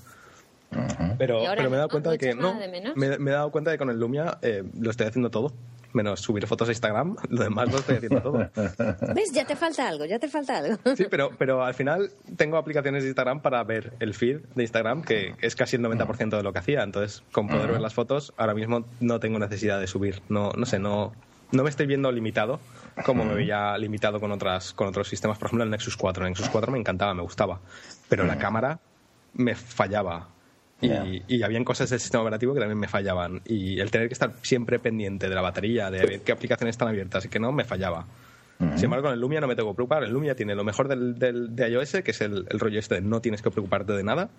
Pero, 1.20 1.44
¿Y 1.44 1.46
ahora 1.46 1.58
pero 1.58 1.70
me 1.70 1.76
he 1.76 1.78
dado 1.78 1.90
cuenta 1.90 2.10
¿No 2.10 2.12
de 2.14 2.18
que 2.18 2.34
no, 2.34 2.60
de 2.60 2.68
menos? 2.68 2.98
me, 2.98 3.18
me 3.20 3.32
he 3.32 3.34
dado 3.34 3.52
cuenta 3.52 3.70
de 3.70 3.78
que 3.78 3.80
con 3.80 3.90
el 3.92 4.00
Lumia 4.00 4.40
eh, 4.42 4.64
lo 4.80 4.90
estoy 4.90 5.06
haciendo 5.06 5.30
todo, 5.30 5.54
menos 5.96 6.20
subir 6.20 6.46
fotos 6.48 6.70
a 6.70 6.72
Instagram, 6.72 7.16
lo 7.30 7.44
demás 7.44 7.72
lo 7.72 7.78
estoy 7.78 7.98
haciendo 7.98 8.22
todo. 8.22 8.50
¿Ves? 9.14 9.32
Ya 9.34 9.46
te 9.46 9.56
falta 9.56 9.88
algo, 9.88 10.06
ya 10.06 10.20
te 10.20 10.28
falta 10.28 10.58
algo. 10.58 10.78
Sí, 10.96 11.06
pero, 11.10 11.32
pero 11.38 11.64
al 11.64 11.74
final 11.74 12.12
tengo 12.38 12.58
aplicaciones 12.58 13.04
de 13.04 13.10
Instagram 13.10 13.42
para 13.42 13.64
ver 13.64 13.94
el 14.00 14.14
feed 14.14 14.42
de 14.56 14.64
Instagram, 14.64 15.02
que 15.02 15.34
es 15.42 15.56
casi 15.56 15.78
el 15.78 15.84
90% 15.84 16.38
de 16.38 16.44
lo 16.44 16.54
que 16.54 16.60
hacía. 16.60 16.84
Entonces, 16.84 17.24
con 17.32 17.48
poder 17.48 17.72
ver 17.72 17.82
las 17.82 17.94
fotos, 17.94 18.34
ahora 18.38 18.54
mismo 18.54 18.86
no 19.00 19.20
tengo 19.20 19.40
necesidad 19.40 19.80
de 19.80 19.88
subir. 19.88 20.22
No, 20.30 20.52
no 20.52 20.66
sé, 20.66 20.80
no, 20.80 21.14
no 21.52 21.64
me 21.64 21.70
estoy 21.70 21.88
viendo 21.88 22.12
limitado 22.12 22.60
como 23.04 23.26
me 23.26 23.34
veía 23.34 23.78
limitado 23.78 24.20
con, 24.20 24.32
otras, 24.32 24.74
con 24.74 24.88
otros 24.88 25.08
sistemas. 25.08 25.38
Por 25.38 25.48
ejemplo, 25.48 25.64
el 25.64 25.70
Nexus 25.70 25.98
4. 25.98 26.26
El 26.26 26.32
Nexus 26.32 26.50
4 26.50 26.72
me 26.72 26.80
encantaba, 26.80 27.14
me 27.14 27.22
gustaba. 27.22 27.60
Pero 28.08 28.24
la 28.24 28.38
cámara 28.38 28.80
me 29.34 29.56
fallaba. 29.56 30.30
Y, 30.86 30.90
Ya. 30.90 31.06
y 31.28 31.44
habían 31.44 31.64
cosas 31.64 31.90
del 31.90 32.00
sistema 32.00 32.22
operativo 32.24 32.54
que 32.54 32.60
también 32.60 32.80
me 32.80 32.88
fallaban. 32.88 33.42
Y 33.46 33.80
el 33.80 33.92
tener 33.92 34.08
que 34.08 34.14
estar 34.14 34.34
siempre 34.42 34.80
pendiente 34.80 35.30
de 35.30 35.36
la 35.36 35.42
batería, 35.42 35.90
de 35.92 36.06
ver 36.06 36.22
qué 36.22 36.32
aplicaciones 36.32 36.74
están 36.74 36.88
abiertas 36.88 37.26
y 37.26 37.30
que 37.30 37.40
no, 37.40 37.52
me 37.52 37.64
fallaba. 37.64 38.06
Sin 38.76 38.86
embargo, 38.86 39.06
con 39.08 39.14
el 39.14 39.20
Lumia 39.20 39.42
no 39.42 39.48
me 39.48 39.56
tengo 39.56 39.72
que 39.72 39.76
preocupar. 39.76 40.04
El 40.04 40.12
Lumia 40.12 40.34
tiene 40.36 40.56
lo 40.56 40.64
mejor 40.64 40.88
del, 40.88 41.20
del- 41.20 41.54
de 41.56 41.70
iOS, 41.70 41.98
que 42.06 42.12
es 42.12 42.22
el, 42.22 42.46
el 42.50 42.58
rollo 42.60 42.80
este 42.80 42.96
de 42.96 43.02
no 43.02 43.20
tienes 43.20 43.42
que 43.42 43.52
preocuparte 43.52 43.92
de 43.94 44.04
nada. 44.04 44.30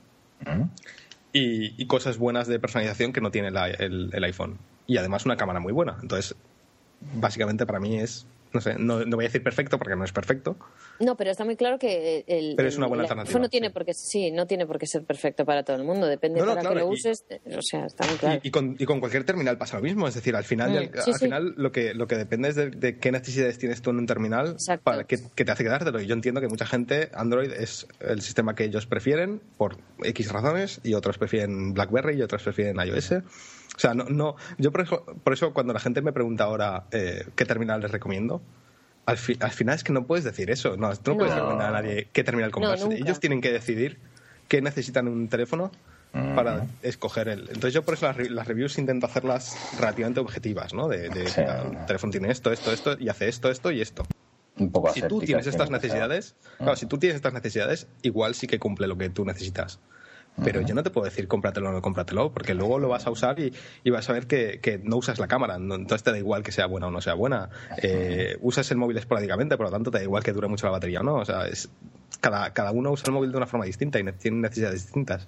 Y, 1.32 1.74
y 1.82 1.86
cosas 1.86 2.16
buenas 2.16 2.46
de 2.46 2.58
personalización 2.58 3.12
que 3.12 3.20
no 3.20 3.30
tiene 3.30 3.50
la- 3.50 3.68
el, 3.68 4.08
el 4.12 4.24
iPhone. 4.24 4.58
Y 4.86 4.96
además 4.96 5.26
una 5.26 5.36
cámara 5.36 5.60
muy 5.60 5.72
buena. 5.72 5.98
Entonces, 6.00 6.34
básicamente 7.14 7.66
para 7.66 7.78
mí 7.78 7.98
es, 7.98 8.26
no 8.52 8.60
sé, 8.60 8.74
no, 8.78 9.04
no 9.04 9.16
voy 9.16 9.24
a 9.26 9.28
decir 9.28 9.42
perfecto 9.42 9.78
porque 9.78 9.96
no 9.96 10.04
es 10.04 10.12
perfecto. 10.12 10.56
No, 11.00 11.16
pero 11.16 11.30
está 11.30 11.44
muy 11.44 11.56
claro 11.56 11.78
que 11.78 12.24
el, 12.26 12.54
Pero 12.56 12.68
es 12.68 12.76
una 12.78 12.86
buena 12.86 13.04
el 13.04 13.10
alternativa, 13.10 13.38
no 13.40 13.48
tiene 13.48 13.70
por 13.70 13.84
qué, 13.84 13.92
sí, 13.94 14.30
no 14.30 14.46
tiene 14.46 14.66
por 14.66 14.78
qué 14.78 14.86
ser 14.86 15.04
perfecto 15.04 15.44
para 15.44 15.62
todo 15.62 15.76
el 15.76 15.84
mundo. 15.84 16.06
Depende 16.06 16.40
No, 16.40 16.46
no, 16.46 16.52
para 16.52 16.60
claro, 16.62 16.76
que 16.76 16.80
lo 16.82 16.90
y- 16.90 16.94
uses. 16.94 17.24
O 17.56 17.62
sea, 17.62 17.86
está 17.86 18.06
muy 18.06 18.16
claro. 18.16 18.40
Y, 18.42 18.48
y 18.48 18.50
con, 18.50 18.76
y 18.78 18.84
con 18.86 19.00
cualquier 19.00 19.24
terminal 19.24 19.58
pasa 19.58 19.76
lo 19.76 19.82
mismo. 19.82 20.08
Es 20.08 20.14
decir, 20.14 20.34
al 20.36 20.44
final, 20.44 20.70
Mm, 20.70 21.00
sí, 21.04 21.10
al 21.12 21.18
sí. 21.18 21.24
final 21.26 21.54
lo, 21.56 21.70
que, 21.72 21.92
lo 21.94 22.06
que 22.06 22.16
depende 22.16 22.48
es 22.48 22.54
de, 22.56 22.70
de 22.70 22.98
qué 22.98 23.12
necesidades 23.12 23.58
tienes 23.58 23.82
tú 23.82 23.90
en 23.90 23.98
un 23.98 24.06
terminal 24.06 24.52
Exacto. 24.52 24.84
para 24.84 25.04
que, 25.04 25.18
que 25.34 25.44
te 25.44 25.52
hace 25.52 25.64
quedártelo. 25.64 26.00
Y 26.00 26.06
yo 26.06 26.14
entiendo 26.14 26.40
que 26.40 26.48
mucha 26.48 26.66
gente, 26.66 27.10
Android 27.14 27.52
es 27.52 27.86
el 28.00 28.22
sistema 28.22 28.54
que 28.54 28.64
ellos 28.64 28.86
prefieren 28.86 29.40
por 29.58 29.76
X 30.02 30.32
razones 30.32 30.80
y 30.82 30.94
otros 30.94 31.18
prefieren 31.18 31.74
BlackBerry 31.74 32.16
y 32.18 32.22
otros 32.22 32.42
prefieren 32.42 32.76
iOS. 32.84 33.14
O 33.76 33.78
sea, 33.78 33.94
no, 33.94 34.04
no 34.04 34.36
yo 34.58 34.72
por 34.72 34.80
eso, 34.80 35.04
por 35.22 35.32
eso 35.34 35.52
cuando 35.52 35.72
la 35.72 35.80
gente 35.80 36.00
me 36.02 36.12
pregunta 36.12 36.44
ahora 36.44 36.86
eh, 36.92 37.26
qué 37.36 37.44
terminal 37.44 37.80
les 37.82 37.90
recomiendo, 37.90 38.42
al, 39.04 39.18
fi- 39.18 39.36
al 39.40 39.50
final 39.52 39.74
es 39.76 39.84
que 39.84 39.92
no 39.92 40.06
puedes 40.06 40.24
decir 40.24 40.50
eso. 40.50 40.76
No, 40.76 40.94
tú 40.96 41.12
no, 41.12 41.18
puedes 41.18 41.34
recomendar 41.34 41.68
a 41.68 41.72
nadie 41.72 42.08
qué 42.12 42.24
terminal 42.24 42.50
comprarse. 42.50 42.88
Ellos 42.96 43.20
tienen 43.20 43.40
que 43.40 43.52
decidir 43.52 43.98
qué 44.48 44.62
necesitan 44.62 45.06
en 45.06 45.12
un 45.12 45.28
teléfono 45.28 45.70
para 46.34 46.66
escoger 46.82 47.28
el. 47.28 47.40
Entonces 47.42 47.72
yo 47.74 47.82
por 47.84 47.94
eso 47.94 48.06
las, 48.06 48.16
re- 48.16 48.30
las 48.30 48.46
reviews 48.48 48.78
intento 48.78 49.06
hacerlas 49.06 49.58
relativamente 49.72 50.20
objetivas, 50.20 50.72
¿no? 50.74 50.88
De, 50.88 51.08
de 51.10 51.26
Sí. 51.30 51.40
mira, 51.42 51.62
el 51.62 51.86
teléfono 51.86 52.10
tiene 52.10 52.30
esto, 52.30 52.52
esto, 52.52 52.72
esto 52.72 52.96
y 52.98 53.08
hace 53.10 53.28
esto, 53.28 53.50
esto 53.50 53.70
y 53.70 53.80
esto. 53.80 54.06
Un 54.58 54.72
poco 54.72 54.90
Si 54.92 55.02
tú 55.02 55.20
tienes 55.20 55.46
estas 55.46 55.70
necesidades, 55.70 56.34
claro, 56.56 56.76
si 56.76 56.86
tú 56.86 56.98
tienes 56.98 57.16
estas 57.16 57.34
necesidades, 57.34 57.88
igual 58.02 58.34
sí 58.34 58.46
que 58.46 58.58
cumple 58.58 58.86
lo 58.86 58.96
que 58.96 59.10
tú 59.10 59.24
necesitas. 59.26 59.78
Pero 60.42 60.60
yo 60.60 60.74
no 60.74 60.82
te 60.82 60.90
puedo 60.90 61.04
decir 61.04 61.26
cómpratelo 61.28 61.68
o 61.68 61.72
no 61.72 61.82
cómpratelo, 61.82 62.32
porque 62.32 62.54
luego 62.54 62.78
lo 62.78 62.88
vas 62.88 63.06
a 63.06 63.10
usar 63.10 63.38
y, 63.40 63.52
y 63.82 63.90
vas 63.90 64.08
a 64.10 64.12
ver 64.12 64.26
que, 64.26 64.60
que 64.60 64.78
no 64.78 64.96
usas 64.96 65.18
la 65.18 65.26
cámara. 65.28 65.58
no- 65.58 65.74
entonces 65.74 66.02
te 66.02 66.10
da 66.12 66.18
igual 66.18 66.42
que 66.42 66.52
sea 66.52 66.66
buena 66.66 66.88
o 66.88 66.90
no 66.90 67.00
sea 67.00 67.14
buena. 67.14 67.48
Eh, 67.82 68.36
usas 68.40 68.70
el 68.70 68.76
móvil 68.76 68.96
esporádicamente, 68.98 69.56
por 69.56 69.66
lo 69.66 69.72
tanto 69.72 69.90
te 69.90 69.98
da 69.98 70.04
igual 70.04 70.22
que 70.22 70.32
dure 70.32 70.48
mucho 70.48 70.66
la 70.66 70.72
batería 70.72 71.00
o 71.00 71.04
no. 71.04 71.16
O 71.16 71.24
sea, 71.24 71.46
es, 71.46 71.68
cada, 72.20 72.52
cada 72.52 72.70
uno 72.72 72.92
usa 72.92 73.04
el 73.06 73.12
móvil 73.12 73.30
de 73.32 73.36
una 73.38 73.46
forma 73.46 73.64
distinta 73.66 73.98
y 73.98 74.02
ne- 74.04 74.12
tiene 74.12 74.38
necesidades 74.38 74.84
distintas. 74.84 75.26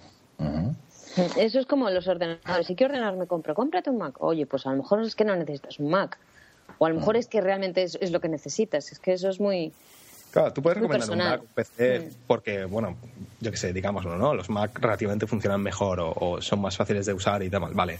Eso 1.36 1.58
es 1.58 1.66
como 1.66 1.90
los 1.90 2.06
ordenadores. 2.06 2.70
¿Y 2.70 2.76
qué 2.76 2.84
ordenador 2.84 3.18
me 3.18 3.26
compro? 3.26 3.54
Cómprate 3.54 3.90
un 3.90 3.98
Mac. 3.98 4.16
Oye, 4.20 4.46
pues 4.46 4.66
a 4.66 4.70
lo 4.70 4.76
mejor 4.76 5.02
es 5.02 5.16
que 5.16 5.24
no 5.24 5.34
necesitas 5.34 5.78
un 5.80 5.90
Mac. 5.90 6.18
O 6.78 6.86
a 6.86 6.90
lo 6.90 6.94
mejor 6.94 7.16
es 7.16 7.26
que 7.26 7.40
realmente 7.40 7.82
es, 7.82 7.98
es 8.00 8.12
lo 8.12 8.20
que 8.20 8.28
necesitas. 8.28 8.92
Es 8.92 9.00
que 9.00 9.14
eso 9.14 9.28
es 9.28 9.40
muy... 9.40 9.72
Claro, 10.38 10.52
tú 10.52 10.62
puedes 10.62 10.78
Muy 10.78 10.86
recomendar 10.88 11.18
un. 11.18 11.30
Mac, 11.32 11.40
un 11.42 11.48
PC, 11.54 11.98
Mm. 12.00 12.12
porque, 12.28 12.64
bueno, 12.64 12.96
yo 13.40 13.50
qué 13.50 13.56
sé, 13.56 13.72
digámoslo, 13.72 14.16
¿no? 14.16 14.34
Los 14.34 14.48
Mac 14.50 14.78
relativamente 14.80 15.26
funcionan 15.26 15.60
mejor 15.60 15.98
o, 15.98 16.12
o 16.14 16.40
son 16.40 16.60
más 16.60 16.76
fáciles 16.76 17.06
de 17.06 17.12
usar 17.12 17.42
y 17.42 17.48
demás, 17.48 17.74
vale. 17.74 17.98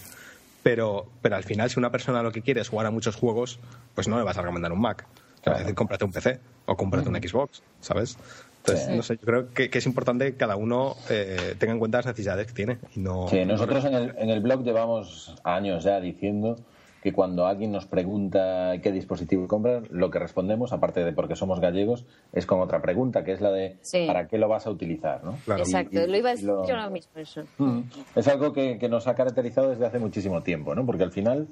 Pero, 0.63 1.07
pero 1.21 1.35
al 1.37 1.43
final, 1.43 1.69
si 1.69 1.79
una 1.81 1.91
persona 1.91 2.23
lo 2.23 2.31
que 2.31 2.43
quiere 2.43 2.61
es 2.61 2.69
jugar 2.69 2.87
a 2.87 2.91
muchos 2.93 3.17
juegos, 3.17 3.59
pues 3.95 4.07
no 4.07 4.19
le 4.19 4.23
vas 4.23 4.39
a 4.39 4.43
recomendar 4.43 4.71
un 4.73 4.81
Mac. 4.81 5.05
Le 5.45 5.51
vas 5.51 5.57
a 5.57 5.63
decir, 5.63 5.75
cómprate 5.75 6.05
un 6.05 6.13
PC 6.13 6.39
o 6.67 6.77
cómprate 6.77 7.09
un 7.09 7.17
Xbox, 7.17 7.61
¿sabes? 7.81 8.17
Entonces, 8.59 8.87
Sí. 8.87 8.93
no 8.97 9.03
sé, 9.03 9.15
yo 9.17 9.23
creo 9.27 9.53
que, 9.53 9.69
que 9.71 9.79
es 9.79 9.87
importante 9.87 10.31
que 10.31 10.37
cada 10.37 10.55
uno 10.57 10.95
eh, 11.11 11.55
tenga 11.59 11.73
en 11.73 11.79
cuenta 11.81 11.99
las 11.99 12.07
necesidades 12.07 12.47
que 12.47 12.53
tiene. 12.53 12.79
Y 12.95 13.01
no, 13.01 13.29
Sí, 13.29 13.45
nosotros 13.47 13.85
en 13.85 13.95
el, 13.95 14.15
en 14.19 14.31
el 14.31 14.41
blog 14.41 14.63
llevamos 14.63 15.35
años 15.43 15.83
ya 15.85 16.01
diciendo 16.01 16.57
que 17.03 17.13
cuando 17.13 17.47
alguien 17.47 17.71
nos 17.71 17.87
pregunta 17.87 18.73
qué 18.83 18.91
dispositivo 18.93 19.47
comprar, 19.47 19.83
lo 19.91 20.11
que 20.11 20.19
respondemos, 20.19 20.73
aparte 20.73 21.05
de 21.05 21.13
porque 21.13 21.37
somos 21.37 21.61
gallegos, 21.61 22.05
es 22.33 22.45
con 22.47 22.61
otra 22.61 22.83
pregunta, 22.83 23.23
que 23.25 23.33
es 23.33 23.41
la 23.41 23.51
de 23.53 23.77
Sí. 23.83 24.05
¿para 24.07 24.27
qué 24.27 24.37
lo 24.39 24.49
vas 24.49 24.67
a 24.67 24.71
utilizar? 24.71 25.23
¿no? 25.23 25.37
Claro. 25.45 25.63
Exacto, 25.63 26.01
Y- 26.01 26.05
y- 26.05 26.07
lo 26.09 26.17
iba 26.17 26.31
a 26.31 26.33
decir 26.33 26.49
lo- 26.49 26.67
yo 26.67 26.75
ahora 26.75 26.91
mismo 26.91 27.13
eso. 27.21 27.45
Mm. 27.59 27.81
Es 28.17 28.27
algo 28.29 28.53
que, 28.53 28.79
que 28.79 28.89
nos 28.89 29.07
ha 29.07 29.15
caracterizado 29.15 29.71
desde 29.71 29.87
hace 29.87 29.99
muchísimo 29.99 30.43
tiempo, 30.43 30.75
¿no? 30.75 30.85
Porque 30.85 31.05
al 31.05 31.13
final, 31.13 31.47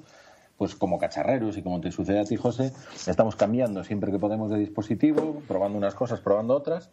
pues 0.57 0.75
como 0.75 0.97
cacharreros 0.97 1.55
y 1.57 1.61
como 1.61 1.79
te 1.79 1.91
sucede 1.91 2.19
a 2.19 2.25
ti, 2.25 2.35
José, 2.35 2.73
estamos 3.07 3.35
cambiando 3.35 3.83
siempre 3.83 4.11
que 4.11 4.19
podemos 4.19 4.49
de 4.51 4.57
dispositivo, 4.57 5.41
probando 5.47 5.77
unas 5.77 5.95
cosas, 5.95 6.19
probando 6.19 6.55
otras, 6.55 6.89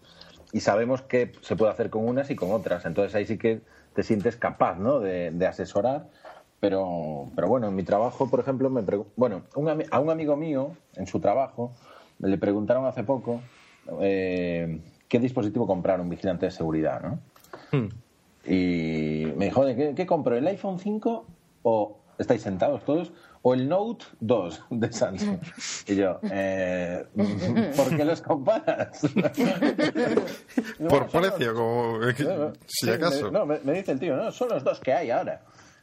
y 0.53 0.61
sabemos 0.61 1.03
que 1.03 1.33
se 1.41 1.57
puede 1.57 1.72
hacer 1.72 1.91
con 1.91 2.07
unas 2.07 2.31
y 2.31 2.37
con 2.37 2.53
otras. 2.53 2.85
Entonces 2.87 3.14
ahí 3.16 3.24
sí 3.26 3.37
que 3.39 3.62
te 3.95 4.03
sientes 4.05 4.37
capaz, 4.37 4.76
¿no? 4.79 5.01
De, 5.01 5.31
de 5.33 5.47
asesorar. 5.47 6.07
Pero, 6.65 7.31
pero 7.37 7.47
bueno, 7.47 7.69
en 7.69 7.75
mi 7.75 7.83
trabajo, 7.83 8.27
por 8.31 8.41
ejemplo, 8.41 8.71
me 8.71 8.81
bueno, 9.17 9.43
un 9.55 9.85
a 9.91 10.01
un 10.01 10.09
amigo 10.09 10.35
mío, 10.35 10.71
en 10.97 11.07
su 11.07 11.21
trabajo, 11.21 11.73
le 12.21 12.39
preguntaron 12.39 12.87
hace 12.87 13.05
poco 13.05 13.43
eh, 14.01 14.81
qué 15.07 15.19
dispositivo 15.19 15.67
comprar, 15.67 16.01
un 16.01 16.09
vigilante 16.09 16.47
de 16.47 16.53
seguridad, 16.53 17.03
¿no? 17.03 17.19
Hmm. 17.71 17.89
y 18.47 19.27
me 19.37 19.45
dijo, 19.45 19.67
¿qué, 19.67 19.93
¿qué 19.95 20.07
compro? 20.07 20.39
¿El 20.39 20.47
iPhone 20.47 20.79
5 20.79 21.27
o 21.65 21.99
estáis 22.17 22.41
sentados 22.41 22.83
todos? 22.87 23.12
o 23.47 23.53
el 23.53 23.69
Note 23.69 24.07
2 24.21 24.65
de 24.71 24.91
Samsung. 24.91 25.39
Y 25.87 25.97
yo, 25.97 26.19
eh, 26.23 27.05
¿por 27.77 27.95
qué 27.95 28.07
los 28.07 28.23
comparas? 28.23 29.03
Por 30.89 31.09
precio, 31.09 31.55
como 31.55 31.99
si 32.67 32.89
acaso. 32.89 33.31
no, 33.31 33.45
me, 33.45 33.59
dice 33.59 33.93
el 33.93 34.01
tío, 34.01 34.17
no, 34.17 34.33
son 34.33 34.49
los 34.49 34.65
dos 34.65 34.81
que 34.81 34.95
hay 34.95 35.11
ahora. 35.11 35.43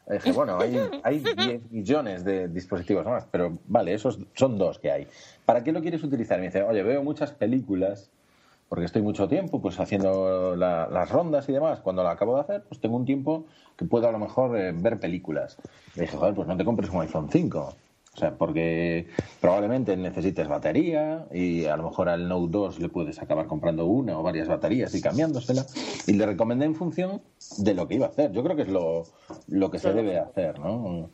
Dije, 0.10 0.32
bueno, 0.34 0.60
hay, 0.60 0.80
hay 1.04 1.20
10 1.20 1.72
millones 1.72 2.24
de 2.24 2.48
dispositivos 2.48 3.06
más, 3.06 3.26
pero 3.32 3.58
vale, 3.68 3.94
esos 3.94 4.20
son 4.34 4.58
dos 4.58 4.80
que 4.80 4.92
hay. 4.92 5.08
¿Para 5.46 5.64
qué 5.64 5.72
lo 5.72 5.82
quieres 5.82 6.04
utilizar? 6.04 6.40
Me 6.40 6.46
dice, 6.46 6.64
oye, 6.64 6.84
veo 6.84 7.04
muchas 7.04 7.32
películas 7.32 8.10
porque 8.72 8.86
estoy 8.86 9.02
mucho 9.02 9.28
tiempo 9.28 9.62
pues 9.62 9.78
haciendo 9.82 10.56
las 10.56 11.10
rondas 11.10 11.50
y 11.50 11.52
demás. 11.52 11.82
Cuando 11.82 12.04
la 12.04 12.12
acabo 12.12 12.36
de 12.36 12.42
hacer, 12.42 12.64
pues 12.70 12.80
tengo 12.80 12.96
un 12.96 13.04
tiempo 13.04 13.44
que 13.76 13.84
puedo 13.84 14.08
a 14.08 14.14
lo 14.14 14.18
mejor 14.18 14.58
eh, 14.58 14.72
ver 14.74 14.98
películas. 14.98 15.58
Le 15.96 16.04
dije, 16.04 16.16
joder, 16.16 16.34
pues 16.34 16.48
no 16.48 16.56
te 16.56 16.64
compres 16.64 16.90
un 16.90 17.02
iPhone 17.02 17.28
5. 17.30 17.76
O 18.14 18.18
sea, 18.18 18.38
porque 18.38 19.08
probablemente 19.40 19.96
necesites 19.96 20.48
batería 20.48 21.28
y 21.32 21.66
a 21.66 21.78
lo 21.78 21.84
mejor 21.84 22.10
al 22.10 22.28
Note 22.28 22.52
2 22.52 22.80
le 22.80 22.90
puedes 22.90 23.22
acabar 23.22 23.48
comprando 23.48 23.86
una 23.86 24.20
o 24.20 24.24
varias 24.24 24.50
baterías 24.50 24.94
y 24.96 25.02
cambiándosela. 25.02 25.66
Y 26.08 26.14
le 26.14 26.26
recomendé 26.26 26.66
en 26.66 26.76
función 26.76 27.22
de 27.58 27.74
lo 27.74 27.88
que 27.88 27.96
iba 27.96 28.08
a 28.08 28.10
hacer. 28.10 28.34
Yo 28.34 28.44
creo 28.44 28.56
que 28.56 28.64
es 28.64 28.68
lo, 28.68 29.04
lo 29.48 29.72
que 29.72 29.80
se 29.80 29.94
debe 29.94 30.20
hacer, 30.20 30.60
¿no? 30.60 31.10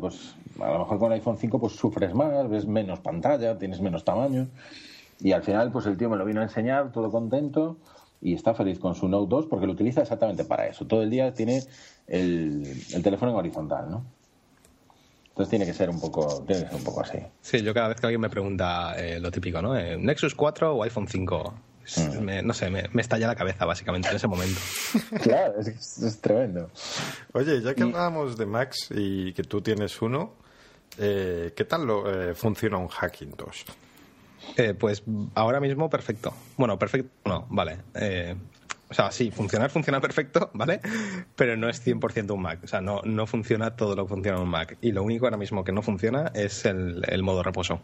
Pues 0.00 0.34
a 0.60 0.70
lo 0.70 0.80
mejor 0.80 0.98
con 0.98 1.12
el 1.12 1.18
iPhone 1.18 1.38
5 1.38 1.58
pues 1.58 1.72
sufres 1.72 2.14
más, 2.14 2.48
ves 2.48 2.66
menos 2.66 3.00
pantalla, 3.00 3.58
tienes 3.58 3.80
menos 3.80 4.04
tamaño. 4.04 4.48
Y 5.20 5.32
al 5.32 5.42
final, 5.42 5.72
pues 5.72 5.86
el 5.86 5.96
tío 5.96 6.10
me 6.10 6.16
lo 6.16 6.24
vino 6.24 6.40
a 6.40 6.44
enseñar, 6.44 6.92
todo 6.92 7.10
contento, 7.10 7.78
y 8.20 8.34
está 8.34 8.54
feliz 8.54 8.78
con 8.78 8.94
su 8.94 9.08
Note 9.08 9.28
2 9.28 9.46
porque 9.46 9.66
lo 9.66 9.72
utiliza 9.72 10.02
exactamente 10.02 10.44
para 10.44 10.66
eso. 10.66 10.86
Todo 10.86 11.02
el 11.02 11.10
día 11.10 11.32
tiene 11.34 11.62
el, 12.06 13.02
teléfono 13.02 13.32
en 13.32 13.36
horizontal, 13.38 13.90
¿no? 13.90 14.04
Entonces 15.34 15.50
tiene 15.50 15.66
que 15.66 15.74
ser 15.74 15.90
un 15.90 16.00
poco, 16.00 16.44
tiene 16.46 16.62
que 16.62 16.68
ser 16.68 16.76
un 16.76 16.84
poco 16.84 17.00
así. 17.00 17.18
Sí, 17.40 17.60
yo 17.60 17.74
cada 17.74 17.88
vez 17.88 18.00
que 18.00 18.06
alguien 18.06 18.20
me 18.20 18.30
pregunta 18.30 18.94
eh, 18.96 19.18
lo 19.18 19.32
típico, 19.32 19.60
¿no? 19.60 19.76
Eh, 19.76 19.96
¿Nexus 19.98 20.32
4 20.32 20.76
o 20.76 20.82
iPhone 20.84 21.08
5? 21.08 21.54
Mm. 21.96 22.46
no 22.46 22.54
sé, 22.54 22.70
me, 22.70 22.88
estalla 23.02 23.26
la 23.26 23.34
cabeza 23.34 23.66
básicamente 23.66 24.08
en 24.10 24.14
ese 24.14 24.28
momento. 24.28 24.60
claro, 25.22 25.58
es, 25.58 26.20
tremendo. 26.20 26.70
Oye, 27.32 27.60
ya 27.60 27.74
que 27.74 27.82
hablábamos 27.82 28.38
de 28.38 28.46
Max 28.46 28.90
y 28.90 29.32
que 29.32 29.42
tú 29.42 29.60
tienes 29.60 30.00
uno, 30.00 30.34
eh, 30.98 31.52
¿qué 31.56 31.64
tal 31.64 31.84
lo, 31.84 32.34
funciona 32.36 32.78
un 32.78 32.86
Hackintosh? 32.86 33.64
Eh, 34.56 34.74
pues 34.74 35.02
ahora 35.34 35.58
mismo 35.58 35.90
perfecto. 35.90 36.32
Bueno, 36.56 36.78
perfecto, 36.78 37.10
no, 37.24 37.46
vale. 37.50 37.78
O 38.90 38.94
sea, 38.94 39.10
sí, 39.10 39.30
funcionar 39.30 39.70
funciona 39.70 40.00
perfecto, 40.00 40.50
¿vale? 40.54 40.80
Pero 41.36 41.56
no 41.56 41.68
es 41.68 41.84
100% 41.84 42.30
un 42.32 42.42
Mac. 42.42 42.60
O 42.64 42.66
sea, 42.66 42.80
no, 42.80 43.00
no 43.04 43.26
funciona 43.26 43.76
todo 43.76 43.96
lo 43.96 44.04
que 44.04 44.10
funciona 44.10 44.38
en 44.38 44.44
un 44.44 44.50
Mac. 44.50 44.76
Y 44.80 44.92
lo 44.92 45.02
único 45.02 45.26
ahora 45.26 45.36
mismo 45.36 45.64
que 45.64 45.72
no 45.72 45.82
funciona 45.82 46.30
es 46.34 46.64
el, 46.64 47.22
modo 47.22 47.42
reposo. 47.42 47.80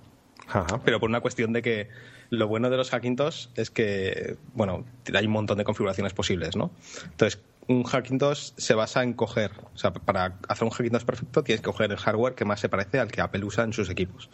Pero 0.85 0.99
por 0.99 1.09
una 1.09 1.21
cuestión 1.21 1.53
de 1.53 1.63
que 1.63 1.89
lo 2.29 2.49
bueno 2.49 2.71
de 2.71 2.77
los 2.77 2.91
Hackintosh 2.91 3.49
es 3.55 3.71
que, 3.71 4.37
bueno, 4.55 4.85
hay 5.15 5.27
un 5.27 5.33
montón 5.33 5.59
de 5.59 5.65
configuraciones 5.65 6.13
posibles, 6.13 6.57
¿no? 6.57 6.71
Entonces, 7.05 7.41
un 7.69 7.85
Hackintosh 7.85 8.53
se 8.57 8.75
basa 8.75 9.05
en 9.05 9.13
coger, 9.13 9.53
o 9.75 9.79
sea, 9.79 9.93
para 9.93 10.39
hacer 10.49 10.65
un 10.65 10.71
Hackintosh 10.71 11.05
perfecto 11.05 11.45
tienes 11.45 11.61
que 11.61 11.67
coger 11.67 11.93
el 11.93 11.99
hardware 11.99 12.35
que 12.35 12.45
más 12.45 12.59
se 12.59 12.69
parece 12.69 12.99
al 12.99 13.13
que 13.13 13.21
Apple 13.21 13.45
usa 13.45 13.63
en 13.63 13.73
sus 13.73 13.91
equipos. 13.91 14.29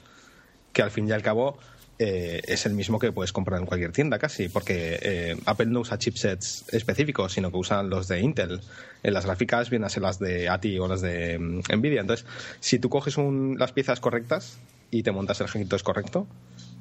Que 0.72 0.82
al 0.82 0.90
fin 0.90 1.06
y 1.08 1.12
al 1.12 1.22
cabo 1.22 1.58
eh, 1.98 2.42
es 2.46 2.66
el 2.66 2.74
mismo 2.74 2.98
que 2.98 3.10
puedes 3.12 3.32
comprar 3.32 3.58
en 3.60 3.66
cualquier 3.66 3.92
tienda 3.92 4.18
casi, 4.18 4.48
porque 4.48 4.98
eh, 5.00 5.36
Apple 5.46 5.66
no 5.66 5.80
usa 5.80 5.98
chipsets 5.98 6.66
específicos, 6.72 7.32
sino 7.32 7.50
que 7.50 7.56
usan 7.56 7.88
los 7.88 8.06
de 8.08 8.20
Intel. 8.20 8.60
En 9.02 9.14
las 9.14 9.24
gráficas 9.24 9.70
vienen 9.70 9.86
a 9.86 9.88
ser 9.88 10.02
las 10.02 10.18
de 10.18 10.48
ATI 10.48 10.78
o 10.78 10.88
las 10.88 11.00
de 11.00 11.38
mm, 11.38 11.60
Nvidia. 11.76 12.02
Entonces, 12.02 12.26
si 12.60 12.78
tú 12.78 12.90
coges 12.90 13.16
las 13.56 13.72
piezas 13.72 14.00
correctas 14.00 14.58
y 14.90 15.02
te 15.02 15.12
montas 15.12 15.40
el 15.40 15.46
es 15.72 15.82
correcto, 15.82 16.26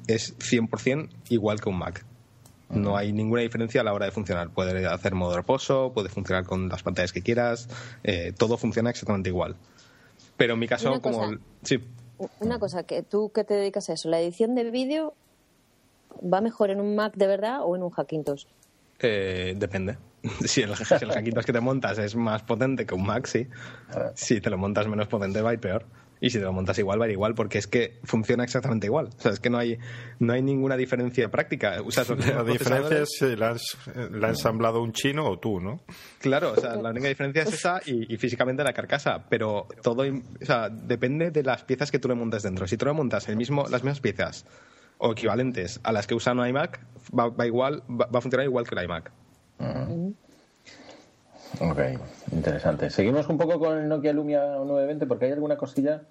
es 0.06 0.38
100% 0.38 1.08
igual 1.30 1.60
que 1.60 1.68
un 1.68 1.78
Mac. 1.78 2.04
No 2.68 2.96
hay 2.96 3.12
ninguna 3.12 3.42
diferencia 3.42 3.80
a 3.80 3.84
la 3.84 3.92
hora 3.92 4.06
de 4.06 4.12
funcionar. 4.12 4.50
Puede 4.50 4.86
hacer 4.86 5.14
modo 5.14 5.36
reposo, 5.36 5.92
puede 5.94 6.08
funcionar 6.08 6.44
con 6.44 6.68
las 6.68 6.82
pantallas 6.82 7.12
que 7.12 7.22
quieras, 7.22 7.68
eh, 8.02 8.32
todo 8.36 8.58
funciona 8.58 8.90
exactamente 8.90 9.30
igual. 9.30 9.56
Pero 10.36 10.54
en 10.54 10.60
mi 10.60 10.66
caso, 10.66 11.00
como... 11.00 11.30
Sí. 11.62 11.80
Una 12.40 12.58
cosa, 12.58 12.84
que 12.84 13.02
tú 13.02 13.30
que 13.30 13.44
te 13.44 13.54
dedicas 13.54 13.90
a 13.90 13.94
eso, 13.94 14.08
¿la 14.08 14.20
edición 14.20 14.54
de 14.54 14.70
vídeo 14.70 15.14
va 16.22 16.40
mejor 16.40 16.70
en 16.70 16.80
un 16.80 16.96
Mac 16.96 17.14
de 17.14 17.26
verdad 17.26 17.60
o 17.62 17.76
en 17.76 17.82
un 17.82 17.90
Hackintosh? 17.90 18.44
Eh, 19.00 19.54
depende. 19.56 19.98
Si 20.44 20.62
el, 20.62 20.74
si 20.74 20.94
el 20.94 21.12
Hackintosh 21.12 21.44
que 21.44 21.52
te 21.52 21.60
montas 21.60 21.98
es 21.98 22.16
más 22.16 22.42
potente 22.42 22.84
que 22.84 22.94
un 22.94 23.06
Mac, 23.06 23.26
sí. 23.26 23.46
Si 24.14 24.40
te 24.40 24.50
lo 24.50 24.58
montas 24.58 24.88
menos 24.88 25.06
potente, 25.06 25.40
va 25.40 25.50
a 25.50 25.52
ir 25.52 25.60
peor. 25.60 25.86
Y 26.20 26.30
si 26.30 26.38
te 26.38 26.44
lo 26.44 26.52
montas 26.52 26.78
igual, 26.78 27.00
va 27.00 27.04
a 27.04 27.08
ir 27.08 27.12
igual, 27.12 27.34
porque 27.34 27.58
es 27.58 27.66
que 27.66 27.98
funciona 28.04 28.44
exactamente 28.44 28.86
igual. 28.86 29.10
O 29.18 29.20
sea, 29.20 29.32
es 29.32 29.40
que 29.40 29.50
no 29.50 29.58
hay, 29.58 29.78
no 30.18 30.32
hay 30.32 30.42
ninguna 30.42 30.76
diferencia 30.76 31.30
práctica. 31.30 31.76
la 31.76 32.44
diferencia 32.44 33.00
es 33.00 33.10
si 33.18 33.36
la, 33.36 33.54
ha 33.54 34.28
ensamblado 34.28 34.82
un 34.82 34.92
chino 34.92 35.28
o 35.28 35.38
tú, 35.38 35.60
¿no? 35.60 35.80
Claro, 36.20 36.52
o 36.52 36.60
sea, 36.60 36.76
la 36.76 36.90
única 36.90 37.08
diferencia 37.08 37.42
es 37.42 37.52
esa 37.52 37.80
y, 37.84 38.16
físicamente 38.16 38.64
la 38.64 38.72
carcasa. 38.72 39.26
Pero 39.28 39.66
todo, 39.82 40.02
o 40.02 40.44
sea, 40.44 40.70
depende 40.70 41.30
de 41.30 41.42
las 41.42 41.64
piezas 41.64 41.90
que 41.90 41.98
tú 41.98 42.08
le 42.08 42.14
montes 42.14 42.42
dentro. 42.42 42.66
Si 42.66 42.76
tú 42.76 42.86
le 42.86 42.92
montas 42.92 43.28
el 43.28 43.36
mismo, 43.36 43.66
las 43.68 43.82
mismas 43.82 44.00
piezas 44.00 44.46
o 44.98 45.12
equivalentes 45.12 45.80
a 45.82 45.92
las 45.92 46.06
que 46.06 46.14
usa 46.14 46.32
un 46.32 46.46
iMac, 46.46 46.80
va, 47.12 47.46
igual, 47.46 47.82
va, 47.90 48.06
a 48.10 48.20
funcionar 48.22 48.46
igual 48.46 48.66
que 48.66 48.74
el 48.74 48.84
iMac. 48.84 49.12
Ok, 51.60 51.78
interesante. 52.32 52.90
Seguimos 52.90 53.28
un 53.28 53.38
poco 53.38 53.58
con 53.58 53.78
el 53.78 53.88
Nokia 53.88 54.12
Lumia 54.12 54.40
920 54.40 55.06
porque 55.06 55.26
hay 55.26 55.32
alguna 55.32 55.56
cosilla 55.56 56.02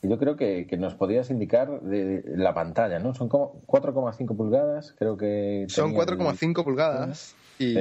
que 0.00 0.08
yo 0.08 0.18
creo 0.18 0.36
que, 0.36 0.66
nos 0.78 0.94
podías 0.94 1.30
indicar 1.30 1.80
de 1.80 2.22
la 2.36 2.54
pantalla, 2.54 2.98
¿no? 2.98 3.14
Son 3.14 3.28
como 3.28 3.60
4,5 3.66 4.36
pulgadas, 4.36 4.94
creo 4.98 5.16
que... 5.16 5.66
Son 5.68 5.94
4,5 5.94 6.64
pulgadas 6.64 7.34
y, 7.58 7.76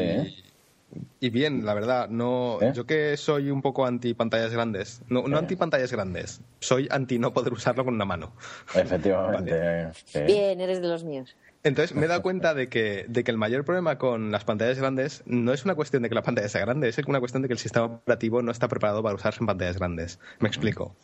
y 1.19 1.29
bien, 1.29 1.65
la 1.65 1.73
verdad, 1.73 2.09
no 2.09 2.59
¿Eh? 2.61 2.71
yo 2.73 2.85
que 2.85 3.17
soy 3.17 3.49
un 3.49 3.61
poco 3.61 3.85
anti 3.85 4.13
pantallas 4.13 4.51
grandes, 4.53 5.01
no, 5.09 5.27
no 5.27 5.37
anti 5.37 5.55
pantallas 5.55 5.91
grandes, 5.91 6.41
soy 6.59 6.87
anti 6.89 7.19
no 7.19 7.33
poder 7.33 7.53
usarlo 7.53 7.83
con 7.83 7.95
una 7.95 8.05
mano. 8.05 8.33
Efectivamente. 8.73 9.91
Bien, 10.25 10.61
eres 10.61 10.81
de 10.81 10.87
los 10.87 11.03
míos. 11.03 11.35
Entonces 11.65 11.95
me 11.95 12.05
he 12.05 12.07
dado 12.07 12.21
cuenta 12.21 12.53
de 12.53 12.69
que, 12.69 13.05
de 13.09 13.23
que 13.23 13.31
el 13.31 13.37
mayor 13.37 13.65
problema 13.65 13.97
con 13.97 14.31
las 14.31 14.45
pantallas 14.45 14.77
grandes 14.77 15.23
no 15.25 15.51
es 15.51 15.65
una 15.65 15.75
cuestión 15.75 16.03
de 16.03 16.09
que 16.09 16.15
la 16.15 16.21
pantalla 16.21 16.47
sea 16.47 16.61
grande, 16.61 16.87
es 16.87 16.97
una 16.99 17.19
cuestión 17.19 17.41
de 17.41 17.49
que 17.49 17.53
el 17.53 17.59
sistema 17.59 17.87
operativo 17.87 18.41
no 18.41 18.51
está 18.51 18.67
preparado 18.67 19.03
para 19.03 19.15
usarse 19.15 19.39
en 19.41 19.47
pantallas 19.47 19.77
grandes. 19.77 20.19
Me 20.39 20.47
explico. 20.47 20.95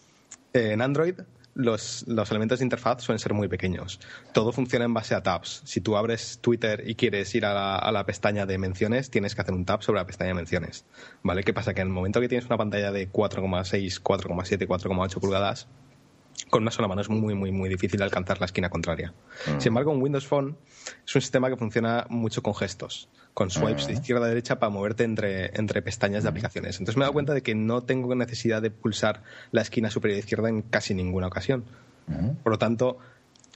En 0.54 0.82
Android 0.82 1.16
los, 1.54 2.06
los, 2.08 2.30
elementos 2.30 2.60
de 2.60 2.66
interfaz 2.66 3.02
suelen 3.02 3.20
ser 3.20 3.34
muy 3.34 3.48
pequeños. 3.48 4.00
Todo 4.34 4.52
funciona 4.52 4.86
en 4.86 4.94
base 4.94 5.16
a 5.16 5.24
tabs. 5.24 5.62
Si 5.66 5.82
tú 5.82 5.98
abres 5.98 6.40
Twitter 6.42 6.84
y 6.86 6.96
quieres 6.96 7.34
ir 7.36 7.46
a 7.46 7.54
la, 7.54 7.76
a 7.76 7.92
la, 7.92 8.06
pestaña 8.06 8.46
de 8.46 8.58
menciones, 8.58 9.10
tienes 9.10 9.36
que 9.36 9.42
hacer 9.42 9.54
un 9.54 9.66
tab 9.66 9.82
sobre 9.82 10.00
la 10.00 10.06
pestaña 10.06 10.30
de 10.30 10.36
menciones. 10.36 10.86
¿Vale? 11.24 11.44
¿Qué 11.44 11.54
pasa? 11.54 11.74
Que 11.74 11.82
en 11.82 11.88
el 11.88 11.94
momento 11.94 12.22
que 12.22 12.30
tienes 12.30 12.46
una 12.46 12.58
pantalla 12.58 12.92
de 12.92 13.12
4,6, 13.12 14.02
4,7, 14.02 14.68
4,8 14.68 15.20
pulgadas, 15.20 15.68
con 16.50 16.64
una 16.64 16.72
sola 16.72 16.88
mano 16.88 17.02
es 17.02 17.10
muy, 17.10 17.34
muy, 17.34 17.52
muy 17.52 17.70
difícil 17.70 18.02
alcanzar 18.02 18.40
la 18.40 18.46
esquina 18.46 18.70
contraria. 18.70 19.14
Mm. 19.48 19.60
Sin 19.60 19.70
embargo, 19.70 19.92
un 19.92 20.02
Windows 20.02 20.28
Phone 20.28 20.58
es 21.06 21.16
un 21.16 21.22
sistema 21.22 21.50
que 21.50 21.58
funciona 21.58 22.06
mucho 22.10 22.44
con 22.44 22.54
gestos, 22.54 23.10
con 23.34 23.50
swipes 23.50 23.88
de 23.88 23.94
mm. 23.94 23.98
izquierda 23.98 24.26
a 24.26 24.30
derecha 24.30 24.60
para 24.60 24.70
moverte 24.70 25.04
entre, 25.04 25.58
entre 25.58 25.82
pestañas 25.82 26.24
de 26.24 26.30
mm. 26.30 26.32
aplicaciones. 26.32 26.80
Entonces 26.80 26.98
me 26.98 27.04
he 27.04 27.06
dado 27.06 27.14
cuenta 27.14 27.34
de 27.34 27.42
que 27.42 27.56
no 27.56 27.84
tengo 27.84 28.14
necesidad 28.16 28.62
de 28.62 28.72
pulsar 28.72 29.24
la 29.52 29.62
esquina 29.62 29.90
superior 29.90 30.20
izquierda 30.20 30.50
en 30.50 30.62
casi 30.62 30.94
ninguna 30.94 31.28
ocasión. 31.28 31.66
Por 32.44 32.52
lo 32.52 32.58
tanto, 32.58 32.98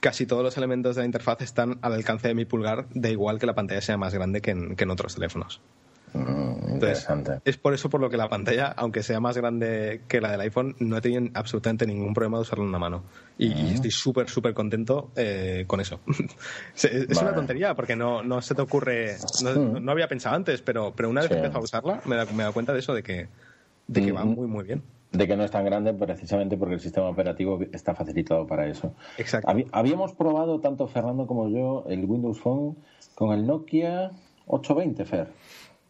casi 0.00 0.24
todos 0.24 0.42
los 0.42 0.56
elementos 0.56 0.96
de 0.96 1.02
la 1.02 1.06
interfaz 1.06 1.42
están 1.42 1.78
al 1.82 1.92
alcance 1.92 2.28
de 2.28 2.34
mi 2.34 2.46
pulgar, 2.46 2.86
da 2.94 3.10
igual 3.10 3.38
que 3.38 3.44
la 3.44 3.54
pantalla 3.54 3.82
sea 3.82 3.98
más 3.98 4.14
grande 4.14 4.40
que 4.40 4.52
en 4.52 4.90
otros 4.90 5.16
teléfonos. 5.16 5.60
Mm, 6.16 6.74
interesante. 6.74 7.40
es 7.44 7.56
por 7.56 7.74
eso 7.74 7.90
por 7.90 8.00
lo 8.00 8.10
que 8.10 8.16
la 8.16 8.28
pantalla, 8.28 8.66
aunque 8.76 9.02
sea 9.02 9.20
más 9.20 9.36
grande 9.36 10.02
que 10.08 10.20
la 10.20 10.30
del 10.30 10.40
iPhone, 10.40 10.76
no 10.78 10.96
he 10.96 11.00
tenido 11.00 11.22
absolutamente 11.34 11.86
ningún 11.86 12.14
problema 12.14 12.38
de 12.38 12.42
usarla 12.42 12.64
en 12.64 12.68
una 12.68 12.78
mano. 12.78 13.04
Y, 13.38 13.50
mm. 13.50 13.66
estoy 13.74 13.90
súper, 13.90 14.28
súper 14.28 14.54
contento 14.54 15.10
eh, 15.16 15.64
con 15.66 15.80
eso. 15.80 16.00
es 16.74 17.20
una 17.20 17.34
tontería 17.34 17.74
porque 17.74 17.96
no, 17.96 18.22
no 18.22 18.40
se 18.42 18.54
te 18.54 18.62
ocurre. 18.62 19.16
Mm. 19.42 19.84
No, 19.84 19.92
había 19.92 20.08
pensado 20.08 20.36
antes, 20.36 20.62
pero, 20.62 20.92
pero 20.94 21.10
una 21.10 21.20
vez 21.20 21.30
que 21.30 21.36
empezado 21.36 21.60
a 21.60 21.64
usarla, 21.64 22.00
me 22.04 22.16
he 22.16 22.24
dado 22.24 22.52
cuenta 22.52 22.72
de 22.72 22.78
eso, 22.78 22.94
de 22.94 23.02
que, 23.02 23.28
de 23.86 24.04
que 24.04 24.12
va 24.12 24.24
muy, 24.24 24.46
muy 24.46 24.64
bien 24.64 24.82
de 25.12 25.26
que 25.26 25.36
no 25.36 25.44
es 25.44 25.50
tan 25.50 25.64
grande 25.64 25.94
precisamente 25.94 26.56
porque 26.56 26.74
el 26.74 26.80
sistema 26.80 27.08
operativo 27.08 27.58
está 27.72 27.94
facilitado 27.94 28.46
para 28.46 28.66
eso. 28.66 28.94
Exacto. 29.18 29.50
habíamos 29.72 30.12
probado, 30.12 30.60
tanto 30.60 30.86
Fernando 30.88 31.26
como 31.26 31.48
yo, 31.48 31.84
el 31.88 32.04
Windows 32.04 32.40
Phone 32.40 32.76
con 33.14 33.32
el 33.32 33.46
Nokia 33.46 34.10
820, 34.46 35.04
Fer. 35.04 35.28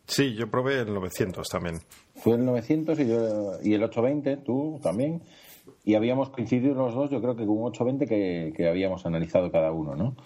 Sí, 0.06 0.34
yo 0.34 0.50
probé 0.50 0.80
el 0.80 0.94
900 0.94 1.48
también. 1.48 1.80
Fue 2.14 2.34
el 2.34 2.44
900 2.44 2.98
y, 3.00 3.08
yo, 3.08 3.52
y 3.62 3.74
el 3.74 3.82
820, 3.82 4.36
tú 4.38 4.80
también. 4.82 5.22
Y 5.84 5.94
habíamos 5.94 6.30
coincidido 6.30 6.74
los 6.74 6.94
dos, 6.94 7.10
yo 7.10 7.20
creo 7.20 7.36
que 7.36 7.44
con 7.44 7.58
un 7.58 7.64
820 7.66 8.06
que, 8.06 8.52
que 8.56 8.68
habíamos 8.68 9.04
analizado 9.04 9.50
cada 9.50 9.72
uno, 9.72 9.96
¿no? 9.96 10.16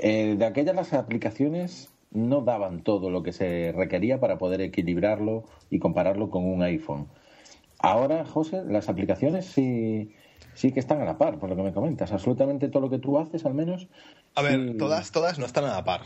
Eh, 0.00 0.36
de 0.38 0.44
aquellas 0.44 0.74
las 0.74 0.92
aplicaciones, 0.92 1.92
no 2.12 2.42
daban 2.42 2.82
todo 2.82 3.10
lo 3.10 3.22
que 3.22 3.32
se 3.32 3.72
requería 3.72 4.20
para 4.20 4.38
poder 4.38 4.60
equilibrarlo 4.60 5.44
y 5.70 5.78
compararlo 5.78 6.30
con 6.30 6.44
un 6.44 6.62
iPhone. 6.62 7.08
Ahora, 7.78 8.24
José, 8.24 8.62
las 8.64 8.88
aplicaciones 8.88 9.46
sí, 9.46 10.14
sí 10.54 10.72
que 10.72 10.80
están 10.80 11.00
a 11.00 11.04
la 11.04 11.18
par, 11.18 11.38
por 11.38 11.50
lo 11.50 11.56
que 11.56 11.62
me 11.62 11.72
comentas. 11.72 12.12
Absolutamente 12.12 12.68
todo 12.68 12.82
lo 12.82 12.90
que 12.90 12.98
tú 12.98 13.18
haces, 13.18 13.44
al 13.44 13.54
menos. 13.54 13.88
A 14.34 14.42
ver, 14.42 14.76
todas, 14.76 15.10
todas 15.10 15.38
no 15.38 15.46
están 15.46 15.64
a 15.64 15.72
la 15.72 15.84
par. 15.84 16.02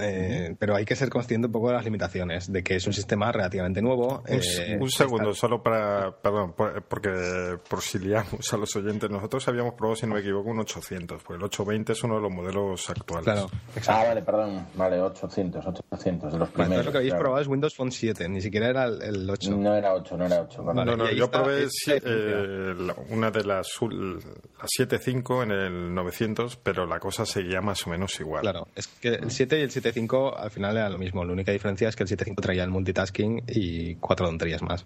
Eh, 0.00 0.54
pero 0.58 0.76
hay 0.76 0.84
que 0.84 0.94
ser 0.94 1.08
consciente 1.08 1.46
un 1.46 1.52
poco 1.52 1.68
de 1.68 1.74
las 1.74 1.84
limitaciones, 1.84 2.52
de 2.52 2.62
que 2.62 2.76
es 2.76 2.86
un 2.86 2.92
sistema 2.92 3.32
relativamente 3.32 3.82
nuevo. 3.82 4.22
Un, 4.28 4.36
eh, 4.36 4.88
segundo, 4.88 5.34
solo 5.34 5.62
para, 5.62 6.12
perdón, 6.12 6.54
porque 6.88 7.58
por 7.68 7.80
si 7.80 7.98
liamos 7.98 8.52
a 8.52 8.56
los 8.56 8.74
oyentes, 8.76 9.10
nosotros 9.10 9.46
habíamos 9.48 9.74
probado, 9.74 9.96
si 9.96 10.06
no 10.06 10.14
me 10.14 10.20
equivoco, 10.20 10.50
un 10.50 10.60
800, 10.60 11.22
pues 11.22 11.36
el 11.38 11.44
820 11.44 11.92
es 11.92 12.02
uno 12.04 12.16
de 12.16 12.22
los 12.22 12.30
modelos 12.30 12.90
actuales. 12.90 13.24
Claro, 13.24 13.50
Ah, 13.86 14.04
vale, 14.08 14.22
perdón, 14.22 14.66
vale, 14.74 15.00
800, 15.00 15.66
800, 15.66 16.32
de 16.32 16.38
los 16.38 16.48
primeros. 16.50 16.86
lo 16.86 16.92
que 16.92 16.98
habéis 16.98 17.14
probado 17.14 17.40
es 17.42 17.48
Windows 17.48 17.74
Phone 17.74 17.90
7, 17.90 18.28
ni 18.28 18.40
siquiera 18.40 18.68
era 18.68 18.84
el, 18.84 19.28
8. 19.28 19.50
No 19.56 19.74
era 19.74 19.94
8, 19.94 20.16
no 20.16 20.26
era 20.26 20.42
8. 20.42 20.62
no, 20.62 20.84
no, 20.96 21.10
yo 21.10 21.30
probé 21.30 21.66
eh, 21.88 22.74
una 23.10 23.30
de 23.30 23.44
las, 23.44 23.68
las 23.80 24.70
7.5 24.78 25.42
en 25.42 25.50
el 25.50 25.94
900, 25.94 26.56
pero 26.56 26.86
la 26.86 26.98
cosa 27.00 27.26
seguía 27.26 27.60
más 27.60 27.86
o 27.86 27.90
menos 27.90 28.18
igual. 28.20 28.42
Claro, 28.42 28.68
es 28.74 28.86
que 28.86 29.08
el 29.08 29.30
7 29.30 29.58
y 29.58 29.62
el 29.62 29.70
7.5 29.82 30.34
al 30.38 30.50
final 30.50 30.76
era 30.76 30.88
lo 30.88 30.98
mismo. 30.98 31.24
La 31.24 31.32
única 31.32 31.52
diferencia 31.52 31.88
es 31.88 31.96
que 31.96 32.02
el 32.02 32.08
7.5 32.08 32.40
traía 32.40 32.64
el 32.64 32.70
multitasking 32.70 33.44
y 33.48 33.96
cuatro 33.96 34.26
tonterías 34.26 34.62
más. 34.62 34.84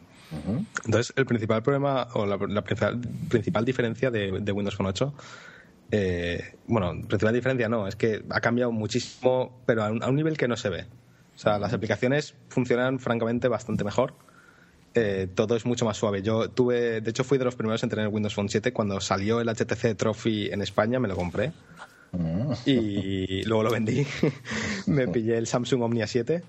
Entonces, 0.84 1.12
el 1.16 1.26
principal 1.26 1.62
problema 1.62 2.08
o 2.14 2.26
la, 2.26 2.38
principal, 2.62 3.64
diferencia 3.64 4.10
de, 4.10 4.30
Windows 4.52 4.76
Phone 4.76 4.86
8 4.86 5.14
eh, 5.90 6.56
bueno, 6.66 6.92
principal 7.06 7.34
diferencia 7.34 7.68
no, 7.68 7.86
es 7.86 7.94
que 7.94 8.24
ha 8.30 8.40
cambiado 8.40 8.72
muchísimo, 8.72 9.60
pero 9.66 9.84
a 9.84 9.90
un, 9.90 10.16
nivel 10.16 10.36
que 10.36 10.48
no 10.48 10.56
se 10.56 10.68
ve. 10.68 10.86
O 11.36 11.38
sea, 11.38 11.58
las 11.58 11.72
aplicaciones 11.72 12.34
funcionan 12.48 12.98
francamente 12.98 13.48
bastante 13.48 13.84
mejor. 13.84 14.14
Eh, 14.94 15.28
todo 15.34 15.56
es 15.56 15.66
mucho 15.66 15.84
más 15.84 15.96
suave. 15.96 16.22
Yo 16.22 16.48
tuve, 16.48 17.00
de 17.00 17.10
hecho, 17.10 17.24
fui 17.24 17.38
de 17.38 17.44
los 17.44 17.56
primeros 17.56 17.82
en 17.82 17.90
tener 17.90 18.08
Windows 18.08 18.34
Phone 18.34 18.48
7. 18.48 18.72
Cuando 18.72 19.00
salió 19.00 19.40
el 19.40 19.48
HTC 19.48 19.96
Trophy 19.96 20.50
en 20.52 20.62
España, 20.62 20.98
me 21.00 21.08
lo 21.08 21.16
compré. 21.16 21.52
Y 22.66 23.42
luego 23.44 23.64
lo 23.64 23.70
vendí. 23.70 24.06
me 24.86 25.08
pillé 25.08 25.36
el 25.36 25.46
Samsung 25.46 25.82
Omnia 25.82 26.06
7 26.06 26.42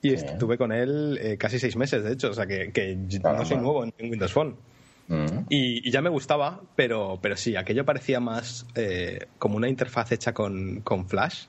y 0.00 0.12
estuve 0.12 0.56
con 0.58 0.72
él 0.72 1.18
eh, 1.20 1.36
casi 1.36 1.58
seis 1.58 1.76
meses, 1.76 2.04
de 2.04 2.12
hecho. 2.12 2.30
O 2.30 2.34
sea, 2.34 2.46
que, 2.46 2.96
no 3.22 3.44
soy 3.44 3.56
nuevo 3.56 3.84
en, 3.84 3.92
Windows 3.98 4.32
Phone. 4.32 4.56
y, 5.48 5.90
ya 5.90 6.00
me 6.02 6.10
gustaba, 6.10 6.60
pero, 6.76 7.18
pero 7.20 7.36
sí, 7.36 7.56
aquello 7.56 7.84
parecía 7.84 8.20
más 8.20 8.66
eh, 8.74 9.26
como 9.38 9.56
una 9.56 9.68
interfaz 9.68 10.12
hecha 10.12 10.32
con, 10.32 10.82
Flash 11.08 11.46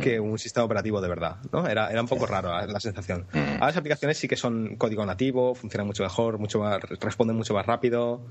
que 0.00 0.18
un 0.18 0.38
sistema 0.38 0.64
operativo 0.64 0.98
de 1.02 1.08
verdad, 1.08 1.36
¿no? 1.52 1.66
Era, 1.66 1.90
era 1.90 2.00
un 2.00 2.08
poco 2.08 2.24
raro 2.24 2.48
la, 2.66 2.80
sensación. 2.80 3.26
Ahora 3.34 3.66
las 3.66 3.76
aplicaciones 3.76 4.16
sí 4.16 4.26
que 4.26 4.36
son 4.36 4.76
código 4.76 5.04
nativo, 5.04 5.54
funcionan 5.54 5.86
mucho 5.86 6.02
mejor, 6.02 6.38
mucho 6.38 6.60
más, 6.60 6.80
responden 6.80 7.36
mucho 7.36 7.52
más 7.52 7.66
rápido. 7.66 8.22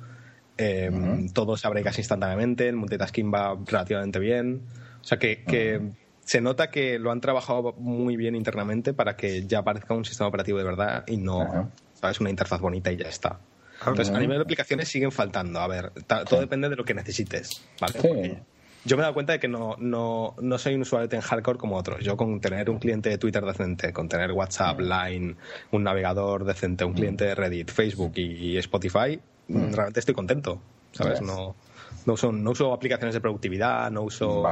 Eh, 0.58 0.92
todo 1.34 1.56
se 1.56 1.68
abre 1.68 1.84
casi 1.84 2.02
instantáneamente, 2.02 2.68
el 2.68 2.76
multitasking 2.76 3.32
va 3.32 3.58
relativamente 3.66 4.20
bien. 4.20 4.62
O 5.02 5.04
sea 5.04 5.20
que, 5.20 5.92
se 6.26 6.42
nota 6.42 6.70
que 6.70 7.00
lo 7.00 7.12
han 7.12 7.22
trabajado 7.22 7.74
muy 7.78 8.18
bien 8.18 8.36
internamente 8.36 8.94
para 8.94 9.16
que 9.16 9.48
ya 9.48 9.64
parezca 9.64 9.94
un 9.94 10.04
sistema 10.04 10.28
operativo 10.28 10.58
de 10.58 10.66
verdad 10.66 11.06
y 11.08 11.16
no, 11.16 11.72
¿sabes? 11.94 12.20
Una 12.20 12.30
interfaz 12.30 12.60
bonita 12.60 12.92
y 12.92 12.98
ya 12.98 13.08
está. 13.08 13.40
Entonces, 13.80 14.10
a 14.10 14.20
nivel 14.20 14.38
de 14.38 14.44
aplicaciones 14.44 14.90
siguen 14.90 15.14
faltando. 15.14 15.62
A 15.62 15.68
ver, 15.68 15.92
todo 16.28 16.42
depende 16.42 16.68
de 16.68 16.76
lo 16.76 16.84
que 16.84 16.94
necesites, 16.94 17.64
¿vale? 17.80 18.42
Yo 18.84 18.96
me 18.96 19.02
he 19.02 19.04
dado 19.04 19.14
cuenta 19.14 19.34
de 19.34 19.40
que 19.40 19.48
no, 19.48 19.76
no, 19.80 20.36
no 20.42 20.58
soy 20.58 20.76
un 20.76 20.82
usuario 20.82 21.10
tan 21.10 21.20
hardcore 21.22 21.58
como 21.58 21.76
otros. 21.76 22.04
Yo 22.04 22.16
con 22.16 22.40
tener 22.40 22.70
un 22.70 22.80
cliente 22.80 23.10
de 23.10 23.18
Twitter 23.18 23.44
decente, 23.44 23.92
con 23.92 24.08
tener 24.08 24.32
WhatsApp, 24.32 24.80
Line, 24.80 25.36
un 25.72 25.84
navegador 25.84 26.46
decente, 26.46 26.86
un 26.86 26.94
cliente 26.94 27.26
de 27.26 27.36
Reddit, 27.36 27.70
Facebook 27.70 28.14
y 28.16 28.58
Spotify, 28.58 29.20
Mm. 29.48 29.74
realmente 29.74 30.00
estoy 30.00 30.16
contento, 30.16 30.62
¿sabes? 30.92 31.22
No, 31.22 31.56
no, 32.06 32.14
uso, 32.14 32.32
no 32.32 32.52
uso 32.52 32.74
aplicaciones 32.74 33.14
de 33.14 33.22
productividad, 33.22 33.92
no 33.92 34.02
uso 34.04 34.44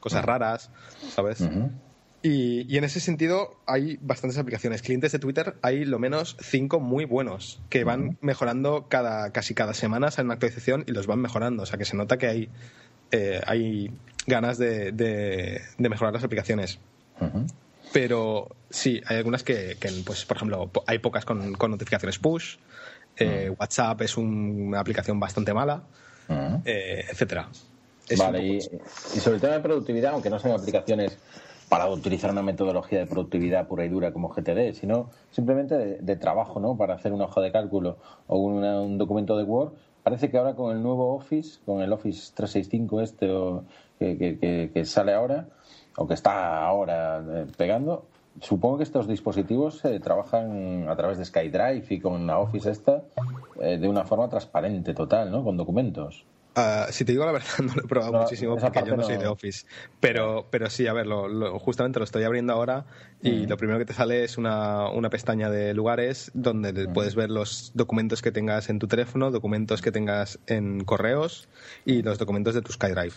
cosas 0.00 0.24
raras, 0.24 0.70
¿sabes? 1.10 1.46
y, 2.22 2.72
y, 2.72 2.78
en 2.78 2.84
ese 2.84 3.00
sentido 3.00 3.56
hay 3.66 3.98
bastantes 4.00 4.38
aplicaciones. 4.38 4.82
Clientes 4.82 5.12
de 5.12 5.18
Twitter 5.18 5.56
hay 5.62 5.84
lo 5.84 5.98
menos 5.98 6.36
cinco 6.40 6.80
muy 6.80 7.04
buenos 7.04 7.60
que 7.68 7.84
van 7.84 8.18
mejorando 8.20 8.86
cada, 8.88 9.32
casi 9.32 9.54
cada 9.54 9.74
semana, 9.74 10.10
salen 10.10 10.26
una 10.28 10.34
actualización 10.34 10.84
y 10.86 10.92
los 10.92 11.06
van 11.06 11.20
mejorando. 11.20 11.64
O 11.64 11.66
sea 11.66 11.78
que 11.78 11.84
se 11.84 11.96
nota 11.96 12.18
que 12.18 12.26
hay, 12.26 12.48
eh, 13.10 13.40
hay 13.46 13.92
ganas 14.26 14.58
de, 14.58 14.92
de, 14.92 15.62
mejorar 15.78 16.14
las 16.14 16.24
aplicaciones. 16.24 16.78
Pero 17.92 18.48
sí, 18.70 19.02
hay 19.06 19.18
algunas 19.18 19.44
que, 19.44 19.76
que, 19.78 19.90
pues, 20.04 20.24
por 20.24 20.36
ejemplo, 20.36 20.70
hay 20.86 20.98
pocas 20.98 21.24
con, 21.24 21.54
con 21.54 21.70
notificaciones 21.70 22.18
push, 22.18 22.56
eh, 23.16 23.50
mm. 23.50 23.54
WhatsApp 23.58 24.00
es 24.02 24.16
una 24.16 24.80
aplicación 24.80 25.18
bastante 25.20 25.52
mala, 25.52 25.82
eh, 26.64 27.04
etcétera. 27.10 27.48
vale, 28.16 28.44
y, 28.44 28.60
sobre 28.60 29.36
el 29.36 29.40
tema 29.40 29.54
de 29.54 29.60
productividad, 29.60 30.12
aunque 30.12 30.30
no 30.30 30.38
sean 30.38 30.58
aplicaciones 30.58 31.18
para 31.68 31.88
utilizar 31.88 32.30
una 32.30 32.42
metodología 32.42 32.98
de 32.98 33.06
productividad 33.06 33.66
pura 33.66 33.84
y 33.84 33.88
dura 33.88 34.12
como 34.12 34.28
GTD, 34.28 34.74
sino 34.74 35.10
simplemente 35.30 35.98
de, 36.00 36.16
trabajo, 36.16 36.60
¿no? 36.60 36.76
Para 36.76 36.94
hacer 36.94 37.12
una 37.12 37.24
hoja 37.24 37.40
de 37.40 37.50
cálculo 37.50 37.96
o 38.26 38.38
un 38.38 38.98
documento 38.98 39.36
de 39.36 39.44
Word. 39.44 39.72
Parece 40.02 40.30
que 40.30 40.36
ahora 40.36 40.54
con 40.54 40.76
el 40.76 40.82
nuevo 40.82 41.14
Office, 41.14 41.60
con 41.64 41.80
el 41.80 41.92
Office 41.92 42.32
365 42.34 43.00
este 43.00 43.28
que, 43.98 44.84
sale 44.84 45.14
ahora, 45.14 45.46
o 45.96 46.06
que 46.06 46.14
está 46.14 46.64
ahora 46.64 47.22
eh, 47.26 47.46
pegando, 47.56 48.06
Supongo 48.40 48.78
que 48.78 48.84
estos 48.84 49.06
dispositivos 49.06 49.84
eh, 49.84 50.00
trabajan 50.00 50.88
a 50.88 50.96
través 50.96 51.18
de 51.18 51.24
SkyDrive 51.24 51.84
y 51.90 52.00
con 52.00 52.26
la 52.26 52.38
Office 52.38 52.70
esta 52.70 53.02
eh, 53.60 53.78
de 53.78 53.88
una 53.88 54.04
forma 54.04 54.28
transparente 54.28 54.94
total, 54.94 55.30
¿no? 55.30 55.44
Con 55.44 55.56
documentos. 55.56 56.24
Ah, 56.54 56.88
si 56.90 57.04
te 57.04 57.12
digo 57.12 57.24
la 57.24 57.32
verdad, 57.32 57.48
no 57.64 57.74
lo 57.74 57.84
he 57.84 57.88
probado 57.88 58.12
muchísimo 58.12 58.56
porque 58.56 58.82
yo 58.86 58.96
no, 58.96 59.02
soy 59.02 59.16
de 59.16 59.26
Office. 59.26 59.66
Pero, 60.00 60.46
pero 60.50 60.68
sí, 60.68 60.86
a 60.86 60.92
ver, 60.92 61.06
lo, 61.06 61.58
justamente 61.58 61.98
lo 61.98 62.04
estoy 62.04 62.24
abriendo 62.24 62.52
ahora 62.52 62.84
y 63.22 63.46
mm. 63.46 63.48
lo 63.48 63.56
primero 63.56 63.78
que 63.78 63.86
te 63.86 63.94
sale 63.94 64.24
es 64.24 64.36
una, 64.36 64.90
una 64.90 65.08
pestaña 65.08 65.48
de 65.48 65.72
lugares 65.72 66.30
donde 66.34 66.72
mm. 66.72 66.92
puedes 66.92 67.14
ver 67.14 67.30
los 67.30 67.72
documentos 67.74 68.22
que 68.22 68.32
tengas 68.32 68.68
en 68.68 68.78
tu 68.78 68.86
teléfono, 68.86 69.30
documentos 69.30 69.80
que 69.80 69.92
tengas 69.92 70.38
en 70.46 70.84
correos 70.84 71.48
y 71.86 72.02
los 72.02 72.18
documentos 72.18 72.54
de 72.54 72.62
tu 72.62 72.72
SkyDrive 72.72 73.14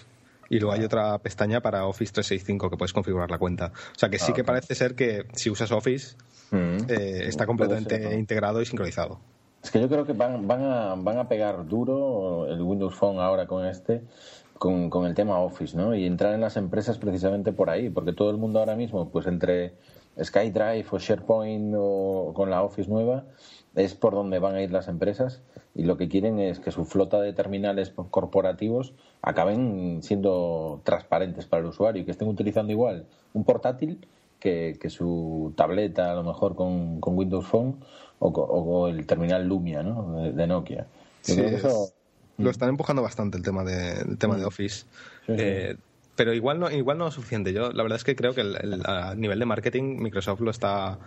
y 0.49 0.59
luego 0.59 0.73
hay 0.73 0.83
otra 0.83 1.17
pestaña 1.19 1.61
para 1.61 1.85
Office 1.85 2.13
365 2.13 2.69
que 2.69 2.77
puedes 2.77 2.93
configurar 2.93 3.31
la 3.31 3.37
cuenta. 3.37 3.71
O 3.95 3.99
sea 3.99 4.09
que 4.09 4.19
sí 4.19 4.31
ah, 4.31 4.33
que 4.33 4.43
parece 4.43 4.75
ser 4.75 4.95
que 4.95 5.25
si 5.33 5.49
usas 5.49 5.71
Office 5.71 6.15
mm. 6.51 6.89
eh, 6.89 7.27
está 7.27 7.45
completamente 7.45 8.15
integrado 8.15 8.61
y 8.61 8.65
sincronizado. 8.65 9.19
Es 9.63 9.71
que 9.71 9.81
yo 9.81 9.89
creo 9.89 10.05
que 10.05 10.13
van, 10.13 10.47
van, 10.47 10.61
a, 10.61 10.95
van 10.95 11.17
a 11.17 11.27
pegar 11.27 11.67
duro 11.67 12.47
el 12.47 12.61
Windows 12.61 12.93
Phone 12.93 13.19
ahora 13.19 13.47
con 13.47 13.65
este, 13.65 14.03
con, 14.59 14.91
con 14.91 15.07
el 15.07 15.15
tema 15.15 15.39
Office, 15.39 15.75
¿no? 15.75 15.95
Y 15.95 16.05
entrar 16.05 16.35
en 16.35 16.41
las 16.41 16.55
empresas 16.55 16.99
precisamente 16.99 17.51
por 17.51 17.71
ahí, 17.71 17.89
porque 17.89 18.13
todo 18.13 18.29
el 18.29 18.37
mundo 18.37 18.59
ahora 18.59 18.75
mismo, 18.75 19.09
pues 19.09 19.25
entre 19.25 19.73
SkyDrive 20.21 20.85
o 20.91 20.99
SharePoint 20.99 21.73
o 21.77 22.31
con 22.33 22.49
la 22.49 22.63
Office 22.63 22.89
nueva, 22.89 23.25
es 23.75 23.93
por 23.93 24.13
donde 24.13 24.39
van 24.39 24.55
a 24.55 24.61
ir 24.61 24.71
las 24.71 24.87
empresas 24.87 25.41
y 25.73 25.83
lo 25.83 25.97
que 25.97 26.07
quieren 26.07 26.39
es 26.39 26.59
que 26.59 26.71
su 26.71 26.85
flota 26.85 27.19
de 27.19 27.33
terminales 27.33 27.93
corporativos 28.09 28.93
acaben 29.21 30.01
siendo 30.01 30.81
transparentes 30.83 31.45
para 31.45 31.61
el 31.61 31.69
usuario 31.69 32.01
y 32.01 32.05
que 32.05 32.11
estén 32.11 32.29
utilizando 32.29 32.71
igual 32.71 33.05
un 33.33 33.43
portátil 33.43 34.07
que, 34.39 34.77
su 34.89 35.53
tableta, 35.57 36.11
a 36.11 36.15
lo 36.15 36.23
mejor 36.23 36.55
con, 36.55 36.99
Windows 37.01 37.47
Phone 37.47 37.77
o, 38.19 38.87
el 38.87 39.05
terminal 39.07 39.47
Lumia 39.47 39.81
¿no? 39.81 40.21
de, 40.31 40.47
Nokia. 40.47 40.87
Lo 42.37 42.49
están 42.49 42.69
empujando 42.69 43.01
bastante 43.01 43.37
el 43.37 43.43
tema 43.43 43.63
de, 43.63 44.17
tema 44.17 44.37
de. 44.37 44.45
Office. 44.45 44.85
Eh, 45.27 45.75
pero 46.15 46.33
igual 46.33 46.59
no, 46.59 46.71
igual 46.71 46.97
no 46.97 47.07
es 47.07 47.13
suficiente. 47.13 47.53
Yo 47.53 47.71
la 47.71 47.83
verdad 47.83 47.97
es 47.97 48.03
que 48.03 48.15
creo 48.15 48.33
que 48.33 48.41
a 48.85 49.15
nivel 49.15 49.39
de 49.39 49.45
marketing 49.45 49.97
Microsoft 49.99 50.41
lo 50.41 50.51
está 50.51 50.99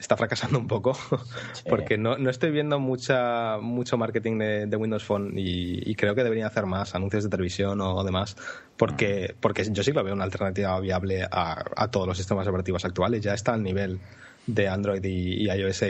está 0.00 0.16
fracasando 0.16 0.58
un 0.58 0.66
poco 0.66 0.96
porque 1.68 1.98
no, 1.98 2.16
no, 2.16 2.30
estoy 2.30 2.50
viendo 2.50 2.80
mucha 2.80 3.58
mucho 3.60 3.98
marketing 3.98 4.38
de, 4.38 4.76
Windows 4.76 5.04
Phone 5.04 5.34
y, 5.36 5.94
creo 5.94 6.14
que 6.14 6.24
deberían 6.24 6.46
hacer 6.46 6.64
más 6.64 6.94
anuncios 6.94 7.22
de 7.22 7.28
televisión 7.28 7.80
o, 7.82 8.02
demás 8.02 8.34
porque, 8.78 9.34
porque 9.40 9.62
yo 9.70 9.82
sí 9.82 9.92
lo 9.92 10.02
veo 10.02 10.14
una 10.14 10.24
alternativa 10.24 10.80
viable 10.80 11.28
a, 11.30 11.88
todos 11.90 12.06
los 12.06 12.16
sistemas 12.16 12.48
operativos 12.48 12.82
actuales. 12.86 13.20
Ya 13.20 13.34
está 13.34 13.52
al 13.52 13.62
nivel 13.62 14.00
de 14.46 14.68
Android 14.68 15.04
y, 15.04 15.50
iOS 15.50 15.82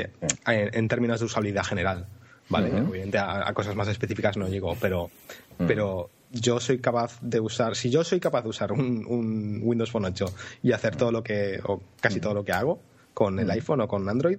en, 0.49 0.89
términos 0.89 1.21
de 1.21 1.27
usabilidad 1.27 1.63
general 1.63 2.07
vale 2.49 2.69
obviamente 2.83 3.17
a, 3.17 3.53
cosas 3.55 3.77
más 3.77 3.87
específicas 3.87 4.37
no 4.37 4.49
llego 4.49 4.77
pero 4.81 5.09
pero 5.57 6.11
yo 6.31 6.61
soy 6.61 6.79
capaz 6.79 7.19
de 7.23 7.41
usar 7.41 7.75
si 7.77 7.91
yo 7.91 8.05
soy 8.05 8.21
capaz 8.21 8.43
de 8.43 8.49
usar 8.51 8.73
un, 8.73 9.05
un 9.07 9.61
Windows 9.63 9.91
Phone 9.91 10.05
8 10.07 10.27
y 10.63 10.73
hacer 10.73 10.97
todo 10.97 11.11
lo 11.13 11.23
que 11.23 11.61
o 11.65 11.81
casi 12.01 12.21
todo 12.21 12.35
lo 12.35 12.45
que 12.45 12.53
hago 12.53 12.81
con 13.15 13.39
el 13.41 13.51
iPhone 13.51 13.81
o 13.81 13.89
con 13.89 14.09
Android, 14.09 14.39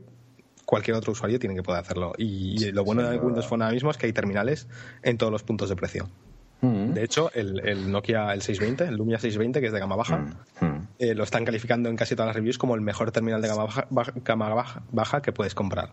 cualquier 0.66 0.96
otro 0.96 1.12
usuario 1.12 1.38
tiene 1.38 1.54
que 1.56 1.64
poder 1.64 1.82
hacerlo. 1.82 2.14
Y, 2.18 2.72
lo 2.72 2.84
bueno 2.86 3.08
de 3.10 3.18
Windows 3.18 3.46
Phone 3.48 3.62
ahora 3.62 3.74
mismo 3.74 3.92
es 3.92 3.98
que 3.98 4.06
hay 4.06 4.14
terminales 4.14 4.68
en 5.04 5.18
todos 5.18 5.32
los 5.32 5.44
puntos 5.44 5.68
de 5.70 5.76
precio. 5.76 6.10
De 6.62 7.04
hecho, 7.04 7.32
el, 7.34 7.92
Nokia 7.92 8.32
el 8.34 8.42
620, 8.44 8.84
el 8.86 8.96
Lumia 8.96 9.18
620, 9.18 9.60
que 9.60 9.66
es 9.68 9.74
de 9.74 9.80
gama 9.80 9.96
baja, 9.96 10.28
eh, 11.00 11.16
lo 11.16 11.24
están 11.24 11.44
calificando 11.44 11.90
en 11.90 11.96
casi 11.96 12.16
todas 12.16 12.28
las 12.28 12.36
reviews 12.36 12.60
como 12.60 12.76
el 12.76 12.82
mejor 12.82 13.12
terminal 13.12 13.42
de 13.42 13.48
gama 13.48 13.66
baja, 13.66 13.88
baja- 13.90 14.14
gama 14.24 14.54
baja- 14.54 14.84
baja 14.92 15.22
que 15.24 15.32
puedes 15.32 15.56
comprar. 15.56 15.90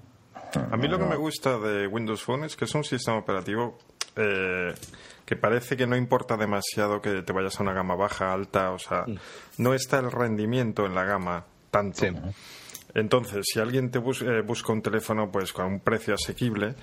A 0.71 0.77
mí 0.77 0.87
lo 0.87 0.99
que 0.99 1.07
me 1.07 1.17
gusta 1.17 1.59
de 1.59 1.87
Windows 1.87 2.23
Phone 2.23 2.45
es 2.45 2.55
que 2.55 2.67
es 2.67 2.75
un 2.75 2.85
sistema 2.85 3.17
operativo 3.19 3.79
eh, 4.17 4.75
que 5.29 5.37
parece 5.37 5.77
que 5.77 5.87
no 5.87 5.95
importa 5.95 6.39
demasiado 6.39 7.03
que 7.03 7.21
te 7.21 7.35
vayas 7.35 7.61
a 7.61 7.63
una 7.63 7.75
gama 7.75 7.95
baja, 7.95 8.33
alta, 8.33 8.71
o 8.71 8.79
sea, 8.79 9.05
no 9.59 9.75
está 9.75 9.99
el 9.99 10.11
rendimiento 10.11 10.87
en 10.87 10.95
la 10.95 11.05
gama 11.05 11.45
tanto. 11.71 11.99
Sí. 11.99 12.09
Entonces, 12.95 13.45
si 13.53 13.61
alguien 13.61 13.91
te 13.91 13.99
bus- 13.99 14.23
eh, 14.23 14.41
busca 14.41 14.73
un 14.73 14.81
teléfono 14.81 15.31
pues 15.31 15.53
con 15.53 15.67
un 15.67 15.81
precio 15.81 16.15
asequible, 16.15 16.75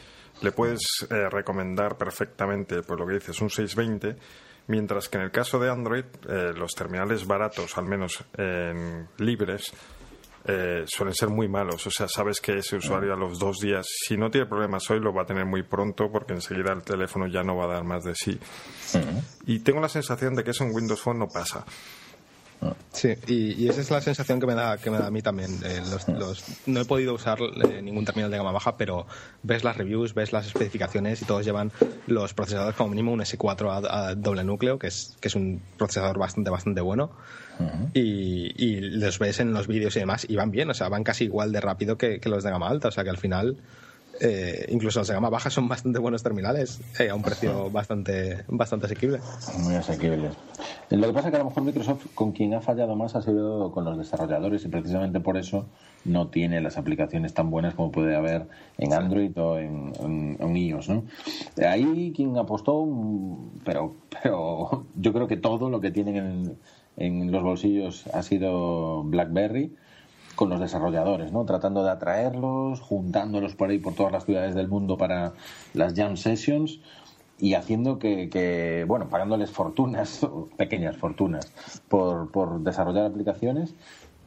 le 0.44 0.52
puedes 0.52 0.80
eh, 1.10 1.28
recomendar 1.32 1.98
perfectamente, 1.98 2.84
pues 2.84 3.00
lo 3.00 3.08
que 3.08 3.16
dices, 3.16 3.42
un 3.42 3.50
620, 3.50 4.16
mientras 4.68 5.10
que 5.10 5.18
en 5.18 5.24
el 5.24 5.32
caso 5.32 5.58
de 5.58 5.72
Android, 5.72 6.06
eh, 6.30 6.54
los 6.56 6.74
terminales 6.74 7.26
baratos, 7.26 7.76
al 7.80 7.86
menos 7.86 8.24
en 8.38 9.08
libres, 9.18 9.74
eh, 10.48 10.84
suelen 10.86 11.14
ser 11.14 11.30
muy 11.30 11.48
malos. 11.48 11.86
O 11.88 11.92
sea, 11.92 12.08
sabes 12.08 12.40
que 12.40 12.58
ese 12.58 12.78
usuario 12.78 13.14
a 13.14 13.18
los 13.18 13.40
dos 13.40 13.58
días, 13.58 13.86
si 14.08 14.16
no 14.16 14.30
tiene 14.30 14.48
problemas 14.48 14.90
hoy, 14.92 15.00
lo 15.00 15.14
va 15.14 15.24
a 15.24 15.26
tener 15.26 15.46
muy 15.46 15.64
pronto 15.64 16.12
porque 16.12 16.34
enseguida 16.34 16.72
el 16.74 16.84
teléfono 16.84 17.28
ya 17.28 17.44
no 17.44 17.56
va 17.56 17.66
a 17.66 17.74
dar 17.76 17.84
más 17.84 18.04
de 18.04 18.14
sí. 18.16 18.40
Y 19.48 19.60
tengo 19.60 19.82
la 19.82 19.90
sensación 19.90 20.36
de 20.36 20.44
que 20.44 20.52
eso 20.52 20.64
en 20.64 20.74
Windows 20.74 21.02
Phone 21.02 21.20
no 21.20 21.28
pasa. 21.28 21.66
Sí, 22.94 23.10
y, 23.28 23.52
y 23.64 23.68
esa 23.68 23.82
es 23.82 23.92
la 23.92 24.02
sensación 24.02 24.40
que 24.40 24.48
me 24.48 24.56
da, 24.56 24.80
que 24.80 24.90
me 24.90 24.98
da 24.98 25.08
a 25.08 25.12
mí 25.12 25.22
también. 25.22 25.62
Eh, 25.64 25.82
los- 25.82 26.08
los- 26.08 26.46
no 26.66 26.80
he 26.82 26.86
podido 26.86 27.14
usar 27.14 27.38
eh, 27.42 27.82
ningún 27.82 28.06
terminal 28.06 28.32
de 28.32 28.38
gama 28.38 28.52
baja, 28.54 28.78
pero 28.78 29.06
ves 29.42 29.64
las 29.66 29.76
reviews, 29.78 30.14
ves 30.14 30.32
las 30.32 30.48
especificaciones 30.48 31.22
y 31.22 31.26
todos 31.26 31.46
llevan 31.46 31.74
los 32.06 32.34
procesadores 32.34 32.76
como 32.76 32.90
mínimo 32.92 33.12
un 33.12 33.20
S4 33.22 33.70
a, 33.72 34.08
a 34.10 34.16
doble 34.16 34.44
núcleo, 34.46 34.80
que 34.80 34.88
es, 34.88 35.18
que 35.20 35.28
es 35.28 35.36
un 35.36 35.68
procesador 35.78 36.18
bastante, 36.18 36.50
bastante 36.50 36.82
bueno. 36.82 37.12
y, 37.94 38.52
y 38.64 38.82
los 38.82 39.20
ves 39.20 39.40
en 39.40 39.54
los 39.54 39.68
vídeos 39.68 39.96
y 39.96 40.00
demás 40.00 40.26
y 40.30 40.36
van 40.36 40.52
bien, 40.52 40.70
o 40.70 40.74
sea, 40.74 40.90
van 40.90 41.04
casi 41.04 41.26
igual 41.26 41.52
de 41.52 41.62
rápido 41.62 41.98
que, 41.98 42.20
que 42.20 42.30
los 42.30 42.44
de 42.44 42.52
gama 42.52 42.68
alta, 42.70 42.90
o 42.90 42.92
sea 42.92 43.04
que 43.04 43.10
al 43.10 43.18
final... 43.18 43.62
eh, 44.22 44.66
incluso 44.70 45.00
los 45.00 45.08
de 45.08 45.14
gama 45.14 45.30
baja 45.30 45.50
son 45.50 45.68
bastante 45.68 46.00
buenos 46.00 46.24
terminales 46.24 46.84
eh, 47.00 47.10
a 47.10 47.16
un 47.16 47.24
precio 47.24 47.70
bastante 47.70 48.46
bastante 48.48 48.86
asequible. 48.86 49.20
Muy 49.58 49.76
asequibles. 49.76 50.38
Lo 50.90 51.08
que 51.08 51.14
pasa 51.14 51.28
es 51.28 51.32
que 51.32 51.36
a 51.38 51.40
lo 51.44 51.46
mejor 51.50 51.64
Microsoft 51.64 52.08
con 52.14 52.32
quien 52.32 52.54
ha 52.54 52.62
fallado 52.62 52.96
más 52.96 53.16
ha 53.16 53.22
sido 53.22 53.72
con 53.72 53.84
los 53.86 53.98
desarrolladores 53.98 54.64
y 54.66 54.70
precisamente 54.70 55.20
por 55.20 55.38
eso 55.38 55.70
no 56.06 56.30
tiene 56.30 56.62
las 56.62 56.78
aplicaciones 56.78 57.34
tan 57.34 57.50
buenas 57.50 57.74
como 57.76 57.92
puede 57.92 58.16
haber 58.16 58.48
en 58.78 58.94
Android 58.94 59.38
o 59.38 59.58
en, 59.58 59.94
en- 60.00 60.38
en 60.40 60.58
iOS. 60.58 60.90
¿no? 60.90 61.06
Ahí 61.68 62.14
quien 62.16 62.38
apostó, 62.38 62.86
mm, 62.86 63.60
pero, 63.64 63.98
pero 64.24 64.88
yo 64.96 65.14
creo 65.14 65.28
que 65.28 65.38
todo 65.38 65.70
lo 65.70 65.82
que 65.82 65.92
tienen 65.92 66.16
en, 66.18 66.60
en 66.98 67.32
los 67.32 67.44
bolsillos 67.44 68.08
ha 68.14 68.22
sido 68.22 69.04
BlackBerry 69.04 69.76
con 70.36 70.50
los 70.50 70.60
desarrolladores, 70.60 71.32
¿no? 71.32 71.46
Tratando 71.46 71.84
de 71.84 71.92
atraerlos, 71.92 72.82
juntándolos 72.82 73.56
por 73.56 73.70
ahí 73.70 73.80
por 73.80 73.94
todas 73.94 74.12
las 74.12 74.26
ciudades 74.26 74.56
del 74.56 74.68
mundo 74.68 74.98
para 74.98 75.34
las 75.74 75.94
jam 75.94 76.18
sessions 76.18 76.80
y 77.40 77.54
haciendo 77.54 78.00
que, 78.00 78.30
que, 78.30 78.86
bueno, 78.88 79.10
pagándoles 79.10 79.52
fortunas, 79.52 80.26
pequeñas 80.58 80.98
fortunas, 80.98 81.52
por, 81.88 82.32
por 82.32 82.62
desarrollar 82.62 83.06
aplicaciones. 83.06 83.74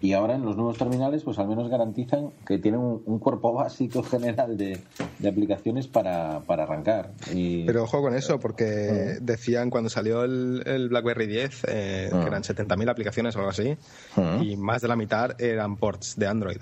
Y 0.01 0.13
ahora 0.13 0.37
en 0.37 0.45
los 0.45 0.57
nuevos 0.57 0.79
terminales, 0.79 1.25
pues 1.25 1.39
al 1.41 1.49
menos 1.49 1.69
garantizan 1.69 2.31
que 2.47 2.59
tienen 2.59 2.81
un, 2.81 3.03
un 3.05 3.19
cuerpo 3.19 3.53
básico 3.55 4.03
general 4.03 4.57
de, 4.57 4.79
de 5.19 5.29
aplicaciones 5.29 5.89
para, 5.89 6.41
para 6.47 6.63
arrancar. 6.63 7.11
Y, 7.35 7.65
Pero 7.65 7.83
ojo 7.83 8.01
con 8.01 8.15
eso, 8.15 8.39
porque 8.39 9.17
decían 9.21 9.71
cuando 9.71 9.91
salió 9.91 10.23
el, 10.25 10.63
el 10.67 10.89
BlackBerry 10.89 11.27
10 11.27 11.65
eh, 11.69 12.11
Ah. 12.13 12.21
que 12.21 12.27
eran 12.29 12.43
70.000 12.43 12.91
aplicaciones 12.91 13.35
o 13.35 13.39
algo 13.41 13.51
así, 13.51 13.77
Ah. 14.17 14.39
y 14.43 14.57
más 14.57 14.83
de 14.83 14.89
la 14.89 14.97
mitad 14.97 15.41
eran 15.41 15.77
ports 15.77 16.15
de 16.17 16.27
Android. 16.29 16.59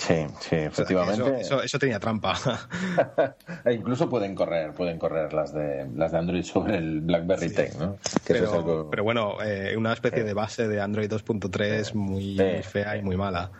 Sí, 0.00 0.14
sí, 0.14 0.16
O 0.24 0.28
sea, 0.40 0.58
que 0.58 0.66
efectivamente. 0.66 1.22
Eso, 1.22 1.36
eso, 1.56 1.62
eso 1.62 1.78
tenía 1.78 1.98
trampa. 2.00 2.34
E 3.64 3.72
incluso 3.74 4.08
pueden 4.08 4.34
correr, 4.34 4.72
pueden 4.72 4.98
correr 4.98 5.32
las 5.34 5.52
de 5.52 5.86
las 5.94 6.12
de 6.12 6.18
Android 6.18 6.42
sobre 6.42 6.76
el 6.78 7.00
BlackBerry 7.02 7.48
10, 7.48 7.76
¿no? 7.76 7.96
Que 8.24 8.32
eso 8.32 8.44
es 8.44 8.50
pero, 8.50 8.52
algo- 8.54 8.90
pero 8.90 9.04
bueno, 9.04 9.36
eh, 9.44 9.76
una 9.76 9.92
especie 9.92 10.24
de 10.24 10.32
base 10.34 10.66
de 10.66 10.80
Android 10.80 11.08
2.3 11.10 11.94
muy 11.94 12.36
Sí. 12.38 12.62
fea 12.62 12.96
y 12.96 13.02
muy 13.02 13.16
mala. 13.16 13.50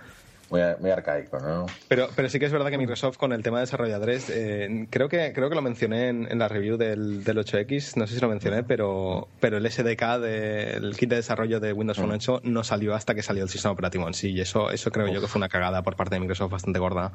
Muy, 0.51 0.61
muy 0.81 0.91
arcaico, 0.91 1.39
¿no? 1.39 1.67
Pero, 1.89 2.09
pero 2.15 2.29
sí 2.29 2.39
que 2.39 2.47
es 2.47 2.53
verdad 2.53 2.71
que 2.71 2.79
Microsoft 2.79 3.17
con 3.17 3.33
el 3.33 3.43
tema 3.43 3.59
de 3.59 3.63
desarrolladores, 3.63 4.29
eh, 4.31 4.87
creo 4.91 5.09
que 5.09 5.33
creo 5.33 5.49
que 5.49 5.55
lo 5.55 5.63
mencioné 5.63 6.09
en, 6.09 6.31
en 6.31 6.39
la 6.39 6.49
review 6.49 6.77
del, 6.77 7.25
del 7.25 7.39
8X, 7.39 7.97
no 7.97 8.07
sé 8.07 8.15
si 8.15 8.21
lo 8.21 8.29
mencioné, 8.29 8.63
pero, 8.65 9.29
pero 9.41 9.57
el 9.57 9.71
SDK 9.71 10.19
del 10.21 10.97
kit 10.97 11.09
de 11.09 11.17
desarrollo 11.17 11.61
de 11.61 11.73
Windows 11.73 11.99
Phone 11.99 12.13
8 12.13 12.41
no 12.45 12.65
salió 12.65 12.95
hasta 12.95 13.15
que 13.15 13.23
salió 13.23 13.43
el 13.45 13.49
sistema 13.49 13.73
operativo 13.73 14.07
en 14.07 14.15
sí, 14.15 14.33
y 14.33 14.41
eso, 14.41 14.71
eso 14.71 14.91
creo 14.91 15.09
yo 15.09 15.21
que 15.21 15.29
fue 15.29 15.39
una 15.39 15.49
cagada 15.49 15.83
por 15.83 15.97
parte 15.97 16.17
de 16.17 16.21
Microsoft 16.21 16.51
bastante 16.51 16.79
gorda. 16.79 17.13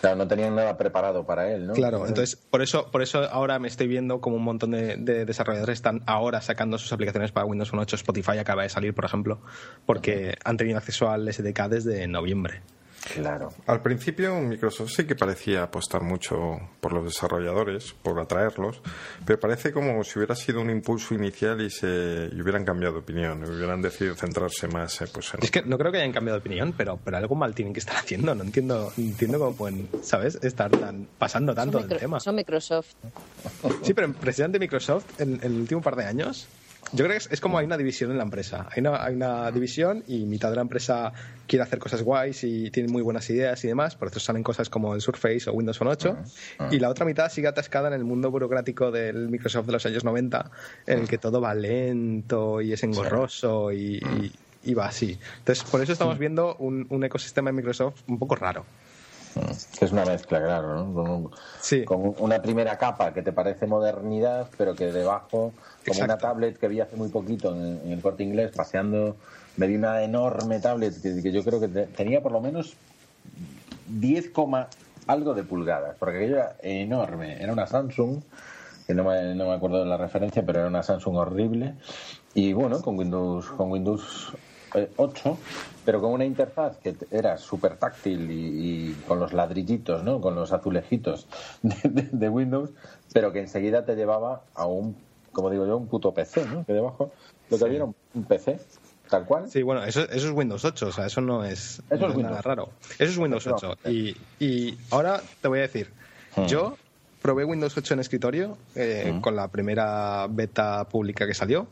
Claro, 0.00 0.16
no 0.16 0.28
tenían 0.28 0.54
nada 0.54 0.76
preparado 0.76 1.26
para 1.26 1.52
él, 1.52 1.66
¿no? 1.66 1.72
Claro, 1.72 2.06
entonces 2.06 2.36
por 2.36 2.62
eso, 2.62 2.90
por 2.90 3.02
eso 3.02 3.24
ahora 3.30 3.58
me 3.58 3.68
estoy 3.68 3.88
viendo 3.88 4.20
como 4.20 4.36
un 4.36 4.44
montón 4.44 4.70
de, 4.70 4.96
de 4.96 5.24
desarrolladores 5.24 5.78
están 5.78 6.02
ahora 6.06 6.40
sacando 6.40 6.78
sus 6.78 6.92
aplicaciones 6.92 7.32
para 7.32 7.46
Windows 7.46 7.70
Phone 7.70 7.80
8. 7.80 7.96
Spotify 7.96 8.38
acaba 8.38 8.62
de 8.62 8.68
salir, 8.68 8.94
por 8.94 9.04
ejemplo, 9.04 9.40
porque 9.86 10.36
han 10.44 10.56
tenido 10.56 10.78
acceso 10.78 11.10
al 11.10 11.32
SDK 11.32 11.68
desde 11.68 12.06
noviembre. 12.06 12.62
Claro. 13.14 13.50
Al 13.66 13.80
principio 13.80 14.34
Microsoft 14.40 14.90
sí 14.94 15.04
que 15.06 15.14
parecía 15.14 15.62
apostar 15.62 16.02
mucho 16.02 16.58
por 16.80 16.92
los 16.92 17.04
desarrolladores, 17.04 17.94
por 18.02 18.18
atraerlos, 18.20 18.82
pero 19.24 19.38
parece 19.40 19.72
como 19.72 20.02
si 20.04 20.18
hubiera 20.18 20.34
sido 20.34 20.60
un 20.60 20.68
impulso 20.70 21.14
inicial 21.14 21.60
y 21.60 21.70
se 21.70 22.28
y 22.32 22.40
hubieran 22.40 22.64
cambiado 22.64 22.94
de 22.94 23.00
opinión, 23.00 23.42
y 23.46 23.48
hubieran 23.50 23.80
decidido 23.80 24.14
centrarse 24.14 24.68
más 24.68 25.00
eh, 25.00 25.06
pues, 25.12 25.32
en 25.34 25.42
Es 25.42 25.50
que 25.50 25.62
no 25.62 25.78
creo 25.78 25.90
que 25.92 25.98
hayan 25.98 26.12
cambiado 26.12 26.38
de 26.38 26.40
opinión, 26.40 26.74
pero, 26.76 26.98
pero 27.02 27.16
algo 27.16 27.34
mal 27.34 27.54
tienen 27.54 27.72
que 27.72 27.80
estar 27.80 27.96
haciendo. 27.98 28.34
No 28.34 28.42
entiendo, 28.44 28.92
no 28.96 29.04
entiendo 29.04 29.38
cómo 29.38 29.54
pueden, 29.56 29.88
¿sabes? 30.02 30.38
Estar 30.42 30.70
tan, 30.70 31.06
pasando 31.18 31.54
tanto 31.54 31.78
son, 31.78 31.88
del 31.88 31.96
micro- 31.96 32.00
tema. 32.00 32.20
son 32.20 32.34
Microsoft. 32.34 32.94
Sí, 33.82 33.94
pero 33.94 34.12
precisamente 34.12 34.58
Microsoft, 34.58 35.20
en, 35.20 35.34
en 35.34 35.42
el 35.52 35.60
último 35.60 35.80
par 35.80 35.96
de 35.96 36.04
años, 36.04 36.46
yo 36.92 37.04
creo 37.04 37.10
que 37.10 37.16
es, 37.16 37.28
es 37.30 37.40
como 37.40 37.58
hay 37.58 37.66
una 37.66 37.76
división 37.76 38.10
en 38.10 38.16
la 38.18 38.22
empresa. 38.24 38.66
Hay 38.74 38.80
una, 38.80 39.04
hay 39.04 39.14
una 39.14 39.50
división 39.50 40.04
y 40.06 40.24
mitad 40.26 40.50
de 40.50 40.56
la 40.56 40.62
empresa 40.62 41.12
quiere 41.46 41.62
hacer 41.62 41.78
cosas 41.78 42.02
guays 42.02 42.44
y 42.44 42.70
tiene 42.70 42.88
muy 42.90 43.02
buenas 43.02 43.28
ideas 43.30 43.62
y 43.64 43.68
demás, 43.68 43.94
por 43.96 44.08
eso 44.08 44.20
salen 44.20 44.42
cosas 44.42 44.68
como 44.70 44.94
el 44.94 45.00
Surface 45.00 45.48
o 45.48 45.52
Windows 45.52 45.78
Phone 45.78 45.88
8. 45.88 46.16
Y 46.70 46.78
la 46.78 46.88
otra 46.88 47.04
mitad 47.04 47.30
sigue 47.30 47.48
atascada 47.48 47.88
en 47.88 47.94
el 47.94 48.04
mundo 48.04 48.30
burocrático 48.30 48.90
del 48.90 49.28
Microsoft 49.28 49.66
de 49.66 49.72
los 49.72 49.86
años 49.86 50.04
90, 50.04 50.50
en 50.86 50.98
el 51.00 51.08
que 51.08 51.18
todo 51.18 51.40
va 51.40 51.54
lento 51.54 52.60
y 52.60 52.72
es 52.72 52.82
engorroso 52.82 53.72
y, 53.72 53.96
y- 53.96 54.32
y 54.64 54.74
va 54.74 54.86
así. 54.86 55.18
Entonces, 55.38 55.64
por 55.64 55.80
eso 55.80 55.92
estamos 55.92 56.18
viendo 56.18 56.56
un, 56.56 56.86
un 56.90 57.04
ecosistema 57.04 57.48
de 57.50 57.56
Microsoft 57.56 58.02
un 58.08 58.18
poco 58.18 58.34
raro. 58.34 58.64
Que 59.78 59.84
es 59.84 59.92
una 59.92 60.04
mezcla, 60.04 60.40
claro, 60.42 60.84
¿no? 60.84 60.92
Con, 60.94 61.10
un- 61.10 61.30
Sí. 61.60 61.84
con 61.84 62.14
una 62.18 62.42
primera 62.42 62.76
capa 62.76 63.14
que 63.14 63.22
te 63.22 63.32
parece 63.32 63.66
modernidad, 63.68 64.48
pero 64.58 64.74
que 64.74 64.90
debajo, 64.90 65.52
como 65.88 66.04
una 66.04 66.20
tablet 66.20 66.58
que 66.58 66.68
vi 66.68 66.80
hace 66.80 66.96
muy 66.96 67.08
poquito 67.08 67.54
en, 67.54 67.80
en 67.86 67.92
el 67.92 68.00
corte 68.02 68.22
inglés, 68.22 68.52
paseando, 68.52 69.16
me 69.56 69.66
di 69.66 69.74
una 69.76 70.02
enorme 70.02 70.60
tablet 70.60 71.00
que, 71.02 71.22
que 71.22 71.32
yo 71.32 71.42
creo 71.44 71.60
que 71.60 71.68
te- 71.68 71.86
tenía 71.88 72.22
por 72.22 72.32
lo 72.32 72.40
menos 72.40 72.76
10, 73.86 74.30
coma 74.30 74.68
algo 75.06 75.34
de 75.34 75.42
pulgadas, 75.44 75.96
porque 75.98 76.18
aquello 76.18 76.36
era 76.36 76.56
enorme. 76.62 77.42
Era 77.42 77.52
una 77.52 77.66
Samsung, 77.66 78.20
que 78.86 78.94
no 78.94 79.04
me, 79.04 79.34
no 79.34 79.46
me 79.48 79.54
acuerdo 79.54 79.80
de 79.80 79.86
la 79.86 79.96
referencia, 79.96 80.44
pero 80.44 80.60
era 80.60 80.68
una 80.68 80.82
Samsung 80.82 81.16
horrible. 81.16 81.74
Y 82.34 82.52
bueno, 82.52 82.80
con 82.82 82.98
Windows, 82.98 83.48
con 83.50 83.70
Windows 83.70 84.36
eh, 84.74 84.92
8, 84.96 85.38
pero 85.84 86.00
con 86.02 86.12
una 86.12 86.26
interfaz 86.26 86.76
que 86.78 86.94
era 87.10 87.38
súper 87.38 87.78
táctil 87.78 88.30
y, 88.30 88.90
y 88.90 88.94
con 89.06 89.18
los 89.18 89.32
ladrillitos, 89.32 90.04
¿no? 90.04 90.20
Con 90.20 90.34
los 90.34 90.52
azulejitos 90.52 91.26
de, 91.62 91.88
de- 91.88 92.10
de 92.12 92.28
Windows, 92.28 92.74
pero 93.14 93.32
que 93.32 93.40
enseguida 93.40 93.86
te 93.86 93.96
llevaba 93.96 94.44
a 94.54 94.66
un, 94.66 95.07
como 95.32 95.50
digo 95.50 95.66
yo, 95.66 95.76
un 95.76 95.86
puto 95.86 96.12
PC, 96.12 96.46
¿no? 96.46 96.64
Que 96.64 96.72
debajo 96.72 97.12
lo 97.50 97.58
que 97.58 97.64
había 97.64 97.76
era 97.76 97.84
un, 97.84 98.24
PC, 98.24 98.58
tal 99.08 99.24
cual. 99.24 99.50
Sí, 99.50 99.62
bueno, 99.62 99.84
eso, 99.84 100.02
eso 100.02 100.26
es 100.28 100.32
Windows 100.32 100.64
8, 100.64 100.86
o 100.86 100.92
sea, 100.92 101.06
eso 101.06 101.20
no 101.20 101.44
es, 101.44 101.82
Eso 101.90 102.08
no 102.08 102.12
es 102.12 102.18
nada 102.18 102.42
raro. 102.42 102.70
Eso 102.98 103.10
es 103.12 103.18
Windows 103.18 103.46
8. 103.46 103.78
Y, 103.86 104.16
y 104.38 104.78
ahora 104.90 105.22
te 105.40 105.48
voy 105.48 105.60
a 105.60 105.62
decir, 105.62 105.90
Hmm. 106.36 106.46
yo 106.46 106.76
probé 107.22 107.44
Windows 107.44 107.76
8 107.76 107.94
en 107.94 108.00
escritorio 108.00 108.58
eh, 108.74 109.12
Hmm. 109.12 109.20
con 109.20 109.34
la 109.34 109.48
primera 109.48 110.26
beta 110.28 110.84
pública 110.84 111.26
que 111.26 111.34
salió 111.34 111.66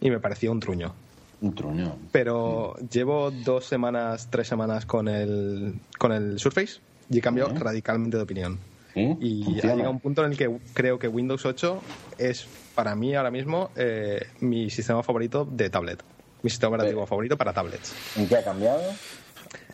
y 0.00 0.10
me 0.10 0.18
pareció 0.18 0.50
un 0.52 0.60
truño. 0.60 0.92
Un 1.40 1.54
truño. 1.54 1.96
Pero 2.12 2.74
llevo 2.90 3.30
dos 3.30 3.64
semanas, 3.64 4.28
tres 4.30 4.48
semanas 4.48 4.84
con 4.84 5.08
el, 5.08 5.74
con 5.98 6.12
el 6.12 6.38
Surface 6.38 6.80
y 7.08 7.18
he 7.18 7.20
cambiado 7.22 7.54
radicalmente 7.54 8.16
de 8.18 8.22
opinión. 8.22 8.58
¿Sí? 8.94 9.16
Y 9.20 9.58
ha 9.58 9.74
llegado 9.74 9.90
un 9.90 10.00
punto 10.00 10.24
en 10.24 10.32
el 10.32 10.38
que 10.38 10.50
creo 10.74 10.98
que 10.98 11.08
Windows 11.08 11.46
8 11.46 11.80
es 12.18 12.46
para 12.74 12.94
mí 12.94 13.14
ahora 13.14 13.30
mismo 13.30 13.70
eh, 13.76 14.26
mi 14.40 14.70
sistema 14.70 15.02
favorito 15.02 15.44
de 15.44 15.70
tablet. 15.70 16.02
Mi 16.42 16.50
sistema 16.50 16.76
operativo 16.76 17.06
favorito 17.06 17.36
para 17.36 17.52
tablets. 17.52 17.92
¿En 18.16 18.26
qué 18.26 18.36
ha 18.36 18.44
cambiado? 18.44 18.82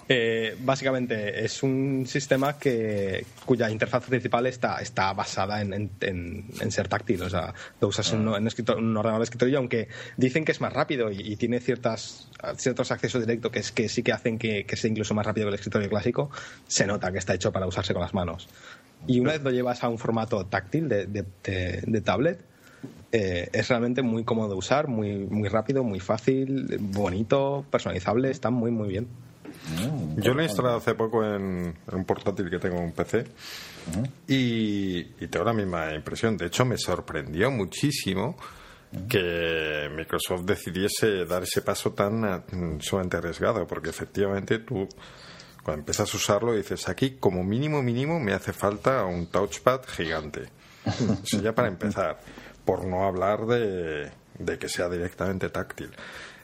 Eh, 0.08 0.56
básicamente 0.60 1.44
es 1.44 1.64
un 1.64 2.04
sistema 2.06 2.58
que 2.58 3.26
cuya 3.44 3.68
interfaz 3.70 4.04
principal 4.04 4.46
está, 4.46 4.78
está 4.78 5.12
basada 5.12 5.60
en, 5.60 5.90
en, 6.00 6.70
ser 6.70 6.86
táctil, 6.86 7.22
o 7.22 7.30
sea, 7.30 7.52
lo 7.80 7.88
usas 7.88 8.12
en, 8.12 8.20
un, 8.20 8.96
ordenador 8.96 9.18
de 9.18 9.24
escritorio, 9.24 9.58
aunque 9.58 9.88
dicen 10.16 10.44
que 10.44 10.52
es 10.52 10.60
más 10.60 10.72
rápido 10.72 11.10
y, 11.10 11.34
tiene 11.36 11.58
ciertas, 11.58 12.30
ciertos 12.56 12.92
accesos 12.92 13.26
directos 13.26 13.50
que, 13.50 13.58
es, 13.58 13.72
que 13.72 13.88
sí 13.88 14.04
que 14.04 14.12
hacen 14.12 14.38
que, 14.38 14.64
sea 14.76 14.90
incluso 14.90 15.12
más 15.12 15.26
rápido 15.26 15.46
que 15.46 15.48
el 15.48 15.54
escritorio 15.56 15.88
clásico, 15.88 16.30
se 16.68 16.86
nota 16.86 17.10
que 17.10 17.18
está 17.18 17.34
hecho 17.34 17.52
para 17.52 17.66
usarse 17.66 17.92
con 17.92 18.02
las 18.02 18.14
manos. 18.14 18.48
Y 19.06 19.20
una 19.20 19.32
vez 19.32 19.42
lo 19.42 19.50
llevas 19.50 19.82
a 19.84 19.88
un 19.88 19.98
formato 19.98 20.44
táctil 20.46 20.88
de, 20.88 21.06
de, 21.06 22.00
tablet, 22.00 22.40
eh, 23.12 23.48
es 23.52 23.68
realmente 23.68 24.02
muy 24.02 24.24
cómodo 24.24 24.50
de 24.50 24.54
usar, 24.54 24.88
muy, 24.88 25.26
muy 25.26 25.48
rápido, 25.48 25.84
muy 25.84 26.00
fácil, 26.00 26.76
bonito, 26.80 27.64
personalizable, 27.70 28.30
está 28.30 28.50
muy, 28.50 28.70
muy 28.70 28.88
bien. 28.88 29.08
Mm, 29.46 30.20
Yo 30.20 30.34
lo 30.34 30.42
he 30.42 30.44
instalado 30.44 30.76
hace 30.76 30.94
poco 30.94 31.24
en, 31.24 31.74
un 31.92 32.04
portátil 32.04 32.50
que 32.50 32.58
tengo 32.58 32.76
en 32.76 32.84
un 32.84 32.92
PC 32.92 33.24
y, 34.26 35.04
tengo 35.28 35.44
la 35.44 35.52
misma 35.52 35.94
impresión. 35.94 36.36
De 36.36 36.46
hecho, 36.46 36.64
me 36.64 36.76
sorprendió 36.76 37.50
muchísimo 37.50 38.36
que 39.08 39.88
Microsoft 39.94 40.44
decidiese 40.44 41.24
dar 41.24 41.42
ese 41.42 41.62
paso 41.62 41.92
tan 41.92 42.20
mm, 42.20 42.80
sumamente 42.80 43.16
arriesgado, 43.16 43.66
porque 43.66 43.90
efectivamente 43.90 44.60
tú 44.60 44.88
cuando 45.66 45.80
empiezas 45.80 46.14
a 46.14 46.16
usarlo 46.16 46.54
dices 46.54 46.88
aquí 46.88 47.16
como 47.18 47.42
mínimo 47.42 47.82
mínimo 47.82 48.20
me 48.20 48.32
hace 48.32 48.52
falta 48.52 49.04
un 49.04 49.26
touchpad 49.26 49.80
gigante. 49.84 50.48
Eso 51.24 51.42
ya 51.42 51.56
para 51.56 51.66
empezar, 51.66 52.20
por 52.64 52.84
no 52.84 53.04
hablar 53.04 53.46
de, 53.46 54.12
de 54.38 54.58
que 54.60 54.68
sea 54.68 54.88
directamente 54.88 55.48
táctil. 55.48 55.90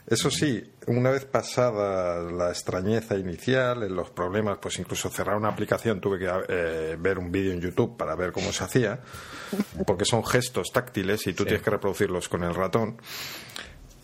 Eso 0.09 0.29
sí, 0.29 0.61
una 0.89 1.11
vez 1.11 1.25
pasada 1.25 2.20
la 2.33 2.49
extrañeza 2.49 3.16
inicial, 3.16 3.85
en 3.85 3.95
los 3.95 4.11
problemas, 4.11 4.59
pues 4.61 4.81
incluso 4.81 5.09
cerrar 5.09 5.37
una 5.37 5.51
aplicación 5.51 6.01
tuve 6.01 6.18
que 6.18 6.29
eh, 6.49 6.97
ver 6.99 7.20
un 7.20 7.31
vídeo 7.31 7.53
en 7.53 7.61
YouTube 7.61 7.97
para 7.97 8.16
ver 8.16 8.33
cómo 8.33 8.51
se 8.51 8.64
hacía, 8.64 8.99
porque 9.87 10.05
son 10.05 10.27
gestos 10.27 10.73
táctiles 10.73 11.29
y 11.29 11.33
tú 11.33 11.45
tienes 11.45 11.62
que 11.62 11.70
reproducirlos 11.70 12.29
con 12.29 12.43
el 12.43 12.57
ratón. 12.57 12.97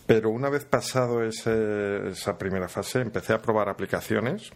Pero 0.09 0.31
una 0.31 0.49
vez 0.49 0.65
pasado 0.65 1.23
esa 1.23 2.35
primera 2.35 2.67
fase, 2.67 2.99
empecé 2.99 3.31
a 3.31 3.37
probar 3.39 3.69
aplicaciones. 3.69 4.49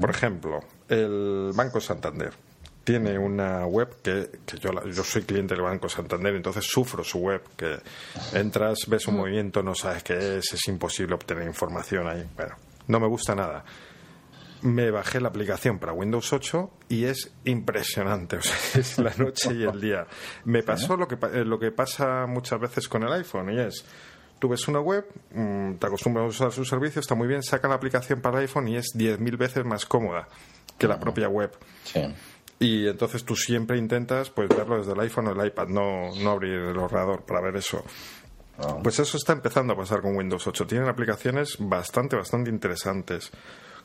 Por 0.00 0.08
ejemplo, 0.08 0.60
el 0.88 1.50
Banco 1.52 1.80
Santander 1.80 2.32
tiene 2.84 3.18
una 3.18 3.66
web 3.66 4.00
que, 4.04 4.30
yo, 4.60 4.70
yo 4.88 5.02
soy 5.02 5.22
cliente 5.22 5.56
del 5.56 5.64
Banco 5.64 5.88
Santander, 5.88 6.36
entonces 6.36 6.64
sufro 6.64 7.02
su 7.02 7.18
web, 7.18 7.42
que 7.56 7.80
entras, 8.34 8.86
ves 8.86 9.08
un 9.08 9.16
movimiento, 9.16 9.64
no 9.64 9.74
sabes 9.74 10.04
qué 10.04 10.36
es, 10.36 10.52
es 10.52 10.68
imposible 10.68 11.16
obtener 11.16 11.44
información 11.44 12.06
ahí. 12.06 12.24
Bueno, 12.36 12.54
no 12.86 13.00
me 13.00 13.08
gusta 13.08 13.34
nada. 13.34 13.64
Me 14.62 14.92
bajé 14.92 15.20
la 15.20 15.26
aplicación 15.26 15.80
para 15.80 15.92
Windows 15.92 16.32
8 16.32 16.70
y 16.90 17.06
es 17.06 17.32
impresionante, 17.46 18.36
o 18.38 18.42
sea, 18.42 18.80
es 18.80 18.96
la 19.00 19.12
noche 19.18 19.54
y 19.54 19.64
el 19.64 19.80
día. 19.80 20.06
Me 20.44 20.62
pasó 20.62 20.96
lo 20.96 21.08
que, 21.08 21.16
eh, 21.32 21.44
lo 21.44 21.58
que 21.58 21.72
pasa 21.72 22.26
muchas 22.28 22.60
veces 22.60 22.86
con 22.86 23.02
el 23.02 23.12
iPhone 23.12 23.50
y 23.50 23.58
es 23.58 23.84
tú 24.44 24.50
ves 24.50 24.68
una 24.68 24.80
web, 24.80 25.06
mm, 25.32 25.76
te 25.76 25.86
acostumbras 25.86 26.24
a 26.24 26.28
usar 26.28 26.52
su 26.52 26.66
servicio, 26.66 27.00
está 27.00 27.14
muy 27.14 27.26
bien, 27.26 27.42
saca 27.42 27.66
la 27.66 27.76
aplicación 27.76 28.20
para 28.20 28.40
iPhone 28.40 28.68
y 28.68 28.76
es 28.76 28.88
10.000 28.94 29.38
veces 29.38 29.64
más 29.64 29.86
cómoda 29.86 30.28
que 30.76 30.86
la 30.86 31.00
propia 31.00 31.30
web. 31.30 31.50
Sí. 31.82 32.02
Y 32.58 32.86
entonces 32.86 33.24
tú 33.24 33.36
siempre 33.36 33.78
intentas 33.78 34.28
pues 34.28 34.50
verlo 34.50 34.76
desde 34.76 34.92
el 34.92 35.00
iPhone 35.00 35.28
o 35.28 35.32
el 35.32 35.46
iPad, 35.46 35.68
no, 35.68 36.14
no 36.22 36.30
abrir 36.30 36.52
el 36.52 36.76
ordenador 36.76 37.24
para 37.24 37.40
ver 37.40 37.56
eso. 37.56 37.82
Ah. 38.58 38.76
Pues 38.82 38.98
eso 38.98 39.16
está 39.16 39.32
empezando 39.32 39.72
a 39.72 39.76
pasar 39.78 40.02
con 40.02 40.14
Windows 40.14 40.46
8. 40.46 40.66
Tienen 40.66 40.90
aplicaciones 40.90 41.56
bastante, 41.58 42.14
bastante 42.14 42.50
interesantes. 42.50 43.30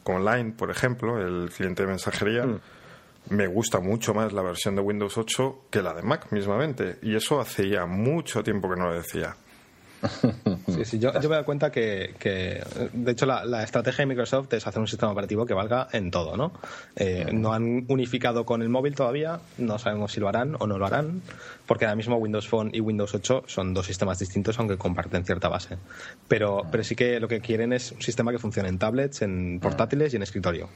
Con 0.04 0.26
Line, 0.26 0.52
por 0.58 0.72
ejemplo, 0.72 1.26
el 1.26 1.52
cliente 1.52 1.84
de 1.84 1.88
mensajería, 1.88 2.46
mm. 2.46 2.60
me 3.30 3.48
gusta 3.48 3.80
mucho 3.80 4.14
más 4.14 4.34
la 4.34 4.42
versión 4.42 4.76
de 4.76 4.82
Windows 4.82 5.18
8 5.18 5.68
que 5.72 5.82
la 5.82 5.94
de 5.94 6.02
Mac 6.02 6.34
mismamente. 6.34 6.98
Y 7.02 7.16
eso 7.16 7.40
hace 7.40 7.70
ya 7.70 7.86
mucho 7.86 8.44
tiempo 8.44 8.70
que 8.70 8.76
no 8.76 8.90
lo 8.90 8.96
decía. 8.96 9.38
Sí, 10.68 10.86
sí, 10.86 11.00
yo, 11.00 11.12
me 11.14 11.36
doy 11.36 11.44
cuenta 11.44 11.72
que, 11.72 12.14
de 12.94 13.12
hecho, 13.12 13.26
la, 13.26 13.64
estrategia 13.64 14.04
de 14.04 14.08
Microsoft 14.08 14.54
es 14.54 14.66
hacer 14.66 14.80
un 14.80 14.88
sistema 14.88 15.12
operativo 15.12 15.46
que 15.46 15.54
valga 15.54 15.88
en 15.92 16.12
todo, 16.12 16.38
¿no? 16.38 16.54
Eh, 16.96 17.28
no 17.34 17.54
han 17.54 17.86
unificado 17.88 18.46
con 18.46 18.62
el 18.62 18.70
móvil 18.70 18.96
todavía, 18.96 19.40
no 19.58 19.80
sabemos 19.80 20.12
si 20.14 20.20
lo 20.20 20.30
harán 20.30 20.56
o 20.60 20.68
no 20.68 20.78
lo 20.78 20.86
harán, 20.86 21.22
porque 21.66 21.86
ahora 21.86 21.96
mismo 21.96 22.18
Windows 22.18 22.48
Phone 22.48 22.70
y 22.74 22.80
Windows 22.80 23.14
8 23.14 23.44
son 23.48 23.74
dos 23.74 23.86
sistemas 23.86 24.20
distintos, 24.20 24.58
aunque 24.60 24.78
comparten 24.78 25.26
cierta 25.26 25.50
base. 25.50 25.78
Pero, 26.28 26.64
pero 26.72 26.84
sí 26.84 26.96
que 26.96 27.20
lo 27.20 27.28
que 27.28 27.42
quieren 27.42 27.74
es 27.74 27.92
un 27.92 28.02
sistema 28.02 28.32
que 28.32 28.40
funcione 28.40 28.70
en 28.70 28.78
tablets, 28.78 29.22
en 29.22 29.60
portátiles 29.60 30.14
y 30.14 30.18
en 30.18 30.24
escritorio. 30.24 30.70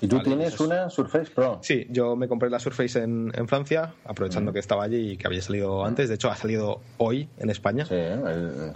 ¿Y 0.00 0.08
tú 0.08 0.20
tienes 0.22 0.60
una 0.60 0.90
Surface 0.90 1.30
Pro? 1.30 1.58
Sí, 1.62 1.86
yo 1.90 2.16
me 2.16 2.28
compré 2.28 2.50
la 2.50 2.58
Surface 2.58 3.02
en, 3.02 3.32
en 3.34 3.48
Francia, 3.48 3.94
aprovechando 4.04 4.52
que 4.52 4.58
estaba 4.58 4.84
allí 4.84 5.12
y 5.12 5.16
que 5.16 5.26
había 5.26 5.40
salido 5.40 5.84
antes. 5.84 6.08
De 6.08 6.16
hecho, 6.16 6.30
ha 6.30 6.36
salido 6.36 6.80
hoy 6.98 7.28
en 7.38 7.50
España. 7.50 7.86
Sí, 7.86 7.96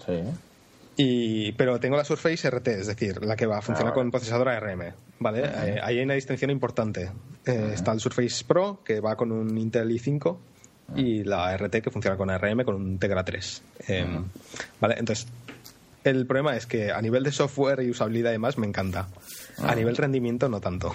sí. 0.07 0.23
Y, 0.97 1.53
pero 1.53 1.79
tengo 1.81 1.97
la 1.97 2.05
Surface 2.05 2.51
RT, 2.51 2.68
es 2.68 2.87
decir, 2.87 3.25
la 3.25 3.37
que 3.37 3.47
va 3.47 3.59
a 3.59 3.62
funcionar 3.62 3.93
ah, 3.93 3.95
con 3.95 4.11
procesador 4.11 4.49
ARM. 4.49 4.93
¿vale? 5.18 5.45
Eh, 5.45 5.81
ahí 5.83 5.99
hay 5.99 6.05
una 6.05 6.14
distinción 6.14 6.51
importante. 6.51 7.11
Eh, 7.47 7.71
está 7.75 7.93
el 7.93 8.01
Surface 8.01 8.45
Pro, 8.45 8.81
que 8.85 9.01
va 9.01 9.16
con 9.16 9.33
un 9.33 9.57
Intel 9.57 9.91
i5, 9.91 10.37
y 10.97 11.25
la 11.25 11.57
RT, 11.57 11.83
que 11.83 11.91
funciona 11.91 12.16
con 12.16 12.31
ARM, 12.31 12.64
con 12.64 12.75
un 12.75 12.99
Tegra 12.99 13.25
3. 13.25 13.62
Em, 13.87 14.25
¿Vale? 14.81 14.97
Entonces, 14.99 15.27
el 16.03 16.27
problema 16.27 16.57
es 16.57 16.66
que 16.66 16.91
a 16.91 17.01
nivel 17.01 17.23
de 17.23 17.33
software 17.33 17.81
y 17.83 17.91
usabilidad 17.91 18.31
y 18.31 18.33
demás 18.35 18.59
me 18.59 18.66
encanta. 18.66 19.09
A 19.62 19.72
ah. 19.72 19.74
nivel 19.74 19.96
rendimiento 19.96 20.48
no 20.48 20.61
tanto. 20.61 20.92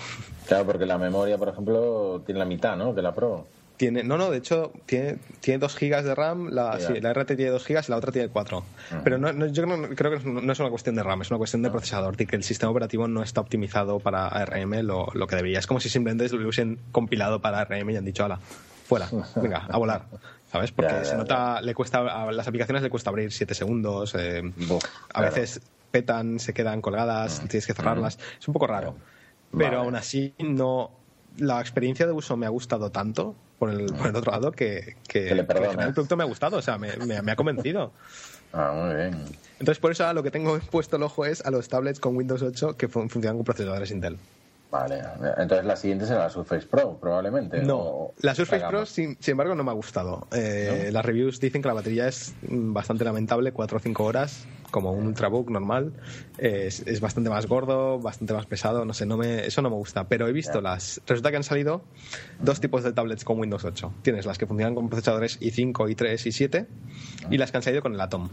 Claro, 0.47 0.66
porque 0.66 0.86
la 0.86 0.97
memoria, 0.97 1.38
por 1.38 1.49
ejemplo, 1.49 2.22
tiene 2.26 2.39
la 2.39 2.45
mitad, 2.45 2.76
¿no? 2.76 2.93
De 2.93 3.01
la 3.01 3.13
Pro. 3.13 3.47
Tiene, 3.78 4.03
no, 4.03 4.18
no, 4.18 4.32
de 4.32 4.38
hecho, 4.38 4.72
tiene, 4.86 5.18
tiene 5.41 5.57
2 5.59 5.78
GB 5.78 6.03
de 6.03 6.16
RAM, 6.16 6.49
la, 6.49 6.80
la 7.01 7.13
RT 7.13 7.36
tiene 7.36 7.51
2 7.51 7.68
GB 7.68 7.84
y 7.86 7.91
la 7.91 7.97
otra 7.97 8.11
tiene 8.11 8.30
4. 8.30 8.63
Pero 9.03 9.18
no, 9.18 9.47
yo 9.47 9.63
creo 9.95 10.18
que 10.18 10.30
no 10.30 10.51
es 10.51 10.59
una 10.59 10.70
cuestión 10.70 10.95
de 10.95 11.03
RAM, 11.03 11.22
es 11.24 11.30
una 11.30 11.38
cuestión 11.38 11.61
de 11.61 11.70
procesador, 11.70 12.16
de 12.16 12.26
que 12.26 12.38
el 12.38 12.43
sistema 12.43 12.72
operativo 12.72 13.07
no 13.09 13.22
está 13.22 13.41
optimizado 13.41 13.99
para 13.99 14.28
ARM 14.28 14.82
lo, 14.82 15.07
lo 15.13 15.28
que 15.28 15.36
debería. 15.36 15.59
Es 15.59 15.68
como 15.68 15.82
si 15.82 15.89
simplemente 15.89 16.34
lo 16.34 16.41
hubiesen 16.41 16.80
compilado 16.93 17.41
para 17.41 17.59
ARM 17.59 17.89
y 17.89 17.97
han 17.97 18.05
dicho, 18.05 18.24
ala, 18.24 18.39
fuera, 18.86 19.09
venga, 19.36 19.66
a 19.70 19.78
volar. 19.78 20.05
¿Sabes? 20.49 20.72
Porque 20.72 21.03
se 21.03 21.18
nota, 21.18 21.59
le 21.59 21.74
cuesta, 21.74 21.99
a 21.99 22.32
las 22.32 22.47
aplicaciones 22.47 22.82
le 22.82 22.89
cuesta 22.89 23.09
abrir 23.09 23.30
7 23.30 23.53
segundos, 23.53 24.16
eh, 24.16 24.41
a 25.13 25.22
veces 25.22 25.59
petan, 25.96 26.39
se 26.39 26.54
quedan 26.54 26.82
colgadas, 26.82 27.41
mm. 27.41 27.48
tienes 27.48 27.66
que 27.66 27.74
cerrarlas. 27.74 28.18
Mm. 28.18 28.39
Es 28.41 28.48
un 28.50 28.54
poco 28.54 28.68
raro. 28.68 28.96
Pero 29.58 29.80
aún 29.80 29.96
así, 29.96 30.34
no. 30.39 30.91
La 31.38 31.62
experiencia 31.62 32.06
de 32.06 32.12
uso 32.12 32.36
me 32.36 32.46
ha 32.46 32.50
gustado 32.50 32.91
tanto 32.91 33.34
por 33.58 33.70
el, 33.70 33.86
por 33.86 34.08
el 34.08 34.16
otro 34.16 34.34
lado 34.34 34.52
que, 34.52 34.98
que, 35.08 35.30
el 35.30 35.46
producto 35.46 36.18
me 36.18 36.24
ha 36.24 36.26
gustado, 36.26 36.58
o 36.58 36.62
sea, 36.62 36.78
me, 36.78 36.98
me, 36.98 37.32
ha 37.32 37.36
convencido. 37.36 37.91
Ah, 38.58 38.72
muy 38.74 38.96
bien. 38.96 39.14
Entonces, 39.60 39.80
por 39.80 39.91
eso 39.91 40.08
a 40.08 40.14
lo 40.14 40.24
que 40.24 40.32
tengo 40.32 40.58
puesto 40.72 40.96
el 40.96 41.04
ojo 41.04 41.26
es 41.26 41.46
a 41.46 41.52
los 41.52 41.68
tablets 41.68 42.00
con 42.00 42.16
Windows 42.16 42.41
8 42.41 42.78
que 42.78 42.88
funcionan 42.88 43.36
con 43.36 43.43
procesadores 43.43 43.91
Intel. 43.91 44.18
Vale, 44.72 45.02
entonces 45.38 45.66
la 45.66 45.76
siguiente 45.76 46.06
será 46.06 46.20
la 46.20 46.30
Surface 46.30 46.66
Pro, 46.66 46.98
probablemente. 46.98 47.62
No, 47.62 48.12
la 48.20 48.34
Surface 48.34 48.66
Pro, 48.68 48.86
sin, 48.86 49.18
embargo, 49.26 49.56
no 49.56 49.64
me 49.66 49.72
ha 49.72 49.74
gustado. 49.74 50.28
Eh, 50.32 50.89
las 50.91 51.06
reviews 51.06 51.41
dicen 51.41 51.62
que 51.62 51.68
la 51.68 51.74
batería 51.74 52.08
es 52.08 52.34
bastante 52.43 53.04
lamentable, 53.04 53.52
4 53.52 53.78
o 53.78 53.80
5 53.82 54.04
horas, 54.06 54.46
como 54.76 54.92
un 54.92 55.08
Ultrabook 55.08 55.50
normal. 55.52 55.94
es, 56.38 57.00
bastante 57.00 57.30
más 57.30 57.48
gordo, 57.48 57.98
bastante 57.98 58.34
más 58.34 58.46
pesado, 58.46 58.84
no 58.84 58.94
sé, 58.94 59.06
no 59.06 59.16
me, 59.16 59.46
eso 59.46 59.62
no 59.62 59.70
me 59.70 59.78
gusta. 59.78 60.10
Pero 60.10 60.28
he 60.28 60.34
visto 60.34 60.60
las. 60.60 61.00
Resulta 61.08 61.32
que 61.32 61.38
han 61.38 61.46
salido 61.46 61.82
dos 62.42 62.60
tipos 62.60 62.84
de 62.84 62.92
tablets 62.92 63.24
con 63.24 63.40
Windows 63.40 63.64
8. 63.64 63.94
Tienes 64.02 64.26
las 64.26 64.38
que 64.38 64.46
funcionan 64.46 64.76
con 64.76 64.90
procesadores 64.90 65.40
i5, 65.40 65.72
i3, 65.72 66.16
i7 66.28 66.68
y 67.32 67.38
las 67.38 67.52
que 67.52 67.58
han 67.58 67.64
salido 67.64 67.82
con 67.82 67.94
el 67.94 68.02
Atom. 68.02 68.28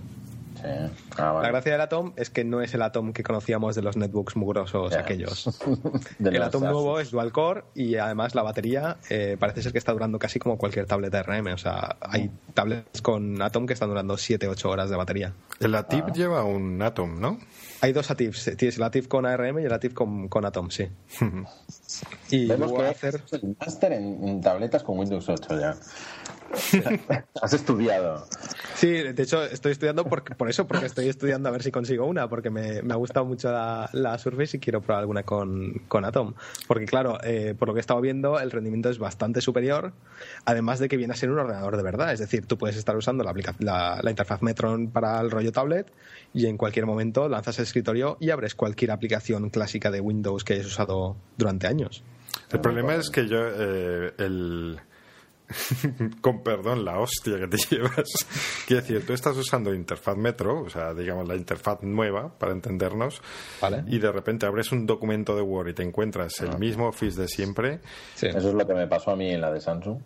Ah, 1.17 1.41
la 1.43 1.49
gracia 1.49 1.73
del 1.73 1.81
Atom 1.81 2.13
es 2.17 2.31
que 2.31 2.45
no 2.45 2.63
es 2.63 2.75
el 2.75 2.83
Atom 2.83 3.13
que 3.13 3.23
conocíamos 3.23 3.75
de 3.75 3.83
los 3.83 3.97
netbooks 3.97 4.37
mugrosos 4.37 4.95
aquellos. 4.95 5.59
el 6.19 6.43
Atom 6.43 6.63
nuevo 6.63 7.01
es 7.01 7.11
dual 7.11 7.33
core 7.33 7.65
y 7.75 7.97
además 7.97 8.35
la 8.35 8.43
batería 8.43 8.97
eh, 9.11 9.37
parece 9.39 9.63
ser 9.63 9.73
que 9.73 9.79
está 9.79 9.93
durando 9.93 10.19
casi 10.19 10.39
como 10.39 10.57
cualquier 10.59 10.87
tablet 10.87 11.15
RM. 11.15 11.53
O 11.53 11.59
sea, 11.59 11.97
hay 12.01 12.31
tablets 12.55 13.03
con 13.03 13.41
Atom 13.43 13.67
que 13.67 13.73
están 13.73 13.89
durando 13.89 14.15
7-8 14.15 14.65
horas 14.67 14.91
de 14.91 14.97
batería. 14.97 15.33
El 15.61 15.75
Atif 15.75 16.05
ah. 16.07 16.13
lleva 16.13 16.45
un 16.45 16.81
Atom, 16.81 17.21
¿no? 17.21 17.39
Hay 17.81 17.93
dos 17.93 18.11
Atifs. 18.11 18.53
Tienes 18.57 18.77
el 18.77 18.83
Atif 18.85 19.09
con 19.09 19.27
ARM 19.27 19.59
y 19.59 19.65
el 19.65 19.95
con, 19.95 20.29
con 20.29 20.45
Atom, 20.45 20.71
sí. 20.71 20.89
y 22.31 22.47
Vemos 22.47 22.73
que 22.73 22.87
hacer... 22.87 23.21
el 23.33 23.57
máster 23.59 23.93
en, 23.93 24.41
tabletas 24.41 24.83
con 24.83 24.99
Windows 24.99 25.29
8 25.29 25.59
ya. 25.59 25.75
Has 27.41 27.53
estudiado. 27.53 28.27
Sí, 28.75 28.89
de 28.89 29.23
hecho 29.23 29.43
estoy 29.45 29.73
estudiando 29.73 30.05
por, 30.05 30.25
por 30.37 30.49
eso, 30.49 30.67
porque 30.67 30.87
estoy 30.87 31.09
estudiando 31.09 31.49
a 31.49 31.53
ver 31.53 31.63
si 31.63 31.71
consigo 31.71 32.07
una, 32.07 32.29
porque 32.29 32.51
me, 32.51 32.83
me 32.83 32.93
ha 32.93 32.97
gustado 32.97 33.27
mucho 33.27 33.51
la, 33.51 33.89
la, 33.93 34.19
Surface 34.19 34.57
y 34.57 34.61
quiero 34.61 34.81
probar 34.81 35.01
alguna 35.01 35.23
con, 35.23 35.83
con 35.89 36.05
Atom. 36.05 36.35
Porque 36.67 36.87
claro, 36.87 37.19
eh, 37.25 37.55
por 37.59 37.69
lo 37.69 37.75
que 37.75 37.81
he 37.81 37.81
estado 37.81 38.01
viendo, 38.01 38.39
el 38.39 38.51
rendimiento 38.51 38.91
es 38.91 38.99
bastante 38.99 39.41
superior, 39.41 39.93
además 40.45 40.79
de 40.79 40.89
que 40.89 40.97
viene 40.97 41.13
a 41.13 41.17
ser 41.17 41.31
un 41.31 41.39
ordenador 41.39 41.77
de 41.77 41.83
verdad. 41.83 42.13
Es 42.13 42.21
decir, 42.21 42.47
tú 42.47 42.59
puedes 42.59 42.77
estar 42.77 42.97
usando 42.97 43.25
la, 43.25 43.35
la, 43.59 44.01
la 44.03 44.11
interfaz 44.11 44.43
Metron 44.43 44.89
para 44.89 45.21
el 45.21 45.31
rollo 45.31 45.53
tablet 45.53 45.93
y 46.35 46.47
en 46.47 46.57
cualquier 46.57 46.87
momento 46.87 47.29
lanzas 47.29 47.59
el 47.59 47.65
escritorio 47.65 48.17
y 48.21 48.31
abres 48.31 48.55
cualquier 48.55 48.91
aplicación 48.91 49.51
clásica 49.51 49.91
de 49.91 50.01
Windows 50.01 50.45
que 50.45 50.55
hayas 50.55 50.67
usado 50.67 51.17
durante 51.37 51.67
años. 51.67 52.03
El 52.51 52.61
problema 52.61 52.95
es 52.97 53.11
que 53.11 53.27
yo, 53.27 53.39
eh, 53.41 54.13
el, 54.19 54.79
con 56.21 56.43
perdón, 56.43 56.85
la 56.85 56.99
hostia 56.99 57.39
que 57.39 57.49
te 57.49 57.57
llevas. 57.71 58.27
Quiero 58.67 58.83
decir, 58.83 59.07
tú 59.07 59.13
estás 59.13 59.37
usando 59.37 59.75
interfaz 59.75 60.17
Metro, 60.17 60.63
o 60.63 60.71
sea, 60.71 60.95
digamos 60.95 61.27
la 61.27 61.37
interfaz 61.37 61.83
nueva, 61.83 62.39
para 62.39 62.53
entendernos, 62.53 63.21
y 63.87 63.99
de 63.99 64.13
repente 64.13 64.47
abres 64.47 64.73
un 64.73 64.87
documento 64.87 65.35
de 65.37 65.43
Word 65.43 65.69
y 65.69 65.75
te 65.75 65.83
encuentras 65.83 66.41
el 66.41 66.51
ah. 66.51 66.59
mismo 66.59 66.89
Office 66.89 67.21
de 67.21 67.29
siempre. 67.29 67.81
Eso 68.21 68.37
es 68.37 68.55
lo 68.55 68.67
que 68.67 68.75
me 68.75 68.87
pasó 68.87 69.13
a 69.13 69.17
mí 69.17 69.31
en 69.31 69.41
la 69.41 69.51
de 69.51 69.61
Samsung. 69.61 69.99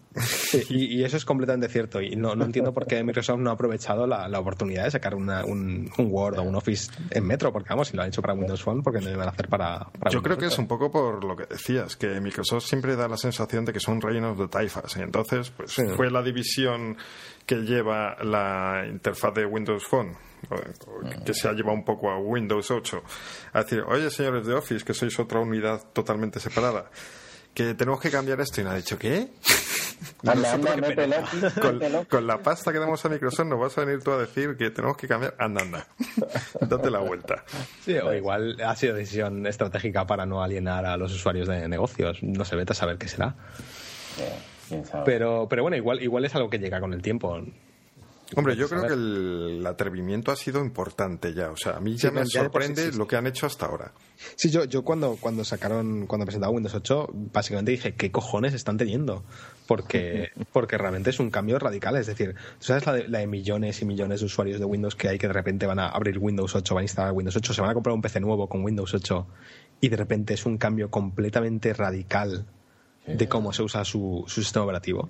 y, 0.70 1.05
eso 1.05 1.16
es 1.16 1.24
completamente 1.24 1.68
cierto. 1.68 2.01
Y 2.01 2.16
no, 2.16 2.34
no 2.34 2.44
entiendo 2.44 2.72
por 2.72 2.86
qué 2.86 3.03
Microsoft 3.03 3.38
no 3.38 3.51
ha 3.51 3.55
aprovechado 3.55 4.07
la, 4.07 4.26
oportunidad 4.38 4.84
de 4.84 4.90
sacar 4.90 5.14
un, 5.14 5.90
Word 5.99 6.38
o 6.38 6.42
un 6.42 6.55
Office 6.55 6.90
en 7.11 7.26
Metro, 7.26 7.53
porque 7.53 7.68
vamos, 7.70 7.88
si 7.88 7.97
lo 7.97 8.03
han 8.03 8.09
hecho 8.09 8.22
para 8.22 8.34
Windows 8.34 8.62
Phone, 8.62 8.82
porque 8.82 9.01
no 9.01 9.11
lo 9.11 9.18
van 9.18 9.28
a 9.28 9.30
hacer 9.30 9.49
para, 9.49 9.88
Yo 10.11 10.22
creo 10.22 10.36
que 10.36 10.47
es 10.47 10.59
un 10.59 10.66
poco 10.66 10.90
por 10.90 11.24
lo 11.24 11.36
que 11.36 11.47
decías, 11.47 11.97
que 11.97 12.20
Microsoft 12.20 12.64
siempre 12.64 12.97
da 12.97 13.09
la 13.09 13.16
sensación 13.16 13.64
de 13.64 13.72
que 13.72 13.80
son 13.80 14.01
reinos 14.01 14.38
de 14.38 14.49
taifas. 14.49 14.97
Y 14.97 15.01
entonces 15.01 15.36
pues 15.57 15.74
fue 15.97 16.11
la 16.11 16.22
división 16.22 16.97
que 17.45 17.57
lleva 17.57 18.16
la 18.22 18.84
interfaz 18.89 19.34
de 19.34 19.47
Windows 19.47 19.84
Phone, 19.84 20.16
que 21.24 21.32
se 21.32 21.49
ha 21.49 21.53
llevado 21.53 21.74
un 21.74 21.84
poco 21.84 22.11
a 22.11 22.18
Windows 22.18 22.70
8, 22.70 23.03
a 23.53 23.62
decir, 23.62 23.82
oye 23.87 24.11
señores 24.11 24.47
de 24.47 24.55
Office, 24.55 24.84
que 24.84 24.95
sois 24.95 25.18
otra 25.18 25.41
unidad 25.41 25.82
totalmente 25.93 26.41
separada, 26.41 26.91
que 27.55 27.74
tenemos 27.74 28.01
que 28.01 28.11
cambiar 28.11 28.41
esto. 28.41 28.61
Y 28.61 28.64
nos 28.64 28.74
ha 28.74 28.76
dicho, 28.76 28.99
¿qué? 28.99 29.30
con, 32.09 32.26
la 32.26 32.39
pasta 32.39 32.72
que 32.72 32.78
damos 32.78 33.05
a 33.05 33.09
Microsoft 33.09 33.47
nos 33.47 33.59
vas 33.59 33.78
a 33.78 33.84
venir 33.84 34.03
tú 34.03 34.12
a 34.12 34.18
decir 34.18 34.57
que 34.57 34.70
tenemos 34.70 34.97
que 34.97 35.09
cambiar. 35.09 35.34
Anda, 35.39 35.62
anda. 35.62 35.87
Date 36.61 36.91
la 36.91 36.99
vuelta. 36.99 37.45
Sí, 37.84 37.97
o 37.97 38.12
igual 38.12 38.61
ha 38.61 38.74
sido 38.76 38.95
decisión 38.95 39.47
estratégica 39.47 40.07
para 40.07 40.26
no 40.26 40.43
alienar 40.43 40.84
a 40.84 40.97
los 40.97 41.12
usuarios 41.12 41.49
de 41.49 41.68
negocios. 41.68 42.22
No 42.22 42.45
se 42.45 42.57
vete 42.57 42.72
a 42.72 42.76
saber 42.76 42.99
qué 42.99 43.09
será. 43.09 43.34
Pero, 45.04 45.46
pero 45.48 45.62
bueno, 45.62 45.76
igual, 45.76 46.02
igual 46.02 46.24
es 46.24 46.34
algo 46.34 46.50
que 46.50 46.58
llega 46.58 46.80
con 46.80 46.92
el 46.92 47.02
tiempo. 47.02 47.40
Hombre, 48.34 48.56
yo 48.56 48.68
creo 48.68 48.82
que 48.82 48.94
el 48.94 49.64
atrevimiento 49.66 50.32
ha 50.32 50.36
sido 50.36 50.60
importante 50.60 51.32
ya. 51.32 51.50
O 51.50 51.56
sea, 51.56 51.76
a 51.76 51.80
mí 51.80 51.96
ya 51.96 52.10
me 52.10 52.26
sorprende 52.26 52.90
lo 52.92 53.06
que 53.06 53.14
han 53.14 53.26
hecho 53.26 53.46
hasta 53.46 53.66
ahora. 53.66 53.92
Sí, 54.34 54.50
yo, 54.50 54.64
yo 54.64 54.82
cuando, 54.82 55.16
cuando 55.20 55.44
sacaron, 55.44 56.06
cuando 56.06 56.26
presentaron 56.26 56.56
Windows 56.56 56.74
8, 56.74 57.10
básicamente 57.32 57.70
dije, 57.70 57.94
¿qué 57.94 58.10
cojones 58.10 58.52
están 58.54 58.78
teniendo? 58.78 59.24
Porque, 59.68 60.30
porque 60.52 60.76
realmente 60.76 61.10
es 61.10 61.20
un 61.20 61.30
cambio 61.30 61.58
radical. 61.60 61.96
Es 61.96 62.08
decir, 62.08 62.34
tú 62.58 62.66
sabes 62.66 62.84
la 62.86 62.92
de, 62.94 63.08
la 63.08 63.18
de, 63.20 63.28
millones 63.28 63.80
y 63.82 63.84
millones 63.84 64.20
de 64.20 64.26
usuarios 64.26 64.58
de 64.58 64.64
Windows 64.64 64.96
que 64.96 65.08
hay 65.08 65.18
que 65.18 65.28
de 65.28 65.32
repente 65.32 65.66
van 65.66 65.78
a 65.78 65.88
abrir 65.88 66.18
Windows 66.18 66.56
8, 66.56 66.74
van 66.74 66.82
a 66.82 66.84
instalar 66.84 67.12
Windows 67.12 67.36
8, 67.36 67.54
se 67.54 67.60
van 67.60 67.70
a 67.70 67.74
comprar 67.74 67.94
un 67.94 68.02
PC 68.02 68.18
nuevo 68.18 68.48
con 68.48 68.64
Windows 68.64 68.92
8 68.92 69.26
y 69.80 69.88
de 69.88 69.96
repente 69.96 70.34
es 70.34 70.46
un 70.46 70.58
cambio 70.58 70.90
completamente 70.90 71.72
radical 71.74 72.46
de 73.07 73.28
cómo 73.28 73.52
se 73.52 73.62
usa 73.62 73.84
su, 73.84 74.24
sistema 74.28 74.64
operativo. 74.64 75.09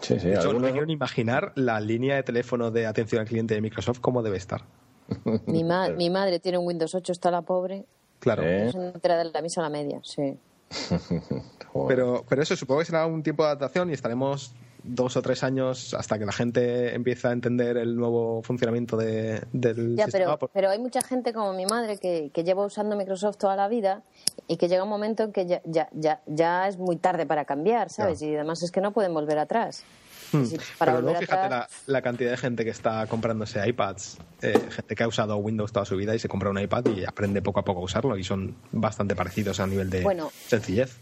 Sí, 0.00 0.18
sí, 0.18 0.28
no 0.28 0.58
me 0.58 0.72
quiero 0.72 0.90
imaginar 0.90 1.52
la 1.54 1.80
línea 1.80 2.16
de 2.16 2.22
teléfono 2.22 2.70
de 2.70 2.86
atención 2.86 3.20
al 3.20 3.26
cliente 3.26 3.54
de 3.54 3.60
Microsoft 3.60 4.00
cómo 4.00 4.22
debe 4.22 4.36
estar. 4.36 4.62
Mi, 5.46 5.62
mi 5.64 6.10
madre 6.10 6.40
tiene 6.40 6.58
un 6.58 6.66
Windows 6.66 6.94
8, 6.94 7.12
está 7.12 7.30
la 7.30 7.42
pobre. 7.42 7.84
Claro. 8.18 8.42
Es 8.42 8.74
entera 8.74 9.18
de 9.18 9.30
la 9.30 9.42
misa 9.42 9.60
a 9.60 9.64
la 9.64 9.70
media, 9.70 10.00
sí. 10.02 10.36
pero, 11.88 12.24
pero 12.28 12.42
eso 12.42 12.56
supongo 12.56 12.80
que 12.80 12.86
será 12.86 13.06
un 13.06 13.22
tiempo 13.22 13.44
de 13.44 13.50
adaptación 13.50 13.90
y 13.90 13.92
estaremos 13.92 14.52
dos 14.86 15.16
o 15.16 15.22
tres 15.22 15.42
años 15.42 15.94
hasta 15.94 16.18
que 16.18 16.24
la 16.24 16.32
gente 16.32 16.94
empiece 16.94 17.28
a 17.28 17.32
entender 17.32 17.76
el 17.76 17.96
nuevo 17.96 18.42
funcionamiento 18.42 18.96
de, 18.96 19.42
del 19.52 19.96
ya, 19.96 20.06
Pero, 20.10 20.38
pero 20.52 20.70
hay 20.70 20.78
mucha 20.78 21.02
gente 21.02 21.32
como 21.32 21.52
mi 21.52 21.66
madre 21.66 21.98
que, 21.98 22.30
que, 22.32 22.44
lleva 22.44 22.64
usando 22.64 22.96
Microsoft 22.96 23.36
toda 23.36 23.56
la 23.56 23.68
vida 23.68 24.02
y 24.48 24.56
que 24.56 24.68
llega 24.68 24.82
un 24.82 24.88
momento 24.88 25.24
en 25.24 25.32
que 25.32 25.46
ya, 25.46 25.60
ya, 25.64 25.88
ya, 25.92 26.20
ya 26.26 26.68
es 26.68 26.78
muy 26.78 26.96
tarde 26.96 27.26
para 27.26 27.44
cambiar, 27.44 27.90
¿sabes? 27.90 28.22
Y 28.22 28.34
además 28.34 28.62
es 28.62 28.70
que 28.70 28.80
no 28.80 28.92
pueden 28.92 29.12
volver 29.14 29.38
atrás. 29.38 29.84
Hmm. 30.32 30.44
pero 30.78 31.00
luego 31.00 31.20
fíjate 31.20 31.68
la, 31.86 32.02
cantidad 32.02 32.32
de 32.32 32.36
gente 32.36 32.64
que 32.64 32.70
está 32.70 33.06
comprándose 33.06 33.66
iPads, 33.68 34.18
eh, 34.42 34.58
gente 34.70 34.94
que 34.96 35.04
ha 35.04 35.08
usado 35.08 35.36
Windows 35.36 35.72
toda 35.72 35.86
su 35.86 35.96
vida 35.96 36.16
y 36.16 36.18
se 36.18 36.28
compra 36.28 36.50
un 36.50 36.58
iPad 36.58 36.86
y 36.86 37.04
aprende 37.04 37.42
poco 37.42 37.60
a 37.60 37.64
poco 37.64 37.80
a 37.80 37.84
usarlo 37.84 38.16
y 38.16 38.24
son 38.24 38.56
bastante 38.72 39.14
parecidos 39.14 39.60
a 39.60 39.66
nivel 39.66 39.88
de 39.88 40.04
sencillez. 40.48 40.98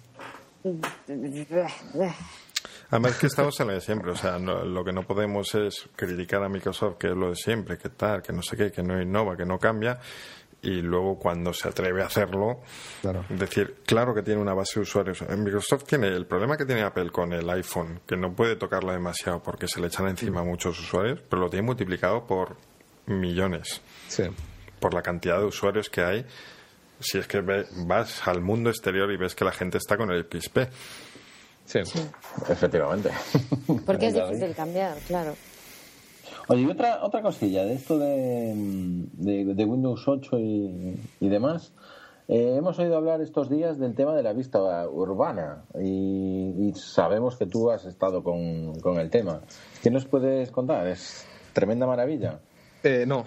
Además 2.95 3.19
que 3.19 3.27
estamos 3.27 3.59
en 3.59 3.67
lo 3.67 3.73
de 3.73 3.81
siempre, 3.81 4.13
o 4.13 4.17
sea, 4.17 4.39
lo 4.39 4.85
que 4.85 4.93
no 4.93 5.05
podemos 5.05 5.53
es 5.57 5.89
criticar 5.97 6.45
a 6.45 6.49
Microsoft 6.49 6.97
que 6.97 7.09
es 7.09 7.17
lo 7.17 7.31
de 7.31 7.35
siempre, 7.35 7.77
que 7.77 7.89
tal, 7.89 8.23
que 8.23 8.33
no 8.33 8.41
sé 8.41 8.57
qué, 8.57 8.71
que 8.71 8.85
no 8.85 9.03
innova, 9.03 9.37
que 9.37 9.45
no 9.45 9.59
cambia, 9.59 9.99
y 10.63 10.81
luego 10.81 11.19
cuando 11.19 11.53
se 11.53 11.67
atreve 11.67 12.05
a 12.05 12.07
hacerlo, 12.07 12.61
decir, 13.31 13.79
claro 13.85 14.15
que 14.15 14.23
tiene 14.23 14.41
una 14.41 14.55
base 14.55 14.75
de 14.77 14.83
usuarios. 14.83 15.23
En 15.23 15.43
Microsoft 15.43 15.87
tiene 15.89 16.07
el 16.07 16.27
problema 16.27 16.57
que 16.57 16.67
tiene 16.67 16.83
Apple 16.83 17.11
con 17.11 17.33
el 17.33 17.51
iPhone, 17.51 18.01
que 18.07 18.17
no 18.17 18.33
puede 18.33 18.55
tocarla 18.55 18.93
demasiado 18.93 19.43
porque 19.43 19.67
se 19.67 19.81
le 19.81 19.89
echan 19.89 20.07
encima 20.07 20.43
a 20.43 20.45
muchos 20.45 20.79
usuarios, 20.79 21.19
pero 21.29 21.43
lo 21.43 21.51
tiene 21.51 21.67
multiplicado 21.67 22.25
por 22.25 22.57
millones. 23.07 23.83
Sí. 24.07 24.23
Por 24.79 24.95
la 24.95 25.03
cantidad 25.03 25.41
de 25.41 25.47
usuarios 25.47 25.91
que 25.91 26.05
hay. 26.05 26.27
Si 27.01 27.19
es 27.19 27.27
que 27.27 27.41
vas 27.41 28.29
al 28.29 28.41
mundo 28.41 28.71
exterior 28.71 29.11
y 29.11 29.17
ves 29.17 29.35
que 29.35 29.45
la 29.45 29.51
gente 29.51 29.79
está 29.79 29.97
con 29.97 30.13
el 30.13 30.29
XP. 30.31 30.59
Sí. 31.65 31.79
Efectivamente. 32.49 33.11
Porque 33.87 34.09
es 34.09 34.15
difícil 34.15 34.55
cambiar, 34.55 34.97
claro. 35.07 35.35
Oye, 36.49 36.63
y 36.63 36.67
otra, 36.67 37.03
otra 37.03 37.23
cosilla 37.23 37.65
de 37.65 37.75
esto 37.75 37.99
de, 37.99 38.53
de, 39.15 39.65
Windows 39.65 40.07
8 40.07 40.39
y, 40.39 41.01
y 41.21 41.29
demás. 41.29 41.73
Eh, 42.27 42.55
hemos 42.57 42.79
oído 42.79 42.97
hablar 42.97 43.21
estos 43.21 43.51
días 43.51 43.79
del 43.79 43.95
tema 43.95 44.15
de 44.15 44.23
la 44.23 44.33
vista 44.33 44.59
urbana 44.89 45.65
y, 45.79 46.73
sabemos 46.75 47.37
que 47.37 47.47
tú 47.47 47.71
has 47.71 47.85
estado 47.85 48.23
con, 48.23 48.79
con, 48.81 48.99
el 48.99 49.11
tema. 49.11 49.41
¿Qué 49.83 49.91
nos 49.91 50.07
puedes 50.07 50.51
contar? 50.51 50.87
Es 50.87 51.27
tremenda 51.53 51.87
maravilla. 51.87 52.41
Eh, 52.85 53.07
no. 53.07 53.25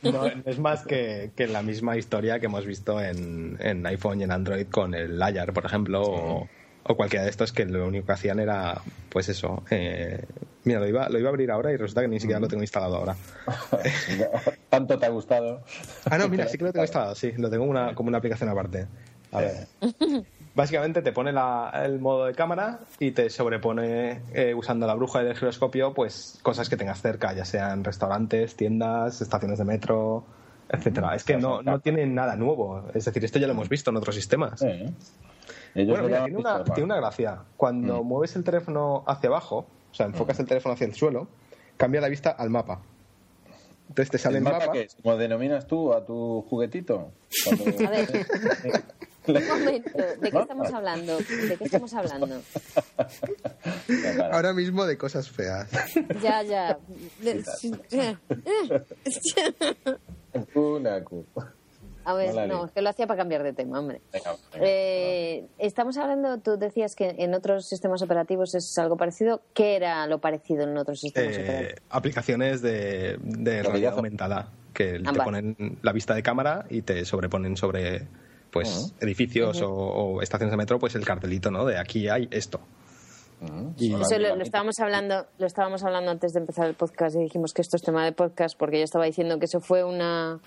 no. 0.02 0.26
es 0.46 0.58
más 0.58 0.86
que, 0.86 1.30
que, 1.36 1.46
la 1.46 1.62
misma 1.62 1.98
historia 1.98 2.40
que 2.40 2.46
hemos 2.46 2.64
visto 2.64 3.00
en, 3.02 3.58
en, 3.60 3.86
iPhone 3.86 4.20
y 4.20 4.24
en 4.24 4.32
Android 4.32 4.66
con 4.68 4.94
el 4.94 5.18
Layar, 5.18 5.52
por 5.52 5.66
ejemplo, 5.66 6.02
o, 6.02 6.48
o, 6.84 6.96
cualquiera 6.96 7.24
de 7.24 7.30
estos 7.30 7.52
que 7.52 7.66
lo 7.66 7.86
único 7.86 8.06
que 8.06 8.12
hacían 8.12 8.40
era, 8.40 8.80
pues 9.10 9.28
eso. 9.28 9.62
Eh, 9.70 10.24
mira, 10.64 10.80
lo 10.80 10.88
iba, 10.88 11.10
lo 11.10 11.18
iba 11.18 11.28
a 11.28 11.32
abrir 11.32 11.50
ahora 11.50 11.70
y 11.70 11.76
resulta 11.76 12.00
que 12.00 12.08
ni 12.08 12.18
siquiera 12.18 12.40
lo 12.40 12.48
tengo 12.48 12.62
instalado 12.62 12.96
ahora. 12.96 13.14
¿Tanto 14.70 14.98
te 14.98 15.04
ha 15.04 15.10
gustado? 15.10 15.62
ah, 16.10 16.16
no, 16.16 16.30
mira, 16.30 16.48
sí 16.48 16.56
que 16.56 16.64
lo 16.64 16.72
tengo 16.72 16.84
instalado, 16.84 17.14
sí. 17.14 17.32
Lo 17.36 17.50
tengo 17.50 17.64
una, 17.64 17.94
como 17.94 18.08
una 18.08 18.18
aplicación 18.18 18.48
aparte. 18.48 18.86
A 19.32 19.40
ver. 19.40 19.66
Básicamente 20.54 21.00
te 21.00 21.12
pone 21.12 21.30
el 21.30 22.00
modo 22.00 22.26
de 22.26 22.34
cámara 22.34 22.80
y 22.98 23.12
te 23.12 23.30
sobrepone 23.30 24.22
eh, 24.34 24.52
usando 24.54 24.86
la 24.86 24.94
bruja 24.94 25.22
del 25.22 25.36
giroscopio 25.36 25.94
pues 25.94 26.38
cosas 26.42 26.68
que 26.68 26.76
tengas 26.76 27.00
cerca, 27.00 27.32
ya 27.32 27.44
sean 27.44 27.84
restaurantes, 27.84 28.56
tiendas, 28.56 29.20
estaciones 29.20 29.58
de 29.58 29.64
metro, 29.64 30.24
etcétera. 30.68 31.14
Es 31.14 31.24
que 31.24 31.36
no, 31.36 31.62
no 31.62 31.78
tiene 31.78 32.04
nada 32.06 32.34
nuevo. 32.34 32.84
Es 32.94 33.04
decir, 33.04 33.24
esto 33.24 33.38
ya 33.38 33.46
lo 33.46 33.52
hemos 33.52 33.68
visto 33.68 33.90
en 33.90 33.96
otros 33.96 34.14
sistemas. 34.14 34.60
Bueno, 34.60 36.02
mira, 36.02 36.24
tiene 36.24 36.36
una, 36.36 36.64
tiene 36.64 36.84
una, 36.84 36.96
gracia. 36.96 37.38
Cuando 37.56 38.02
mm. 38.02 38.06
mueves 38.06 38.34
el 38.34 38.42
teléfono 38.42 39.04
hacia 39.06 39.28
abajo, 39.28 39.66
o 39.90 39.94
sea, 39.94 40.06
enfocas 40.06 40.38
mm. 40.38 40.42
el 40.42 40.48
teléfono 40.48 40.74
hacia 40.74 40.86
el 40.86 40.94
suelo, 40.94 41.28
cambia 41.76 42.00
la 42.00 42.08
vista 42.08 42.30
al 42.30 42.50
mapa. 42.50 42.80
Entonces 43.88 44.10
te 44.10 44.18
sale 44.18 44.38
el, 44.38 44.44
mapa. 44.44 44.72
Qué 44.72 44.88
¿Cómo 45.02 45.16
denominas 45.16 45.66
tú 45.66 45.92
a 45.92 46.04
tu 46.04 46.42
juguetito? 46.48 47.12
A 47.86 47.90
ver. 47.90 48.26
Un 49.36 49.48
momento, 49.48 49.90
¿de 50.20 50.30
qué 50.30 50.38
estamos 50.38 50.72
hablando? 50.72 51.18
¿De 51.18 51.56
qué 51.56 51.64
estamos 51.64 51.94
hablando? 51.94 52.40
Ahora 54.32 54.52
mismo 54.52 54.84
de 54.84 54.96
cosas 54.96 55.28
feas. 55.30 55.68
Ya, 56.22 56.42
ya. 56.42 56.78
Una 60.54 61.02
A 62.04 62.14
ver, 62.14 62.48
no, 62.48 62.66
es 62.66 62.72
que 62.72 62.82
lo 62.82 62.90
hacía 62.90 63.06
para 63.06 63.18
cambiar 63.18 63.42
de 63.42 63.52
tema, 63.52 63.80
hombre. 63.80 64.00
eh, 64.60 65.46
estamos 65.58 65.96
hablando, 65.98 66.38
tú 66.38 66.56
decías 66.56 66.94
que 66.94 67.14
en 67.18 67.34
otros 67.34 67.68
sistemas 67.68 68.02
operativos 68.02 68.54
es 68.54 68.76
algo 68.78 68.96
parecido. 68.96 69.42
¿Qué 69.54 69.76
era 69.76 70.06
lo 70.06 70.20
parecido 70.20 70.62
en 70.64 70.76
otros 70.76 71.00
sistemas 71.00 71.36
eh, 71.36 71.42
operativos? 71.42 71.82
Aplicaciones 71.90 72.62
de, 72.62 73.18
de 73.22 73.62
realidad 73.62 73.94
aumentada 73.94 74.50
que 74.72 75.00
te 75.00 75.20
ponen 75.20 75.78
la 75.82 75.92
vista 75.92 76.14
de 76.14 76.22
cámara 76.22 76.64
y 76.70 76.82
te 76.82 77.04
sobreponen 77.04 77.56
sobre 77.56 78.06
pues 78.50 78.94
edificios 79.00 79.60
o, 79.64 80.20
estaciones 80.22 80.50
de 80.52 80.56
metro, 80.56 80.78
pues 80.78 80.94
el 80.94 81.04
cartelito, 81.04 81.50
¿no? 81.50 81.64
De 81.64 81.78
aquí 81.78 82.08
hay 82.08 82.28
esto. 82.30 82.60
Y- 83.78 83.94
Eso 83.94 84.18
lo, 84.18 84.36
lo 84.36 84.42
estábamos 84.42 84.78
hablando, 84.80 85.26
lo 85.38 85.46
estábamos 85.46 85.82
hablando 85.82 86.10
antes 86.10 86.34
de 86.34 86.40
empezar 86.40 86.66
el 86.66 86.74
podcast 86.74 87.16
y 87.16 87.20
dijimos 87.20 87.54
que 87.54 87.62
esto 87.62 87.76
es 87.76 87.82
tema 87.82 88.04
de 88.04 88.12
podcast 88.12 88.58
porque 88.58 88.76
yo 88.78 88.84
estaba 88.84 89.06
diciendo 89.06 89.38
que 89.38 89.46
eso 89.46 89.60
fue 89.60 89.82
una 89.82 90.40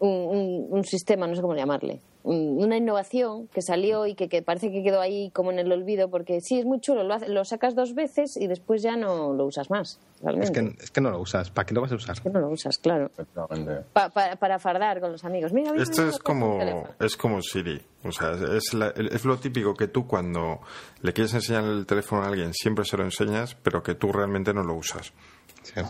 un, 0.00 0.08
un- 0.10 0.66
un 0.70 0.84
sistema, 0.84 1.26
no 1.26 1.34
sé 1.36 1.40
cómo 1.42 1.54
llamarle, 1.54 2.00
un- 2.22 2.62
una 2.62 2.76
innovación 2.76 3.46
que 3.48 3.62
salió 3.62 4.06
y 4.06 4.14
que, 4.14 4.28
que 4.28 4.42
parece 4.42 4.70
que 4.72 4.82
quedó 4.82 5.00
ahí 5.00 5.30
como 5.30 5.52
en 5.52 5.58
el 5.58 5.70
olvido 5.70 6.10
porque 6.10 6.40
sí 6.40 6.58
es 6.58 6.64
muy 6.66 6.80
chulo, 6.80 7.04
lo, 7.04 7.14
hace- 7.14 7.28
lo 7.28 7.44
sacas 7.44 7.74
dos 7.74 7.94
veces 7.94 8.36
y 8.36 8.46
después 8.46 8.82
ya 8.82 8.96
no 8.96 9.32
lo 9.34 9.46
usas 9.46 9.70
más. 9.70 10.00
Es 10.42 10.50
que, 10.50 10.74
es 10.82 10.90
que 10.90 11.00
no 11.00 11.10
lo 11.10 11.18
usas. 11.20 11.50
¿Para 11.50 11.64
qué 11.66 11.74
lo 11.74 11.80
vas 11.82 11.92
a 11.92 11.94
usar? 11.94 12.20
Que 12.20 12.28
no 12.28 12.40
lo 12.40 12.50
usas, 12.50 12.76
claro. 12.78 13.10
Pa- 13.92 14.10
pa- 14.10 14.36
para 14.36 14.58
fardar 14.58 15.00
con 15.00 15.12
los 15.12 15.24
amigos. 15.24 15.52
Mira, 15.52 15.70
mira, 15.72 15.82
Esto 15.82 16.02
mira, 16.02 16.10
es 16.14 16.18
como, 16.18 16.58
es 17.00 17.16
como 17.16 17.40
Siri. 17.42 17.80
O 18.04 18.12
sea, 18.12 18.32
es, 18.56 18.74
la- 18.74 18.88
es 18.96 19.24
lo 19.24 19.38
típico 19.38 19.74
que 19.74 19.88
tú 19.88 20.06
cuando 20.06 20.60
le 21.02 21.12
quieres 21.12 21.32
enseñar 21.34 21.64
el 21.64 21.86
teléfono 21.86 22.22
a 22.22 22.26
alguien 22.28 22.52
siempre 22.54 22.84
se 22.84 22.96
lo 22.96 23.04
enseñas, 23.04 23.54
pero 23.62 23.82
que 23.82 23.94
tú 23.94 24.12
realmente 24.12 24.52
no 24.54 24.62
lo 24.62 24.74
usas. 24.74 25.12
Sí. 25.62 25.80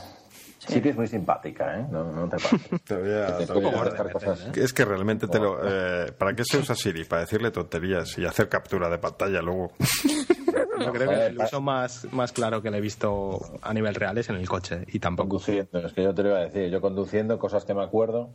Sí 0.70 0.80
que 0.80 0.90
es 0.90 0.96
muy 0.96 1.06
simpática, 1.08 1.78
¿eh? 1.80 1.86
No, 1.90 2.04
no 2.12 2.28
te 2.28 2.36
pases. 2.36 2.60
Todavía- 2.84 3.36
te 3.38 3.46
todavía-. 3.46 4.52
Es 4.56 4.72
que 4.72 4.84
realmente 4.84 5.26
te 5.28 5.38
lo... 5.38 5.58
eh, 5.62 6.12
¿Para 6.12 6.34
qué 6.34 6.42
se 6.44 6.58
usa 6.58 6.74
Siri? 6.74 7.04
Para 7.04 7.22
decirle 7.22 7.50
tonterías 7.50 8.16
y 8.18 8.24
hacer 8.26 8.48
captura 8.48 8.88
de 8.88 8.98
pantalla 8.98 9.42
luego. 9.42 9.72
Yo 10.80 10.92
creo 10.92 11.10
que 11.10 11.26
el 11.26 11.38
uso 11.38 11.60
más, 11.60 12.06
más 12.12 12.32
claro 12.32 12.62
que 12.62 12.70
le 12.70 12.78
he 12.78 12.80
visto 12.80 13.38
a 13.60 13.74
nivel 13.74 13.94
real 13.94 14.16
es 14.16 14.30
en 14.30 14.36
el 14.36 14.48
coche. 14.48 14.84
Y 14.88 14.98
tampoco. 14.98 15.28
Conduciendo, 15.28 15.78
es 15.78 15.92
que 15.92 16.02
yo 16.02 16.14
te 16.14 16.22
lo 16.22 16.30
iba 16.30 16.38
a 16.38 16.42
decir. 16.44 16.70
Yo 16.70 16.80
conduciendo, 16.80 17.38
cosas 17.38 17.66
que 17.66 17.74
me 17.74 17.82
acuerdo, 17.82 18.30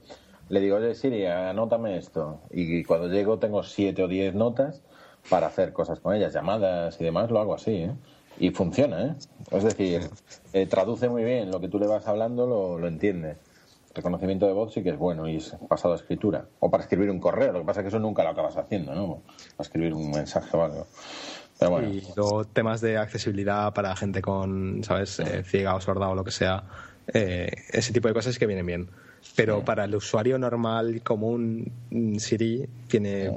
le 0.50 0.60
digo, 0.60 0.76
oye 0.78 0.94
Siri, 0.94 1.26
anótame 1.26 1.98
esto. 1.98 2.42
Y 2.52 2.84
cuando 2.84 3.08
llego 3.08 3.40
tengo 3.40 3.64
siete 3.64 4.04
o 4.04 4.08
diez 4.08 4.36
notas 4.36 4.84
para 5.28 5.48
hacer 5.48 5.74
cosas 5.74 6.00
con 6.00 6.14
ellas, 6.14 6.34
llamadas 6.34 7.02
y 7.02 7.04
demás, 7.04 7.32
lo 7.32 7.40
hago 7.40 7.56
así, 7.56 7.72
¿eh? 7.78 7.96
Y 8.38 8.50
funciona, 8.52 9.06
¿eh? 9.06 9.16
Es 9.52 9.64
decir, 9.64 10.10
eh, 10.54 10.66
traduce 10.66 11.08
muy 11.10 11.24
bien 11.24 11.52
lo 11.52 11.60
que 11.62 11.68
tú 11.68 11.80
le 11.80 11.88
vas 11.88 12.08
hablando, 12.08 12.46
lo, 12.46 12.78
lo 12.78 12.88
entiende. 12.88 13.38
Reconocimiento 13.94 14.46
de 14.46 14.52
voz 14.52 14.74
sí 14.74 14.84
que 14.84 14.90
es 14.90 14.98
bueno 14.98 15.28
y 15.30 15.38
es 15.38 15.56
pasado 15.70 15.94
a 15.94 15.98
escritura. 15.98 16.46
O 16.60 16.70
para 16.70 16.84
escribir 16.84 17.10
un 17.10 17.20
correo, 17.20 17.54
lo 17.54 17.60
que 17.60 17.66
pasa 17.66 17.80
es 17.80 17.86
que 17.86 17.88
eso 17.90 18.00
nunca 18.00 18.24
lo 18.24 18.30
acabas 18.30 18.58
haciendo, 18.58 18.94
¿no? 18.94 19.22
Para 19.56 19.68
escribir 19.68 19.94
un 19.94 20.12
mensaje 20.12 20.56
o 20.58 20.64
algo. 20.64 20.88
Pero 21.58 21.72
bueno, 21.72 21.88
Y 21.90 22.04
luego 22.16 22.44
temas 22.44 22.82
de 22.82 22.98
accesibilidad 22.98 23.74
para 23.74 23.96
gente 23.96 24.22
con, 24.22 24.84
¿sabes?, 24.84 25.18
Eh, 25.22 25.44
ciega 25.46 25.74
o 25.76 25.80
sorda 25.80 26.10
o 26.10 26.16
lo 26.16 26.26
que 26.26 26.32
sea. 26.32 26.64
eh, 27.14 27.52
ese 27.72 27.94
tipo 27.94 28.08
de 28.08 28.14
cosas 28.16 28.38
que 28.38 28.48
vienen 28.48 28.66
bien. 28.66 28.90
Pero 29.36 29.64
para 29.64 29.86
el 29.86 29.96
usuario 29.96 30.38
normal, 30.38 31.02
común, 31.04 31.72
mm, 31.90 32.18
Siri 32.18 32.68
tiene, 32.88 33.32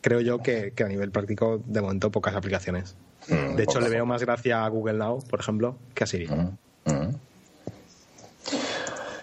creo 0.00 0.20
yo, 0.20 0.38
que, 0.38 0.72
que 0.72 0.84
a 0.84 0.88
nivel 0.88 1.10
práctico, 1.10 1.62
de 1.64 1.80
momento, 1.80 2.10
pocas 2.10 2.34
aplicaciones. 2.34 2.96
De 3.28 3.62
hecho, 3.62 3.80
le 3.80 3.88
veo 3.88 4.06
más 4.06 4.22
gracia 4.22 4.64
a 4.64 4.68
Google 4.68 4.94
Now, 4.94 5.22
por 5.28 5.40
ejemplo, 5.40 5.76
que 5.94 6.04
a 6.04 6.06
Siri. 6.06 6.28
Mm. 6.28 7.12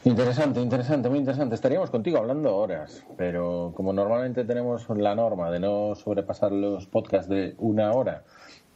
Interesante, 0.05 0.61
interesante, 0.61 1.09
muy 1.09 1.19
interesante. 1.19 1.55
Estaríamos 1.55 1.89
contigo 1.89 2.17
hablando 2.17 2.55
horas, 2.55 3.03
pero 3.17 3.73
como 3.75 3.91
normalmente 3.91 4.45
tenemos 4.45 4.87
la 4.89 5.13
norma 5.13 5.51
de 5.51 5.59
no 5.59 5.93
sobrepasar 5.93 6.51
los 6.51 6.87
podcasts 6.87 7.29
de 7.29 7.53
una 7.57 7.91
hora 7.91 8.23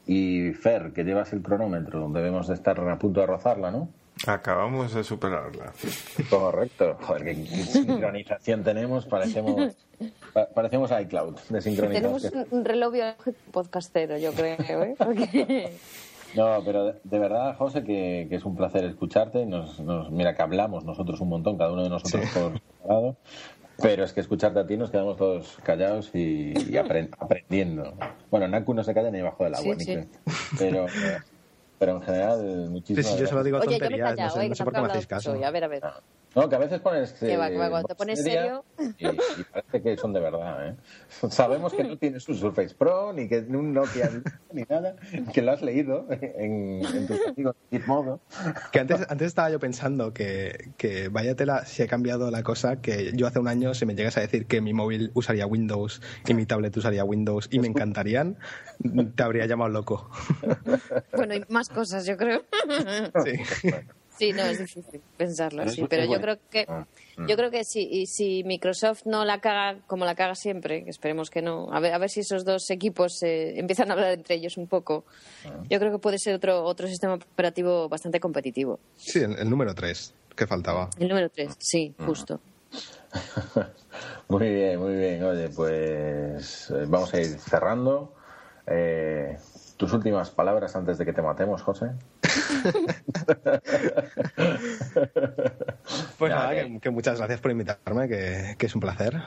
y 0.05 0.51
Fer, 0.51 0.91
que 0.91 1.03
llevas 1.03 1.31
el 1.31 1.41
cronómetro, 1.41 2.09
debemos 2.09 2.47
de 2.47 2.55
estar 2.55 2.77
a 2.79 2.99
punto 2.99 3.21
de 3.21 3.27
rozarla, 3.27 3.71
¿no? 3.71 3.87
Acabamos 4.27 4.93
de 4.93 5.03
superarla. 5.03 5.73
Correcto. 6.29 6.97
Joder, 7.01 7.23
qué 7.23 7.35
sincronización 7.65 8.63
tenemos. 8.63 9.05
Parecemos, 9.05 9.75
pa- 10.33 10.47
parecemos 10.49 10.91
iCloud 10.91 11.35
de 11.49 11.61
Tenemos 11.61 11.63
sincronización. 11.63 12.47
un, 12.51 12.59
un 12.59 12.65
reloj 12.65 12.93
biológico 12.93 13.37
podcastero, 13.51 14.17
yo 14.17 14.31
creo. 14.33 14.83
¿eh? 14.83 14.95
Porque- 14.97 15.71
No, 16.35 16.61
pero 16.65 16.93
de, 17.03 17.19
verdad, 17.19 17.55
José, 17.57 17.83
que, 17.83 18.25
que 18.29 18.35
es 18.35 18.43
un 18.45 18.55
placer 18.55 18.83
escucharte. 18.85 19.45
Nos, 19.45 19.79
nos- 19.79 20.09
mira 20.11 20.35
que 20.35 20.41
hablamos 20.41 20.83
nosotros 20.83 21.21
un 21.21 21.29
montón, 21.29 21.57
cada 21.57 21.71
uno 21.71 21.83
de 21.83 21.89
nosotros 21.89 22.23
por 22.33 22.53
separado. 22.59 23.17
Pero 23.81 24.03
es 24.03 24.13
que 24.13 24.19
escucharte 24.21 24.59
a 24.59 24.67
ti 24.67 24.77
nos 24.77 24.91
quedamos 24.91 25.17
todos 25.17 25.57
callados 25.63 26.11
y, 26.13 26.51
y 26.51 26.73
apren- 26.73 27.09
aprendiendo. 27.19 27.93
Bueno, 28.29 28.47
Naku 28.47 28.73
no 28.73 28.83
se 28.83 28.93
calla 28.93 29.09
ni 29.11 29.17
debajo 29.17 29.43
del 29.43 29.55
agua, 29.55 29.75
Sí, 29.77 29.79
ni 29.79 29.83
sí. 29.85 30.09
Pero, 30.59 30.85
pero 31.79 31.93
en 31.97 32.01
general, 32.01 32.39
Sí, 32.39 32.69
muchísimas 32.69 33.05
sí, 33.19 33.25
yo 33.29 33.43
digo 33.43 33.57
Oye, 33.57 33.65
yo 33.65 33.69
me 33.71 33.75
he 33.75 33.79
tonterías, 33.79 34.09
no 34.11 34.15
callado, 34.15 34.35
sé, 34.35 34.39
¿eh? 34.39 34.43
no 34.43 34.49
que 34.49 34.55
sé 34.55 34.63
por 34.63 34.73
qué 34.73 34.81
me 34.81 34.87
hacéis 34.87 35.07
caso. 35.07 35.33
mucho. 35.33 35.45
A 35.45 35.51
ver, 35.51 35.63
a 35.63 35.67
ver. 35.67 35.83
No, 36.35 36.49
que 36.49 36.55
a 36.55 36.59
veces 36.59 36.79
pones. 36.79 37.13
Que 37.13 37.37
va, 37.37 37.47
eh, 37.47 37.51
que 37.51 37.57
va, 37.57 37.69
cuando 37.69 37.87
te 37.87 37.93
voz 37.93 37.97
pones 37.97 38.23
seria 38.23 38.61
Y, 38.97 39.07
y 39.07 39.43
parece 39.51 39.81
que 39.81 39.97
son 39.97 40.13
de 40.13 40.19
verdad, 40.19 40.67
¿eh? 40.67 40.75
Sabemos 41.29 41.73
que 41.73 41.83
no 41.83 41.97
tienes 41.97 42.27
un 42.27 42.35
Surface 42.35 42.73
Pro, 42.75 43.13
ni 43.13 43.27
que 43.27 43.39
un 43.39 43.73
Nokia, 43.73 44.09
ni 44.51 44.63
nada, 44.63 44.95
que 45.33 45.41
lo 45.41 45.51
has 45.51 45.61
leído 45.61 46.07
en, 46.09 46.81
en 46.85 47.07
tus 47.07 47.19
amigos 47.27 47.55
de 47.69 47.77
Gizmodo. 47.77 48.19
Que 48.71 48.79
antes, 48.79 49.05
antes 49.09 49.27
estaba 49.27 49.49
yo 49.51 49.59
pensando 49.59 50.13
que, 50.13 50.71
que 50.77 51.09
vaya 51.09 51.35
tela 51.35 51.65
si 51.65 51.83
ha 51.83 51.87
cambiado 51.87 52.31
la 52.31 52.43
cosa, 52.43 52.81
que 52.81 53.11
yo 53.13 53.27
hace 53.27 53.39
un 53.39 53.47
año 53.47 53.73
si 53.73 53.85
me 53.85 53.95
llegas 53.95 54.17
a 54.17 54.21
decir 54.21 54.47
que 54.47 54.61
mi 54.61 54.73
móvil 54.73 55.11
usaría 55.13 55.45
Windows 55.45 56.01
y 56.25 56.33
mi 56.33 56.45
tablet 56.45 56.75
usaría 56.75 57.03
Windows 57.03 57.47
y 57.51 57.59
me 57.59 57.67
encantarían, 57.67 58.37
te 59.15 59.23
habría 59.23 59.45
llamado 59.45 59.69
loco. 59.69 60.09
Bueno, 61.15 61.35
y 61.35 61.43
más 61.49 61.69
cosas, 61.69 62.05
yo 62.05 62.17
creo. 62.17 62.43
Sí. 63.23 63.33
Sí, 64.23 64.33
no, 64.33 64.43
es 64.43 64.57
difícil 64.59 65.01
pensarlo 65.17 65.63
es- 65.63 65.75
Pero 65.89 66.03
yo 66.03 66.07
bueno. 66.09 66.21
creo 66.23 66.37
que 66.49 66.65
Ah, 66.67 66.85
yo 67.27 67.35
creo 67.35 67.51
que 67.51 67.63
si, 67.63 67.81
y 67.89 68.05
si 68.07 68.43
Microsoft 68.43 69.01
no 69.05 69.25
la 69.25 69.39
caga 69.39 69.79
como 69.87 70.05
la 70.05 70.15
caga 70.15 70.35
siempre, 70.35 70.83
que 70.83 70.89
esperemos 70.89 71.29
que 71.29 71.41
no, 71.41 71.71
a 71.73 71.79
ver, 71.79 71.93
a 71.93 71.97
ver 71.97 72.09
si 72.09 72.21
esos 72.21 72.45
dos 72.45 72.69
equipos 72.69 73.21
eh, 73.23 73.59
empiezan 73.59 73.89
a 73.89 73.93
hablar 73.93 74.13
entre 74.13 74.35
ellos 74.35 74.57
un 74.57 74.67
poco, 74.67 75.05
Ah. 75.45 75.61
yo 75.69 75.79
creo 75.79 75.91
que 75.91 75.99
puede 75.99 76.17
ser 76.19 76.35
otro, 76.35 76.63
otro 76.63 76.87
sistema 76.87 77.15
operativo 77.15 77.89
bastante 77.89 78.19
competitivo. 78.19 78.79
Sí, 78.95 79.19
el, 79.19 79.37
el 79.37 79.49
número 79.49 79.73
3, 79.75 80.13
que 80.35 80.47
faltaba. 80.47 80.89
El 80.97 81.07
número 81.09 81.29
3, 81.29 81.55
sí, 81.59 81.93
justo. 81.99 82.39
Muy 84.29 84.49
bien, 84.49 84.79
muy 84.79 84.95
bien. 84.95 85.23
Oye, 85.23 85.49
pues 85.49 86.71
eh, 86.71 86.85
vamos 86.87 87.13
a 87.13 87.19
ir 87.19 87.37
cerrando. 87.39 88.15
Eh, 88.65 89.37
tus 89.77 89.93
últimas 89.93 90.31
palabras 90.31 90.75
antes 90.75 90.97
de 90.97 91.05
que 91.05 91.13
te 91.13 91.21
matemos, 91.21 91.61
José. 91.61 91.91
Pues 96.17 96.31
nada, 96.31 96.51
que- 96.79 96.89
muchas 96.89 97.17
gracias 97.17 97.39
por 97.41 97.51
invitarme, 97.51 98.07
que, 98.07 98.55
que 98.57 98.65
es 98.65 98.75
un 98.75 98.81
placer. 98.81 99.21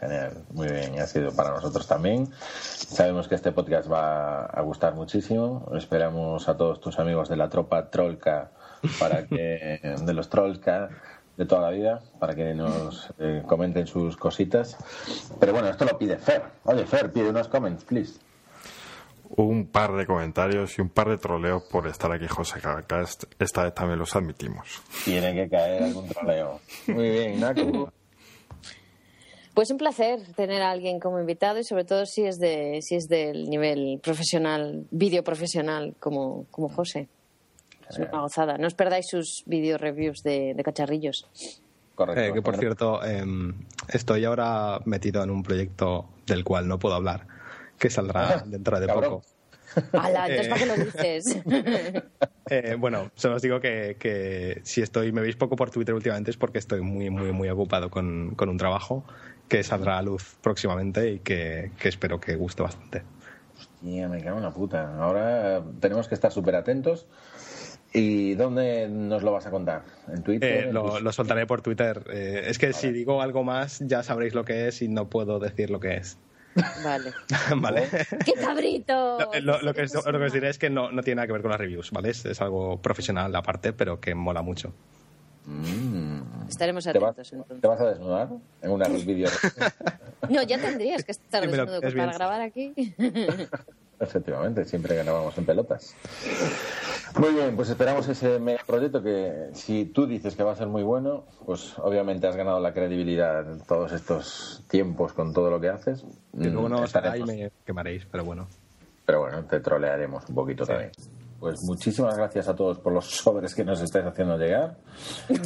Genial, 0.00 0.44
muy 0.52 0.68
bien, 0.68 0.98
ha 1.00 1.06
sido 1.06 1.32
para 1.32 1.50
nosotros 1.50 1.86
también. 1.88 2.28
Sabemos 2.60 3.28
que 3.28 3.34
este 3.34 3.52
podcast 3.52 3.90
va 3.90 4.44
a 4.44 4.60
gustar 4.60 4.94
muchísimo. 4.94 5.70
Esperamos 5.74 6.48
a 6.48 6.56
todos 6.56 6.80
tus 6.80 6.98
amigos 6.98 7.28
de 7.30 7.36
la 7.36 7.48
tropa 7.48 7.88
Trollka 7.90 8.50
para 8.98 9.26
que 9.26 9.80
de 10.02 10.12
los 10.12 10.28
Trollka 10.28 10.90
de 11.38 11.46
toda 11.46 11.62
la 11.62 11.70
vida 11.70 12.02
para 12.18 12.34
que 12.34 12.54
nos 12.54 13.08
eh, 13.18 13.42
comenten 13.46 13.86
sus 13.86 14.16
cositas. 14.16 14.76
Pero 15.40 15.52
bueno, 15.52 15.68
esto 15.68 15.84
lo 15.86 15.96
pide 15.98 16.18
Fer. 16.18 16.42
Oye, 16.64 16.84
Fer, 16.86 17.10
pide 17.12 17.30
unos 17.30 17.48
comments, 17.48 17.84
please. 17.84 18.20
Un 19.30 19.66
par 19.66 19.92
de 19.96 20.06
comentarios 20.06 20.78
y 20.78 20.82
un 20.82 20.88
par 20.88 21.08
de 21.08 21.18
troleos 21.18 21.62
por 21.64 21.86
estar 21.86 22.12
aquí, 22.12 22.26
José 22.26 22.60
Caracast. 22.60 23.24
Esta 23.38 23.64
vez 23.64 23.74
también 23.74 23.98
los 23.98 24.14
admitimos. 24.14 24.82
Tiene 25.04 25.34
que 25.34 25.48
caer 25.48 25.82
algún 25.84 26.08
troleo. 26.08 26.60
Muy 26.88 27.10
bien, 27.10 27.40
Naku. 27.40 27.88
Pues 29.54 29.70
un 29.70 29.78
placer 29.78 30.20
tener 30.34 30.60
a 30.60 30.70
alguien 30.70 31.00
como 31.00 31.18
invitado 31.18 31.58
y 31.58 31.64
sobre 31.64 31.84
todo 31.84 32.04
si 32.04 32.24
es 32.26 32.38
de 32.38 32.80
si 32.82 32.94
es 32.94 33.08
del 33.08 33.48
nivel 33.48 34.00
profesional, 34.02 34.84
vídeo 34.90 35.24
profesional 35.24 35.94
como, 35.98 36.44
como 36.50 36.68
José. 36.68 37.08
Es 37.88 37.98
una 37.98 38.20
gozada. 38.20 38.58
No 38.58 38.66
os 38.66 38.74
perdáis 38.74 39.06
sus 39.08 39.44
video 39.46 39.78
reviews 39.78 40.22
de, 40.22 40.52
de 40.54 40.62
cacharrillos. 40.62 41.26
Correcto. 41.94 42.20
Eh, 42.20 42.32
que 42.34 42.42
por 42.42 42.58
cierto, 42.58 43.02
em, 43.02 43.54
estoy 43.88 44.24
ahora 44.24 44.80
metido 44.84 45.22
en 45.22 45.30
un 45.30 45.42
proyecto 45.42 46.10
del 46.26 46.44
cual 46.44 46.68
no 46.68 46.78
puedo 46.78 46.94
hablar, 46.94 47.26
que 47.78 47.90
saldrá 47.90 48.42
dentro 48.46 48.80
de 48.80 48.86
Cabrón. 48.86 49.10
poco. 49.10 49.24
¡Hala! 49.92 50.26
Entonces, 50.28 50.48
¿para 50.48 50.60
qué 50.60 50.66
lo 50.66 50.84
dices? 50.84 51.38
Eh, 52.48 52.76
bueno, 52.78 53.10
solo 53.16 53.34
os 53.34 53.42
digo 53.42 53.58
que, 53.58 53.96
que 53.98 54.60
si 54.62 54.80
estoy, 54.80 55.10
me 55.10 55.20
veis 55.20 55.34
poco 55.34 55.56
por 55.56 55.72
Twitter 55.72 55.92
últimamente 55.92 56.30
es 56.30 56.36
porque 56.36 56.58
estoy 56.58 56.80
muy, 56.80 57.10
muy, 57.10 57.32
muy 57.32 57.48
ocupado 57.48 57.90
con, 57.90 58.36
con 58.36 58.48
un 58.48 58.56
trabajo 58.56 59.04
que 59.48 59.64
saldrá 59.64 59.98
a 59.98 60.02
luz 60.02 60.36
próximamente 60.42 61.10
y 61.10 61.18
que, 61.18 61.72
que 61.76 61.88
espero 61.88 62.20
que 62.20 62.36
guste 62.36 62.62
bastante. 62.62 63.02
Hostia, 63.58 64.08
me 64.08 64.22
cago 64.22 64.36
en 64.36 64.44
la 64.44 64.52
puta. 64.52 64.96
Ahora 65.02 65.60
tenemos 65.80 66.06
que 66.06 66.14
estar 66.14 66.30
súper 66.30 66.54
atentos. 66.54 67.06
¿Y 67.92 68.34
dónde 68.34 68.88
nos 68.88 69.22
lo 69.22 69.32
vas 69.32 69.46
a 69.46 69.50
contar? 69.50 69.82
¿En 70.08 70.22
Twitter? 70.22 70.66
Eh, 70.66 70.68
¿En 70.68 70.74
lo, 70.74 71.12
soltaré 71.12 71.46
por 71.46 71.62
Twitter. 71.62 72.04
Eh, 72.12 72.44
es 72.46 72.58
que 72.58 72.72
si 72.72 72.92
digo 72.92 73.22
algo 73.22 73.42
más 73.42 73.78
ya 73.80 74.02
sabréis 74.02 74.34
lo 74.34 74.44
que 74.44 74.68
es 74.68 74.82
y 74.82 74.88
no 74.88 75.08
puedo 75.08 75.38
decir 75.38 75.70
lo 75.70 75.80
que 75.80 75.96
es. 75.96 76.18
Vale. 76.84 77.12
¿Vale? 77.56 77.88
¡Qué 78.24 78.32
cabrito! 78.34 79.18
Lo, 79.18 79.40
lo- 79.40 79.62
lo 79.62 79.74
que, 79.74 79.82
os- 79.82 79.94
lo 80.06 80.18
que 80.18 80.24
os 80.24 80.32
diré 80.32 80.48
es 80.48 80.58
que 80.58 80.70
no, 80.70 80.90
no 80.90 81.02
tiene 81.02 81.16
nada 81.16 81.26
que 81.26 81.32
ver 81.32 81.42
con 81.42 81.50
las 81.50 81.60
reviews, 81.60 81.90
¿vale? 81.90 82.10
Es, 82.10 82.24
es 82.24 82.40
algo 82.40 82.80
profesional 82.80 83.34
aparte, 83.36 83.72
pero 83.72 84.00
que 84.00 84.14
mola 84.14 84.42
mucho. 84.42 84.72
Estaremos 86.48 86.84
¿Te 86.84 86.98
vas, 86.98 87.10
atentos 87.12 87.30
¿Te 87.30 87.36
entonces. 87.36 87.62
vas 87.70 87.80
a 87.80 87.86
desnudar 87.90 88.28
en 88.62 88.70
una 88.70 88.88
vídeo? 89.06 89.28
No, 90.28 90.42
ya 90.42 90.58
tendrías 90.60 91.04
que 91.04 91.12
estar 91.12 91.42
Sí, 91.44 91.48
me 91.48 91.56
lo- 91.56 91.62
desnudo 91.66 91.76
es 91.76 91.82
pues, 91.82 91.94
bien. 91.94 92.06
para 92.06 92.18
grabar 92.18 92.40
aquí. 92.40 92.74
Efectivamente, 93.98 94.64
siempre 94.66 94.94
ganábamos 94.94 95.36
en 95.38 95.46
pelotas. 95.46 95.94
Muy 97.18 97.32
bien, 97.32 97.56
pues 97.56 97.70
esperamos 97.70 98.06
ese 98.08 98.38
megaproyecto 98.38 99.02
que 99.02 99.48
si 99.54 99.86
tú 99.86 100.06
dices 100.06 100.36
que 100.36 100.42
va 100.42 100.52
a 100.52 100.56
ser 100.56 100.66
muy 100.66 100.82
bueno, 100.82 101.24
pues 101.46 101.78
obviamente 101.78 102.26
has 102.26 102.36
ganado 102.36 102.60
la 102.60 102.74
credibilidad 102.74 103.50
en 103.50 103.60
todos 103.60 103.92
estos 103.92 104.64
tiempos 104.68 105.14
con 105.14 105.32
todo 105.32 105.50
lo 105.50 105.58
que 105.58 105.70
haces. 105.70 106.04
Y 106.34 106.48
luego 106.48 106.68
no 106.68 106.84
y 106.84 107.22
me 107.22 107.52
quemaréis, 107.64 108.04
pero 108.04 108.24
bueno. 108.24 108.46
Pero 109.06 109.20
bueno, 109.20 109.44
te 109.44 109.60
trolearemos 109.60 110.28
un 110.28 110.34
poquito 110.34 110.66
también. 110.66 110.90
Pues 111.40 111.62
muchísimas 111.62 112.16
gracias 112.16 112.48
a 112.48 112.56
todos 112.56 112.78
por 112.78 112.92
los 112.92 113.06
sobres 113.16 113.54
que 113.54 113.64
nos 113.64 113.80
estáis 113.80 114.04
haciendo 114.04 114.36
llegar 114.36 114.76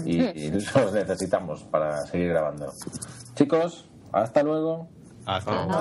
y, 0.04 0.50
los 0.50 0.92
necesitamos 0.92 1.62
para 1.64 1.98
seguir 2.06 2.30
grabando. 2.30 2.72
Chicos, 3.34 3.88
hasta 4.10 4.42
luego. 4.42 4.88
Hasta 5.30 5.52
luego. 5.52 5.72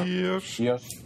Adiós. 0.00 0.56
Adiós. 0.58 1.05